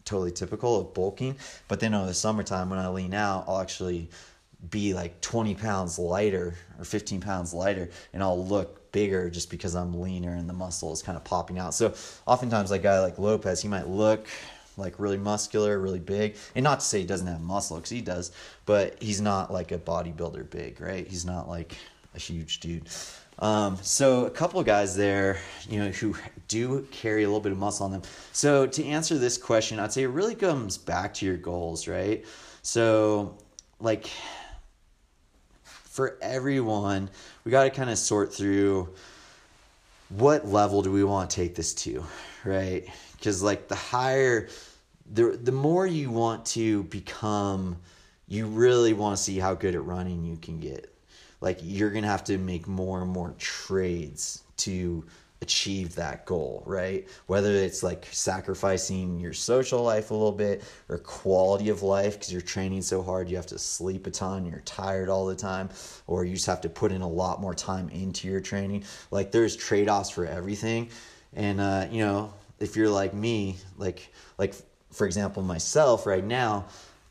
totally 0.05 0.33
typical 0.33 0.79
of 0.79 0.95
bulking. 0.95 1.37
But 1.69 1.81
then 1.81 1.95
over 1.95 2.07
the 2.07 2.15
summertime 2.15 2.71
when 2.71 2.79
I 2.79 2.89
lean 2.89 3.15
out, 3.15 3.45
I'll 3.49 3.61
actually 3.61 4.09
be 4.69 4.93
like 4.93 5.21
20 5.21 5.55
pounds 5.55 5.99
lighter 5.99 6.55
or 6.79 6.85
15 6.85 7.21
pounds 7.21 7.55
lighter 7.55 7.89
and 8.13 8.23
I'll 8.23 8.45
look 8.45 8.93
bigger 8.93 9.31
just 9.31 9.51
because 9.51 9.75
I'm 9.75 10.01
leaner 10.01 10.35
and 10.35 10.49
the 10.49 10.53
muscle 10.53 10.93
is 10.93 11.03
kind 11.03 11.17
of 11.17 11.25
popping 11.25 11.59
out. 11.59 11.75
So 11.75 11.95
oftentimes 12.27 12.71
like 12.71 12.81
a 12.81 12.85
guy 12.85 13.01
like 13.01 13.19
Lopez, 13.19 13.63
he 13.63 13.69
might 13.69 13.89
look 13.89 14.27
like 14.77 14.99
really 14.99 15.17
muscular, 15.17 15.79
really 15.79 15.99
big. 15.99 16.37
And 16.55 16.63
not 16.65 16.81
to 16.81 16.87
say 16.87 17.01
he 17.01 17.07
doesn't 17.07 17.27
have 17.27 17.41
muscle 17.41 17.77
because 17.77 17.91
he 17.91 18.01
does, 18.01 18.33
but 18.67 19.01
he's 19.03 19.21
not 19.21 19.53
like 19.53 19.73
a 19.73 19.79
bodybuilder 19.79 20.51
big, 20.51 20.81
right? 20.81 21.07
He's 21.07 21.25
not 21.25 21.49
like 21.49 21.77
a 22.15 22.19
huge 22.19 22.61
dude. 22.61 22.89
Um, 23.39 23.79
so 23.81 24.27
a 24.27 24.31
couple 24.31 24.63
guys 24.63 24.95
there, 24.95 25.39
you 25.69 25.79
know, 25.79 25.91
who 25.91 26.15
do 26.49 26.87
carry 26.91 27.23
a 27.23 27.27
little 27.27 27.41
bit 27.41 27.53
of 27.53 27.59
muscle 27.59 27.87
on 27.87 27.93
them. 27.93 28.03
So 28.33 28.67
to 28.67 28.85
answer 28.85 29.17
this 29.17 29.39
question, 29.39 29.79
I'd 29.79 29.93
say 29.93 30.03
it 30.03 30.09
really 30.09 30.35
comes 30.35 30.77
back 30.77 31.15
to 31.15 31.27
your 31.27 31.37
goals, 31.37 31.89
right? 31.89 32.25
So 32.63 33.39
like 33.81 34.11
for 36.01 36.17
everyone, 36.23 37.11
we 37.45 37.51
got 37.51 37.65
to 37.65 37.71
kind 37.71 37.91
of 37.91 37.99
sort 37.99 38.33
through 38.33 38.89
what 40.09 40.49
level 40.49 40.81
do 40.81 40.91
we 40.91 41.05
want 41.05 41.29
to 41.29 41.37
take 41.37 41.55
this 41.55 41.75
to, 41.75 42.03
right? 42.43 42.89
Because 43.13 43.43
like 43.43 43.69
the 43.69 43.75
higher, 43.75 44.49
the 45.13 45.39
the 45.43 45.53
more 45.53 45.87
you 45.87 46.11
want 46.11 46.47
to 46.47 46.85
become, 46.85 47.77
you 48.29 48.47
really 48.47 48.95
want 48.95 49.15
to 49.15 49.23
see 49.23 49.39
how 49.39 49.53
good 49.53 49.75
at 49.75 49.85
running 49.85 50.25
you 50.25 50.39
can 50.39 50.59
get. 50.59 50.91
Like 51.43 51.59
you're 51.63 51.91
gonna 51.91 52.07
have 52.07 52.25
to 52.25 52.39
make 52.39 52.67
more 52.67 53.03
and 53.03 53.11
more 53.11 53.35
trades 53.37 54.43
to 54.57 55.05
achieved 55.43 55.97
that 55.97 56.27
goal, 56.27 56.63
right? 56.67 57.09
Whether 57.27 57.53
it's 57.53 57.83
like 57.83 58.07
sacrificing 58.11 59.19
your 59.19 59.33
social 59.33 59.83
life 59.83 60.11
a 60.11 60.15
little 60.15 60.33
bit 60.33 60.63
or 60.89 60.99
quality 60.99 61.71
of 61.71 61.83
life 61.83 62.15
because 62.15 62.33
you're 62.33 62.43
training 62.43 62.83
so 62.83 63.03
hard, 63.03 63.29
you 63.31 63.37
have 63.37 63.47
to 63.47 63.59
sleep 63.59 64.07
a 64.07 64.11
ton, 64.11 64.45
you're 64.45 64.61
tired 64.61 65.09
all 65.09 65.27
the 65.27 65.35
time, 65.35 65.71
or 66.07 66.25
you 66.25 66.35
just 66.35 66.47
have 66.47 66.61
to 66.63 66.69
put 66.69 66.93
in 66.93 67.01
a 67.01 67.09
lot 67.09 67.41
more 67.41 67.55
time 67.55 67.89
into 67.89 68.29
your 68.29 68.41
training. 68.41 68.85
Like 69.11 69.33
there's 69.33 69.57
trade 69.57 69.89
offs 69.89 70.11
for 70.11 70.27
everything. 70.27 70.91
And, 71.33 71.61
uh, 71.61 71.87
you 71.91 72.05
know, 72.05 72.35
if 72.59 72.77
you're 72.77 72.91
like 72.91 73.15
me, 73.15 73.57
like, 73.79 74.13
like 74.37 74.55
for 74.93 75.07
example, 75.07 75.43
myself 75.43 76.05
right 76.05 76.25
now, 76.25 76.67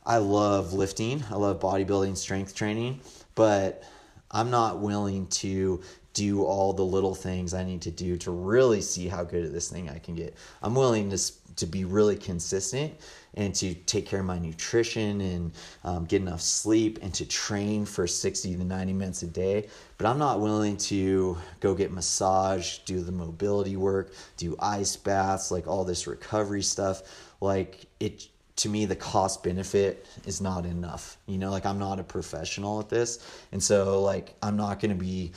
I 0.05 0.17
love 0.17 0.73
lifting, 0.73 1.23
I 1.31 1.35
love 1.35 1.59
bodybuilding, 1.59 2.15
strength 2.17 2.55
training, 2.55 3.01
but 3.35 3.83
I'm 4.31 4.51
not 4.51 4.79
willing 4.79 5.27
to 5.27 5.81
do 6.19 6.43
all 6.43 6.73
the 6.73 6.83
little 6.83 7.15
things 7.15 7.53
I 7.53 7.63
need 7.63 7.81
to 7.83 7.91
do 7.91 8.17
to 8.17 8.31
really 8.31 8.81
see 8.81 9.07
how 9.07 9.23
good 9.23 9.45
at 9.45 9.53
this 9.53 9.69
thing 9.69 9.89
I 9.89 9.99
can 9.99 10.15
get. 10.15 10.35
I'm 10.61 10.75
willing 10.75 11.09
to 11.11 11.17
to 11.55 11.65
be 11.65 11.85
really 11.85 12.15
consistent 12.17 12.93
and 13.35 13.55
to 13.55 13.73
take 13.73 14.05
care 14.05 14.19
of 14.19 14.25
my 14.25 14.37
nutrition 14.37 15.21
and 15.21 15.51
um, 15.83 16.05
get 16.05 16.21
enough 16.21 16.41
sleep 16.41 16.99
and 17.01 17.13
to 17.13 17.25
train 17.25 17.85
for 17.85 18.05
60 18.05 18.55
to 18.55 18.63
90 18.63 18.93
minutes 18.93 19.23
a 19.23 19.27
day. 19.27 19.67
But 19.97 20.07
I'm 20.07 20.17
not 20.17 20.39
willing 20.41 20.77
to 20.77 21.37
go 21.59 21.73
get 21.73 21.91
massage, 21.91 22.79
do 22.79 23.01
the 23.01 23.11
mobility 23.11 23.77
work, 23.77 24.13
do 24.35 24.55
ice 24.59 24.95
baths, 24.95 25.51
like 25.51 25.67
all 25.67 25.85
this 25.85 26.05
recovery 26.05 26.63
stuff. 26.63 27.01
Like 27.39 27.85
it 28.01 28.27
to 28.57 28.67
me 28.67 28.85
the 28.85 28.95
cost 28.95 29.41
benefit 29.41 30.05
is 30.25 30.41
not 30.41 30.65
enough 30.65 31.17
you 31.27 31.37
know 31.37 31.49
like 31.49 31.65
i'm 31.65 31.79
not 31.79 31.97
a 31.97 32.03
professional 32.03 32.77
at 32.81 32.89
this 32.89 33.25
and 33.53 33.63
so 33.63 34.01
like 34.01 34.35
i'm 34.43 34.57
not 34.57 34.81
going 34.81 34.89
to 34.91 35.01
be 35.01 35.31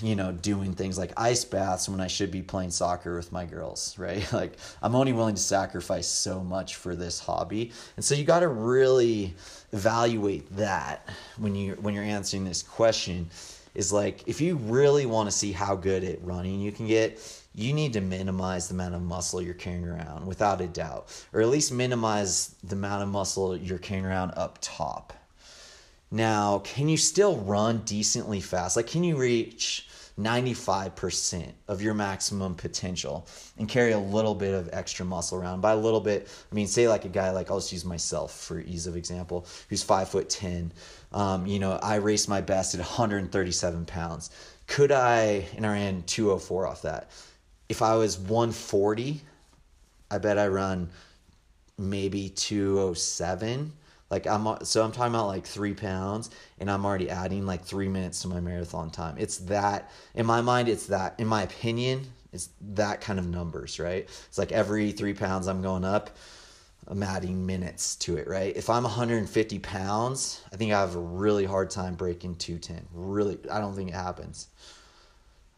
you 0.00 0.16
know, 0.16 0.32
doing 0.32 0.72
things 0.74 0.98
like 0.98 1.12
ice 1.16 1.44
baths 1.44 1.88
when 1.88 2.00
I 2.00 2.06
should 2.06 2.30
be 2.30 2.42
playing 2.42 2.70
soccer 2.70 3.16
with 3.16 3.32
my 3.32 3.44
girls, 3.44 3.96
right? 3.98 4.30
Like 4.32 4.56
I'm 4.82 4.94
only 4.94 5.12
willing 5.12 5.34
to 5.34 5.40
sacrifice 5.40 6.06
so 6.06 6.40
much 6.42 6.76
for 6.76 6.94
this 6.94 7.18
hobby. 7.18 7.72
And 7.96 8.04
so 8.04 8.14
you 8.14 8.24
got 8.24 8.40
to 8.40 8.48
really 8.48 9.34
evaluate 9.72 10.54
that 10.56 11.08
when 11.38 11.54
you 11.54 11.74
when 11.80 11.94
you're 11.94 12.04
answering 12.04 12.44
this 12.44 12.62
question 12.62 13.30
is 13.74 13.92
like 13.92 14.22
if 14.26 14.40
you 14.40 14.56
really 14.56 15.06
want 15.06 15.30
to 15.30 15.34
see 15.34 15.52
how 15.52 15.74
good 15.74 16.04
at 16.04 16.22
running 16.22 16.60
you 16.60 16.72
can 16.72 16.86
get, 16.86 17.18
you 17.54 17.72
need 17.72 17.92
to 17.92 18.00
minimize 18.00 18.68
the 18.68 18.74
amount 18.74 18.94
of 18.94 19.02
muscle 19.02 19.42
you're 19.42 19.54
carrying 19.54 19.86
around 19.86 20.26
without 20.26 20.60
a 20.60 20.66
doubt, 20.66 21.24
or 21.32 21.40
at 21.40 21.48
least 21.48 21.72
minimize 21.72 22.54
the 22.64 22.74
amount 22.74 23.02
of 23.02 23.08
muscle 23.08 23.56
you're 23.56 23.78
carrying 23.78 24.06
around 24.06 24.32
up 24.36 24.58
top. 24.60 25.12
Now, 26.12 26.58
can 26.58 26.90
you 26.90 26.98
still 26.98 27.38
run 27.38 27.78
decently 27.86 28.42
fast? 28.42 28.76
Like, 28.76 28.86
can 28.86 29.02
you 29.02 29.16
reach 29.16 29.88
95% 30.20 31.52
of 31.68 31.80
your 31.80 31.94
maximum 31.94 32.54
potential 32.54 33.26
and 33.56 33.66
carry 33.66 33.92
a 33.92 33.98
little 33.98 34.34
bit 34.34 34.52
of 34.52 34.68
extra 34.74 35.06
muscle 35.06 35.40
around? 35.40 35.62
By 35.62 35.72
a 35.72 35.76
little 35.76 36.02
bit, 36.02 36.28
I 36.50 36.54
mean, 36.54 36.66
say 36.66 36.86
like 36.86 37.06
a 37.06 37.08
guy 37.08 37.30
like, 37.30 37.50
I'll 37.50 37.60
just 37.60 37.72
use 37.72 37.86
myself 37.86 38.38
for 38.38 38.60
ease 38.60 38.86
of 38.86 38.94
example, 38.94 39.46
who's 39.70 39.82
five 39.82 40.10
foot 40.10 40.28
10. 40.28 40.70
Um, 41.12 41.46
you 41.46 41.58
know, 41.58 41.80
I 41.82 41.94
raced 41.94 42.28
my 42.28 42.42
best 42.42 42.74
at 42.74 42.80
137 42.80 43.86
pounds. 43.86 44.30
Could 44.66 44.92
I, 44.92 45.46
and 45.56 45.64
I 45.64 45.72
ran 45.72 46.02
204 46.02 46.66
off 46.66 46.82
that. 46.82 47.10
If 47.70 47.80
I 47.80 47.94
was 47.94 48.18
140, 48.18 49.18
I 50.10 50.18
bet 50.18 50.38
I 50.38 50.48
run 50.48 50.90
maybe 51.78 52.28
207 52.28 53.72
like 54.12 54.26
I'm 54.26 54.62
so 54.62 54.84
I'm 54.84 54.92
talking 54.92 55.14
about 55.14 55.28
like 55.28 55.46
three 55.46 55.72
pounds, 55.72 56.28
and 56.60 56.70
I'm 56.70 56.84
already 56.84 57.08
adding 57.08 57.46
like 57.46 57.64
three 57.64 57.88
minutes 57.88 58.20
to 58.22 58.28
my 58.28 58.40
marathon 58.40 58.90
time. 58.90 59.16
It's 59.18 59.38
that 59.38 59.90
in 60.14 60.26
my 60.26 60.42
mind. 60.42 60.68
It's 60.68 60.86
that 60.88 61.14
in 61.18 61.26
my 61.26 61.44
opinion. 61.44 62.04
It's 62.30 62.50
that 62.74 63.00
kind 63.00 63.18
of 63.18 63.26
numbers, 63.26 63.80
right? 63.80 64.04
It's 64.04 64.36
like 64.36 64.52
every 64.52 64.92
three 64.92 65.14
pounds 65.14 65.48
I'm 65.48 65.62
going 65.62 65.84
up, 65.84 66.10
I'm 66.88 67.02
adding 67.02 67.46
minutes 67.46 67.96
to 67.96 68.18
it, 68.18 68.28
right? 68.28 68.54
If 68.54 68.68
I'm 68.68 68.82
150 68.82 69.58
pounds, 69.60 70.42
I 70.52 70.56
think 70.56 70.72
I 70.72 70.80
have 70.80 70.94
a 70.94 71.00
really 71.00 71.44
hard 71.46 71.70
time 71.70 71.94
breaking 71.94 72.34
210. 72.36 72.86
Really, 72.92 73.38
I 73.50 73.60
don't 73.60 73.74
think 73.74 73.90
it 73.90 73.94
happens. 73.94 74.48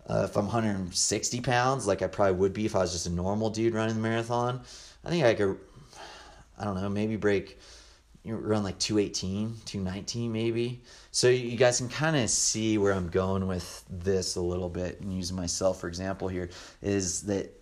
Uh, 0.08 0.26
if 0.28 0.36
I'm 0.36 0.46
160 0.46 1.40
pounds, 1.40 1.88
like 1.88 2.02
I 2.02 2.06
probably 2.06 2.34
would 2.34 2.52
be 2.52 2.66
if 2.66 2.76
I 2.76 2.80
was 2.80 2.92
just 2.92 3.06
a 3.06 3.10
normal 3.10 3.50
dude 3.50 3.74
running 3.74 3.96
the 3.96 4.00
marathon, 4.00 4.60
I 5.04 5.10
think 5.10 5.24
I 5.24 5.34
could, 5.34 5.58
I 6.56 6.64
don't 6.64 6.80
know, 6.80 6.88
maybe 6.88 7.16
break 7.16 7.58
you 8.24 8.36
like 8.36 8.78
218 8.78 9.54
219 9.66 10.32
maybe 10.32 10.80
so 11.10 11.28
you 11.28 11.56
guys 11.56 11.78
can 11.78 11.88
kind 11.88 12.16
of 12.16 12.28
see 12.30 12.78
where 12.78 12.92
i'm 12.92 13.08
going 13.08 13.46
with 13.46 13.84
this 13.88 14.36
a 14.36 14.40
little 14.40 14.68
bit 14.68 15.00
and 15.00 15.14
using 15.14 15.36
myself 15.36 15.80
for 15.80 15.88
example 15.88 16.28
here 16.28 16.48
is 16.82 17.22
that 17.22 17.52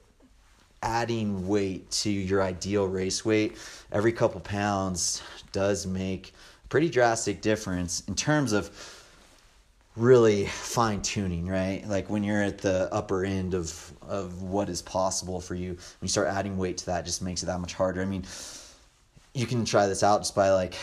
adding 0.82 1.46
weight 1.46 1.90
to 1.90 2.10
your 2.10 2.42
ideal 2.42 2.86
race 2.86 3.24
weight 3.24 3.56
every 3.90 4.12
couple 4.12 4.40
pounds 4.40 5.22
does 5.52 5.86
make 5.86 6.32
a 6.64 6.68
pretty 6.68 6.88
drastic 6.88 7.40
difference 7.40 8.02
in 8.08 8.14
terms 8.14 8.52
of 8.52 8.70
really 9.96 10.46
fine 10.46 11.02
tuning, 11.02 11.46
right? 11.46 11.86
Like 11.86 12.08
when 12.08 12.24
you're 12.24 12.42
at 12.42 12.58
the 12.58 12.88
upper 12.92 13.24
end 13.24 13.54
of 13.54 13.92
of 14.02 14.42
what 14.42 14.68
is 14.68 14.82
possible 14.82 15.40
for 15.40 15.54
you, 15.54 15.70
when 15.70 15.78
you 16.00 16.08
start 16.08 16.28
adding 16.28 16.56
weight 16.56 16.78
to 16.78 16.86
that, 16.86 17.04
just 17.04 17.22
makes 17.22 17.42
it 17.42 17.46
that 17.46 17.60
much 17.60 17.74
harder. 17.74 18.00
I 18.00 18.06
mean, 18.06 18.24
you 19.34 19.46
can 19.46 19.64
try 19.64 19.86
this 19.86 20.02
out 20.02 20.20
just 20.20 20.34
by 20.34 20.50
like 20.50 20.74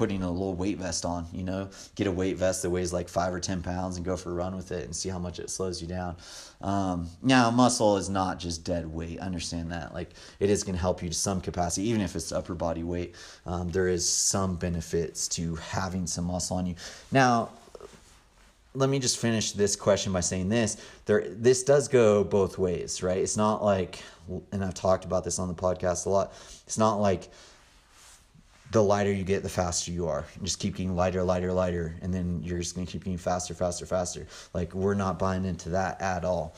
putting 0.00 0.22
a 0.22 0.30
little 0.30 0.54
weight 0.54 0.78
vest 0.78 1.04
on, 1.04 1.26
you 1.30 1.42
know, 1.42 1.68
get 1.94 2.06
a 2.06 2.10
weight 2.10 2.38
vest 2.38 2.62
that 2.62 2.70
weighs 2.70 2.90
like 2.90 3.06
five 3.06 3.34
or 3.34 3.38
10 3.38 3.60
pounds 3.62 3.96
and 3.96 4.06
go 4.06 4.16
for 4.16 4.30
a 4.30 4.32
run 4.32 4.56
with 4.56 4.72
it 4.72 4.84
and 4.86 4.96
see 4.96 5.10
how 5.10 5.18
much 5.18 5.38
it 5.38 5.50
slows 5.50 5.82
you 5.82 5.86
down. 5.86 6.16
Um, 6.62 7.06
now, 7.22 7.50
muscle 7.50 7.98
is 7.98 8.08
not 8.08 8.38
just 8.38 8.64
dead 8.64 8.86
weight. 8.86 9.18
Understand 9.20 9.70
that. 9.72 9.92
Like, 9.92 10.10
it 10.38 10.48
is 10.48 10.64
going 10.64 10.74
to 10.74 10.80
help 10.80 11.02
you 11.02 11.10
to 11.10 11.14
some 11.14 11.42
capacity, 11.42 11.86
even 11.88 12.00
if 12.00 12.16
it's 12.16 12.32
upper 12.32 12.54
body 12.54 12.82
weight. 12.82 13.14
Um, 13.44 13.70
there 13.70 13.88
is 13.88 14.08
some 14.08 14.56
benefits 14.56 15.28
to 15.28 15.56
having 15.56 16.06
some 16.06 16.24
muscle 16.24 16.56
on 16.56 16.64
you. 16.64 16.76
Now, 17.12 17.50
let 18.74 18.88
me 18.88 19.00
just 19.00 19.18
finish 19.18 19.52
this 19.52 19.76
question 19.76 20.12
by 20.12 20.20
saying 20.20 20.48
this 20.48 20.76
there 21.04 21.24
this 21.28 21.64
does 21.64 21.88
go 21.88 22.22
both 22.22 22.56
ways 22.56 23.02
right 23.02 23.18
it's 23.18 23.36
not 23.36 23.64
like 23.64 24.00
and 24.52 24.64
i've 24.64 24.74
talked 24.74 25.04
about 25.04 25.24
this 25.24 25.40
on 25.40 25.48
the 25.48 25.54
podcast 25.54 26.06
a 26.06 26.08
lot 26.08 26.32
it's 26.68 26.78
not 26.78 27.00
like 27.00 27.30
the 28.70 28.82
lighter 28.82 29.12
you 29.12 29.24
get, 29.24 29.42
the 29.42 29.48
faster 29.48 29.90
you 29.90 30.06
are. 30.08 30.24
And 30.34 30.44
just 30.44 30.58
keep 30.58 30.76
getting 30.76 30.94
lighter, 30.94 31.22
lighter, 31.22 31.52
lighter, 31.52 31.96
and 32.02 32.12
then 32.12 32.42
you're 32.42 32.58
just 32.58 32.74
gonna 32.74 32.86
keep 32.86 33.04
getting 33.04 33.18
faster, 33.18 33.54
faster, 33.54 33.86
faster. 33.86 34.26
Like 34.54 34.74
we're 34.74 34.94
not 34.94 35.18
buying 35.18 35.44
into 35.44 35.70
that 35.70 36.00
at 36.00 36.24
all. 36.24 36.54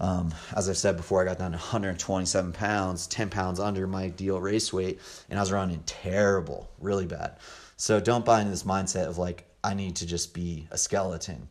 Um, 0.00 0.34
as 0.56 0.68
I've 0.70 0.78
said 0.78 0.96
before, 0.96 1.20
I 1.20 1.26
got 1.26 1.38
down 1.38 1.50
to 1.50 1.58
127 1.58 2.52
pounds, 2.52 3.06
10 3.06 3.28
pounds 3.28 3.60
under 3.60 3.86
my 3.86 4.04
ideal 4.04 4.40
race 4.40 4.72
weight, 4.72 4.98
and 5.28 5.38
I 5.38 5.42
was 5.42 5.52
running 5.52 5.82
terrible, 5.84 6.70
really 6.80 7.06
bad. 7.06 7.36
So 7.76 8.00
don't 8.00 8.24
buy 8.24 8.40
into 8.40 8.50
this 8.50 8.62
mindset 8.62 9.06
of 9.06 9.18
like 9.18 9.44
I 9.62 9.74
need 9.74 9.96
to 9.96 10.06
just 10.06 10.32
be 10.32 10.66
a 10.70 10.78
skeleton 10.78 11.48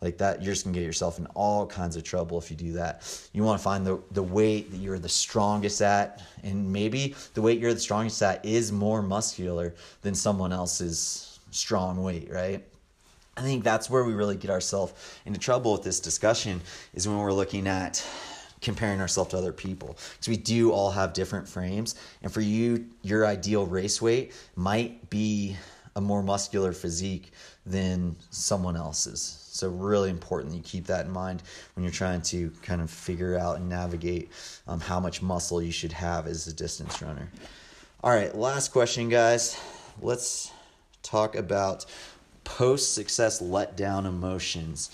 like 0.00 0.16
that 0.18 0.42
you're 0.42 0.52
just 0.52 0.64
gonna 0.64 0.74
get 0.74 0.84
yourself 0.84 1.18
in 1.18 1.26
all 1.34 1.66
kinds 1.66 1.96
of 1.96 2.04
trouble 2.04 2.38
if 2.38 2.50
you 2.50 2.56
do 2.56 2.72
that. 2.72 3.28
You 3.32 3.42
want 3.42 3.58
to 3.58 3.62
find 3.62 3.86
the, 3.86 4.00
the 4.12 4.22
weight 4.22 4.70
that 4.70 4.78
you're 4.78 4.98
the 4.98 5.08
strongest 5.08 5.82
at 5.82 6.22
and 6.42 6.72
maybe 6.72 7.14
the 7.34 7.42
weight 7.42 7.60
you're 7.60 7.74
the 7.74 7.80
strongest 7.80 8.22
at 8.22 8.44
is 8.44 8.72
more 8.72 9.02
muscular 9.02 9.74
than 10.02 10.14
someone 10.14 10.52
else's 10.52 11.38
strong 11.50 12.02
weight 12.02 12.28
right? 12.30 12.64
I 13.36 13.42
think 13.42 13.64
that's 13.64 13.88
where 13.88 14.04
we 14.04 14.12
really 14.12 14.36
get 14.36 14.50
ourselves 14.50 14.92
into 15.26 15.38
trouble 15.38 15.72
with 15.72 15.82
this 15.82 16.00
discussion 16.00 16.60
is 16.94 17.06
when 17.06 17.18
we're 17.18 17.32
looking 17.32 17.66
at 17.66 18.04
comparing 18.60 19.00
ourselves 19.00 19.30
to 19.30 19.38
other 19.38 19.52
people. 19.52 19.96
Because 20.12 20.28
we 20.28 20.36
do 20.36 20.72
all 20.72 20.90
have 20.90 21.12
different 21.12 21.48
frames 21.48 21.94
and 22.22 22.32
for 22.32 22.40
you 22.40 22.86
your 23.02 23.26
ideal 23.26 23.66
race 23.66 24.00
weight 24.00 24.32
might 24.56 25.10
be 25.10 25.56
a 25.96 26.00
more 26.00 26.22
muscular 26.22 26.72
physique 26.72 27.32
than 27.66 28.16
someone 28.30 28.76
else's 28.76 29.39
so, 29.52 29.68
really 29.68 30.10
important 30.10 30.52
that 30.52 30.56
you 30.56 30.62
keep 30.62 30.86
that 30.86 31.06
in 31.06 31.10
mind 31.10 31.42
when 31.74 31.82
you're 31.82 31.92
trying 31.92 32.22
to 32.22 32.50
kind 32.62 32.80
of 32.80 32.90
figure 32.90 33.36
out 33.36 33.56
and 33.56 33.68
navigate 33.68 34.30
um, 34.68 34.78
how 34.78 35.00
much 35.00 35.22
muscle 35.22 35.60
you 35.60 35.72
should 35.72 35.92
have 35.92 36.26
as 36.26 36.46
a 36.46 36.52
distance 36.52 37.02
runner. 37.02 37.28
All 38.02 38.12
right, 38.12 38.34
last 38.34 38.70
question, 38.70 39.08
guys. 39.08 39.58
Let's 40.00 40.52
talk 41.02 41.34
about 41.34 41.84
post 42.44 42.94
success 42.94 43.42
letdown 43.42 44.06
emotions. 44.06 44.90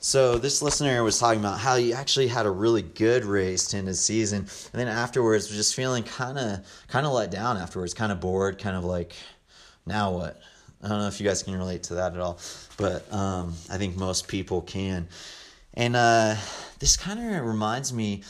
So 0.00 0.36
this 0.36 0.60
listener 0.60 1.02
was 1.02 1.18
talking 1.18 1.40
about 1.40 1.58
how 1.58 1.76
he 1.76 1.94
actually 1.94 2.28
had 2.28 2.44
a 2.44 2.50
really 2.50 2.82
good 2.82 3.24
race 3.24 3.68
to 3.68 3.78
end 3.78 3.88
his 3.88 4.00
season, 4.00 4.40
and 4.40 4.80
then 4.80 4.86
afterwards 4.86 5.48
was 5.48 5.56
just 5.56 5.74
feeling 5.74 6.02
kind 6.02 6.38
of 6.38 6.60
kind 6.88 7.06
of 7.06 7.12
let 7.12 7.30
down 7.30 7.56
afterwards, 7.56 7.94
kind 7.94 8.12
of 8.12 8.20
bored, 8.20 8.58
kind 8.58 8.76
of 8.76 8.84
like, 8.84 9.14
now 9.86 10.12
what? 10.12 10.38
I 10.84 10.88
don't 10.88 10.98
know 10.98 11.06
if 11.06 11.18
you 11.18 11.26
guys 11.26 11.42
can 11.42 11.56
relate 11.56 11.84
to 11.84 11.94
that 11.94 12.12
at 12.12 12.20
all, 12.20 12.38
but 12.76 13.10
um, 13.12 13.54
I 13.70 13.78
think 13.78 13.96
most 13.96 14.28
people 14.28 14.60
can. 14.60 15.08
And 15.72 15.96
uh, 15.96 16.36
this 16.78 16.96
kind 16.96 17.18
of 17.18 17.44
reminds 17.44 17.92
me. 17.92 18.22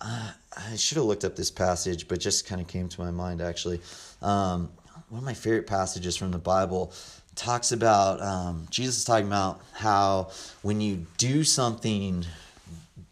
Uh, 0.00 0.30
I 0.56 0.76
should 0.76 0.96
have 0.96 1.06
looked 1.06 1.24
up 1.24 1.34
this 1.34 1.50
passage, 1.50 2.06
but 2.06 2.20
just 2.20 2.46
kind 2.46 2.60
of 2.60 2.68
came 2.68 2.88
to 2.88 3.00
my 3.00 3.10
mind 3.10 3.40
actually. 3.40 3.80
Um, 4.22 4.70
one 5.08 5.18
of 5.18 5.24
my 5.24 5.34
favorite 5.34 5.66
passages 5.66 6.16
from 6.16 6.30
the 6.30 6.38
Bible 6.38 6.92
talks 7.34 7.72
about 7.72 8.20
um, 8.20 8.66
Jesus 8.70 8.98
is 8.98 9.04
talking 9.04 9.26
about 9.26 9.60
how 9.72 10.30
when 10.62 10.80
you 10.80 11.06
do 11.16 11.42
something 11.42 12.24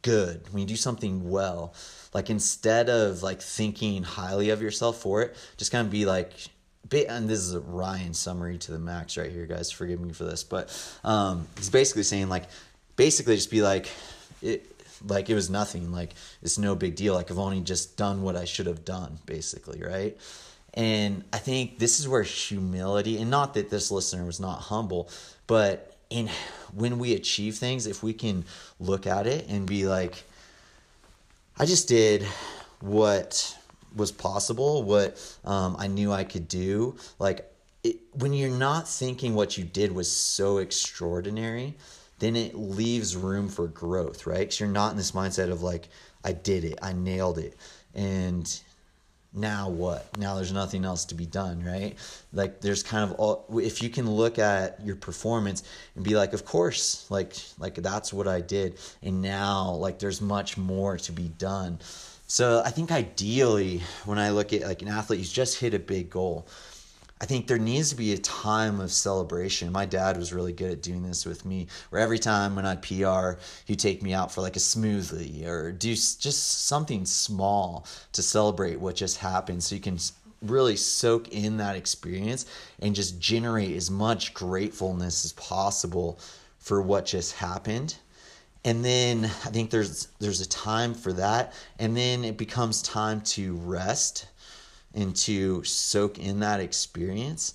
good, 0.03 0.43
when 0.53 0.61
you 0.61 0.67
do 0.67 0.77
something 0.77 1.29
well, 1.29 1.75
like 2.15 2.31
instead 2.31 2.89
of 2.89 3.23
like 3.23 3.43
thinking 3.43 4.03
highly 4.03 4.51
of 4.51 4.63
yourself 4.63 5.01
for 5.01 5.23
it, 5.23 5.37
just 5.57 5.73
kind 5.73 5.85
of 5.85 5.91
be 5.91 6.05
like, 6.07 6.33
and 6.93 7.29
this 7.29 7.41
is 7.41 7.55
a 7.55 7.61
Ryan 7.61 8.15
summary 8.15 8.59
to 8.59 8.73
the 8.73 8.79
max 8.79 9.17
right 9.17 9.31
here, 9.31 9.47
guys. 9.47 9.71
Forgive 9.71 10.01
me 10.01 10.13
for 10.13 10.25
this, 10.25 10.45
but 10.45 10.71
um, 11.05 11.47
he's 11.57 11.71
basically 11.71 12.03
saying 12.03 12.29
like, 12.29 12.45
basically 12.97 13.37
just 13.37 13.51
be 13.51 13.63
like, 13.63 13.89
it, 14.43 14.65
like 15.07 15.29
it 15.29 15.35
was 15.35 15.51
nothing, 15.51 15.93
like 15.93 16.15
it's 16.43 16.59
no 16.59 16.75
big 16.75 16.97
deal. 16.97 17.15
Like 17.15 17.31
I've 17.31 17.39
only 17.39 17.61
just 17.61 17.97
done 17.97 18.23
what 18.23 18.37
I 18.37 18.45
should 18.45 18.67
have 18.67 18.85
done, 18.85 19.19
basically, 19.27 19.83
right? 19.83 20.17
And 20.75 21.25
I 21.33 21.39
think 21.39 21.79
this 21.79 22.01
is 22.01 22.09
where 22.09 22.23
humility, 22.23 23.21
and 23.21 23.31
not 23.31 23.55
that 23.55 23.71
this 23.71 23.91
listener 23.91 24.25
was 24.25 24.41
not 24.41 24.61
humble, 24.61 25.09
but 25.47 25.97
in 26.11 26.29
when 26.75 26.99
we 26.99 27.15
achieve 27.15 27.57
things, 27.57 27.87
if 27.87 28.03
we 28.03 28.13
can 28.13 28.45
look 28.79 29.07
at 29.07 29.27
it 29.27 29.49
and 29.49 29.67
be 29.67 29.87
like, 29.87 30.25
I 31.59 31.65
just 31.65 31.89
did 31.89 32.23
what 32.81 33.56
was 33.97 34.13
possible, 34.13 34.83
what 34.83 35.17
um, 35.45 35.77
I 35.79 35.89
knew 35.89 36.13
I 36.13 36.25
could 36.25 36.49
do. 36.49 36.97
Like 37.19 37.51
it, 37.83 37.97
when 38.15 38.33
you're 38.33 38.51
not 38.51 38.89
thinking 38.89 39.35
what 39.35 39.59
you 39.59 39.65
did 39.65 39.93
was 39.93 40.11
so 40.11 40.59
extraordinary, 40.59 41.75
then 42.19 42.37
it 42.37 42.55
leaves 42.55 43.17
room 43.17 43.49
for 43.49 43.67
growth, 43.67 44.27
right? 44.27 44.41
Because 44.41 44.61
you're 44.61 44.69
not 44.69 44.93
in 44.93 44.97
this 44.97 45.13
mindset 45.13 45.51
of 45.51 45.63
like, 45.63 45.89
I 46.25 46.33
did 46.33 46.65
it, 46.65 46.79
I 46.83 46.93
nailed 46.93 47.39
it, 47.39 47.57
and 47.95 48.61
now 49.37 49.69
what? 49.69 50.17
Now 50.19 50.35
there's 50.35 50.53
nothing 50.53 50.85
else 50.85 51.05
to 51.07 51.15
be 51.15 51.27
done, 51.27 51.63
right? 51.63 51.97
Like 52.33 52.61
there's 52.63 52.83
kind 52.83 53.09
of 53.09 53.17
all 53.19 53.45
if 53.53 53.83
you 53.83 53.91
can 53.91 54.11
look 54.11 54.39
at 54.39 54.81
your 54.85 54.97
performance 54.97 55.63
and 55.95 56.05
be 56.05 56.17
like, 56.17 56.33
of 56.33 56.45
course, 56.45 57.09
like 57.11 57.35
like 57.59 57.75
that's 57.75 58.13
what 58.13 58.27
I 58.27 58.41
did. 58.41 58.79
And 59.03 59.21
now 59.21 59.73
like 59.73 59.99
there's 59.99 60.21
much 60.23 60.57
more 60.57 60.97
to 60.97 61.13
be 61.13 61.29
done. 61.29 61.79
So 62.29 62.61
I 62.65 62.71
think 62.71 62.91
ideally 62.91 63.83
when 64.05 64.19
I 64.19 64.31
look 64.31 64.53
at 64.53 64.63
like 64.63 64.83
an 64.83 64.89
athlete 64.89 65.21
who's 65.21 65.33
just 65.33 65.61
hit 65.61 65.75
a 65.75 65.79
big 65.79 66.11
goal, 66.11 66.49
I 67.21 67.25
think 67.25 67.47
there 67.47 67.59
needs 67.59 67.91
to 67.91 67.97
be 67.97 68.13
a 68.13 68.19
time 68.19 68.81
of 68.81 68.93
celebration. 68.93 69.73
My 69.73 69.87
dad 69.87 70.19
was 70.19 70.35
really 70.35 70.53
good 70.53 70.73
at 70.73 70.83
doing 70.83 71.03
this 71.03 71.25
with 71.25 71.47
me, 71.47 71.69
where 71.89 72.03
every 72.03 72.19
time 72.19 72.57
when 72.57 72.67
I'd 72.67 72.83
PR, 72.83 73.41
he'd 73.65 73.79
take 73.79 74.03
me 74.03 74.13
out 74.13 74.33
for 74.33 74.43
like 74.43 74.57
a 74.57 74.61
smoothie 74.61 75.47
or 75.47 75.73
do 75.73 75.91
just 75.95 76.67
something 76.67 77.07
small 77.07 77.87
to 78.13 78.23
celebrate 78.23 78.81
what 78.81 78.97
just 78.97 79.19
happened 79.19 79.63
so 79.63 79.77
you 79.77 79.81
can 79.81 79.99
really 80.43 80.77
soak 80.77 81.29
in 81.29 81.57
that 81.57 81.77
experience 81.77 82.45
and 82.81 82.95
just 82.95 83.21
generate 83.21 83.75
as 83.75 83.91
much 83.91 84.35
gratefulness 84.35 85.25
as 85.25 85.33
possible 85.33 86.19
for 86.59 86.83
what 86.83 87.07
just 87.07 87.37
happened 87.37 87.97
and 88.67 88.85
then 88.85 89.25
i 89.25 89.49
think 89.49 89.71
there's 89.71 90.09
there's 90.19 90.43
a 90.43 90.49
time 90.49 90.93
for 90.93 91.13
that. 91.15 91.55
And 91.79 91.97
then 91.97 92.25
it 92.25 92.37
becomes 92.37 92.83
time 92.83 93.23
to 93.23 93.55
rest 93.55 94.27
and 94.93 95.15
to 95.17 95.63
soak 95.65 96.19
in 96.19 96.41
that 96.41 96.61
experience 96.61 97.55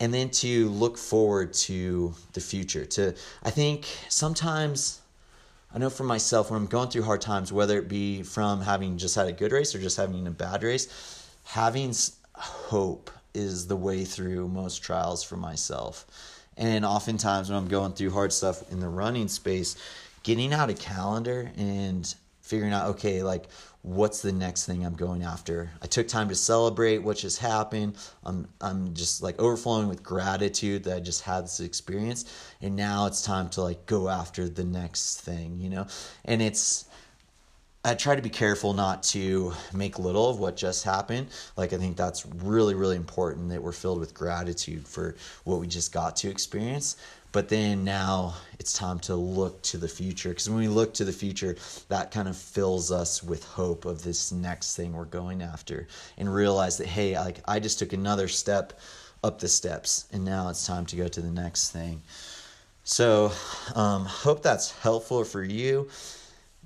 and 0.00 0.12
then 0.14 0.30
to 0.30 0.68
look 0.70 0.96
forward 0.96 1.52
to 1.54 2.14
the 2.32 2.40
future. 2.40 2.86
To 2.86 3.14
i 3.42 3.50
think 3.50 3.86
sometimes 4.08 5.00
i 5.74 5.78
know 5.78 5.90
for 5.90 6.04
myself 6.04 6.50
when 6.50 6.60
i'm 6.60 6.68
going 6.68 6.88
through 6.88 7.02
hard 7.02 7.20
times 7.20 7.52
whether 7.52 7.76
it 7.76 7.88
be 7.88 8.22
from 8.22 8.62
having 8.62 8.96
just 8.96 9.16
had 9.16 9.26
a 9.26 9.32
good 9.32 9.52
race 9.52 9.74
or 9.74 9.80
just 9.80 9.96
having 9.96 10.26
a 10.26 10.30
bad 10.30 10.62
race 10.62 10.86
having 11.44 11.92
hope 12.34 13.10
is 13.34 13.66
the 13.66 13.76
way 13.76 14.04
through 14.04 14.46
most 14.46 14.82
trials 14.82 15.24
for 15.24 15.36
myself. 15.36 16.06
And 16.56 16.84
oftentimes 16.84 17.48
when 17.48 17.58
i'm 17.58 17.68
going 17.68 17.94
through 17.94 18.10
hard 18.10 18.32
stuff 18.32 18.70
in 18.70 18.78
the 18.78 18.88
running 18.88 19.26
space 19.26 19.74
getting 20.22 20.52
out 20.52 20.70
a 20.70 20.74
calendar 20.74 21.50
and 21.56 22.14
figuring 22.40 22.72
out 22.72 22.88
okay 22.88 23.22
like 23.22 23.46
what's 23.82 24.22
the 24.22 24.32
next 24.32 24.64
thing 24.64 24.86
I'm 24.86 24.94
going 24.94 25.22
after. 25.22 25.70
I 25.82 25.86
took 25.86 26.06
time 26.06 26.28
to 26.28 26.36
celebrate 26.36 26.98
what 26.98 27.16
just 27.16 27.38
happened. 27.38 27.96
I'm 28.24 28.48
I'm 28.60 28.94
just 28.94 29.22
like 29.22 29.40
overflowing 29.40 29.88
with 29.88 30.02
gratitude 30.02 30.84
that 30.84 30.96
I 30.96 31.00
just 31.00 31.22
had 31.22 31.44
this 31.44 31.60
experience 31.60 32.24
and 32.60 32.76
now 32.76 33.06
it's 33.06 33.22
time 33.22 33.48
to 33.50 33.62
like 33.62 33.86
go 33.86 34.08
after 34.08 34.48
the 34.48 34.64
next 34.64 35.20
thing, 35.20 35.58
you 35.58 35.68
know? 35.68 35.86
And 36.24 36.40
it's 36.40 36.86
I 37.84 37.94
try 37.94 38.14
to 38.14 38.22
be 38.22 38.30
careful 38.30 38.74
not 38.74 39.02
to 39.04 39.52
make 39.72 39.98
little 39.98 40.30
of 40.30 40.38
what 40.38 40.56
just 40.56 40.84
happened. 40.84 41.26
Like 41.56 41.72
I 41.72 41.78
think 41.78 41.96
that's 41.96 42.24
really 42.26 42.74
really 42.76 42.96
important 42.96 43.48
that 43.48 43.62
we're 43.62 43.72
filled 43.72 43.98
with 43.98 44.14
gratitude 44.14 44.86
for 44.86 45.16
what 45.42 45.58
we 45.58 45.66
just 45.66 45.92
got 45.92 46.14
to 46.16 46.30
experience. 46.30 46.96
But 47.32 47.48
then 47.48 47.82
now 47.82 48.34
it's 48.58 48.74
time 48.74 49.00
to 49.00 49.16
look 49.16 49.62
to 49.62 49.78
the 49.78 49.88
future 49.88 50.28
because 50.28 50.50
when 50.50 50.58
we 50.58 50.68
look 50.68 50.92
to 50.94 51.04
the 51.04 51.12
future, 51.12 51.56
that 51.88 52.10
kind 52.10 52.28
of 52.28 52.36
fills 52.36 52.92
us 52.92 53.22
with 53.22 53.42
hope 53.44 53.86
of 53.86 54.04
this 54.04 54.32
next 54.32 54.76
thing 54.76 54.92
we're 54.92 55.06
going 55.06 55.42
after 55.42 55.88
and 56.18 56.32
realize 56.32 56.76
that 56.78 56.86
hey, 56.86 57.18
like 57.18 57.40
I 57.48 57.58
just 57.58 57.78
took 57.78 57.94
another 57.94 58.28
step 58.28 58.78
up 59.24 59.38
the 59.38 59.48
steps 59.48 60.06
and 60.12 60.24
now 60.24 60.48
it's 60.48 60.66
time 60.66 60.84
to 60.86 60.96
go 60.96 61.08
to 61.08 61.20
the 61.20 61.30
next 61.30 61.70
thing. 61.70 62.02
So, 62.84 63.32
um, 63.76 64.04
hope 64.04 64.42
that's 64.42 64.72
helpful 64.80 65.24
for 65.24 65.42
you. 65.42 65.88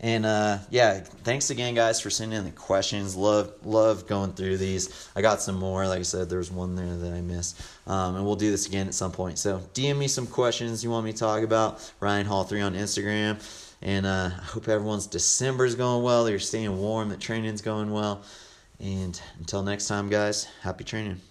And 0.00 0.26
uh, 0.26 0.58
yeah, 0.68 1.00
thanks 1.00 1.48
again, 1.48 1.74
guys, 1.74 2.00
for 2.00 2.10
sending 2.10 2.38
in 2.38 2.44
the 2.44 2.50
questions. 2.50 3.16
Love 3.16 3.52
love 3.64 4.06
going 4.06 4.34
through 4.34 4.58
these. 4.58 5.08
I 5.16 5.22
got 5.22 5.40
some 5.40 5.56
more. 5.56 5.86
Like 5.86 6.00
I 6.00 6.02
said, 6.02 6.28
there's 6.28 6.50
one 6.50 6.74
there 6.74 6.96
that 6.96 7.14
I 7.14 7.22
missed, 7.22 7.60
um, 7.86 8.16
and 8.16 8.26
we'll 8.26 8.36
do 8.36 8.50
this 8.50 8.66
again 8.66 8.88
at 8.88 8.94
some 8.94 9.10
point. 9.10 9.38
So 9.38 9.60
DM 9.72 9.96
me 9.96 10.06
some 10.06 10.26
questions 10.26 10.84
you 10.84 10.90
want 10.90 11.06
me 11.06 11.12
to 11.12 11.18
talk 11.18 11.42
about. 11.42 11.92
Ryan 12.00 12.26
Hall 12.26 12.44
three 12.44 12.60
on 12.60 12.74
Instagram, 12.74 13.42
and 13.80 14.04
uh, 14.04 14.30
I 14.38 14.44
hope 14.44 14.68
everyone's 14.68 15.06
December 15.06 15.64
is 15.64 15.74
going 15.74 16.02
well. 16.02 16.24
That 16.24 16.30
you're 16.30 16.40
staying 16.40 16.76
warm. 16.76 17.08
That 17.08 17.20
training's 17.20 17.62
going 17.62 17.90
well. 17.90 18.22
And 18.78 19.18
until 19.38 19.62
next 19.62 19.88
time, 19.88 20.10
guys, 20.10 20.46
happy 20.60 20.84
training. 20.84 21.22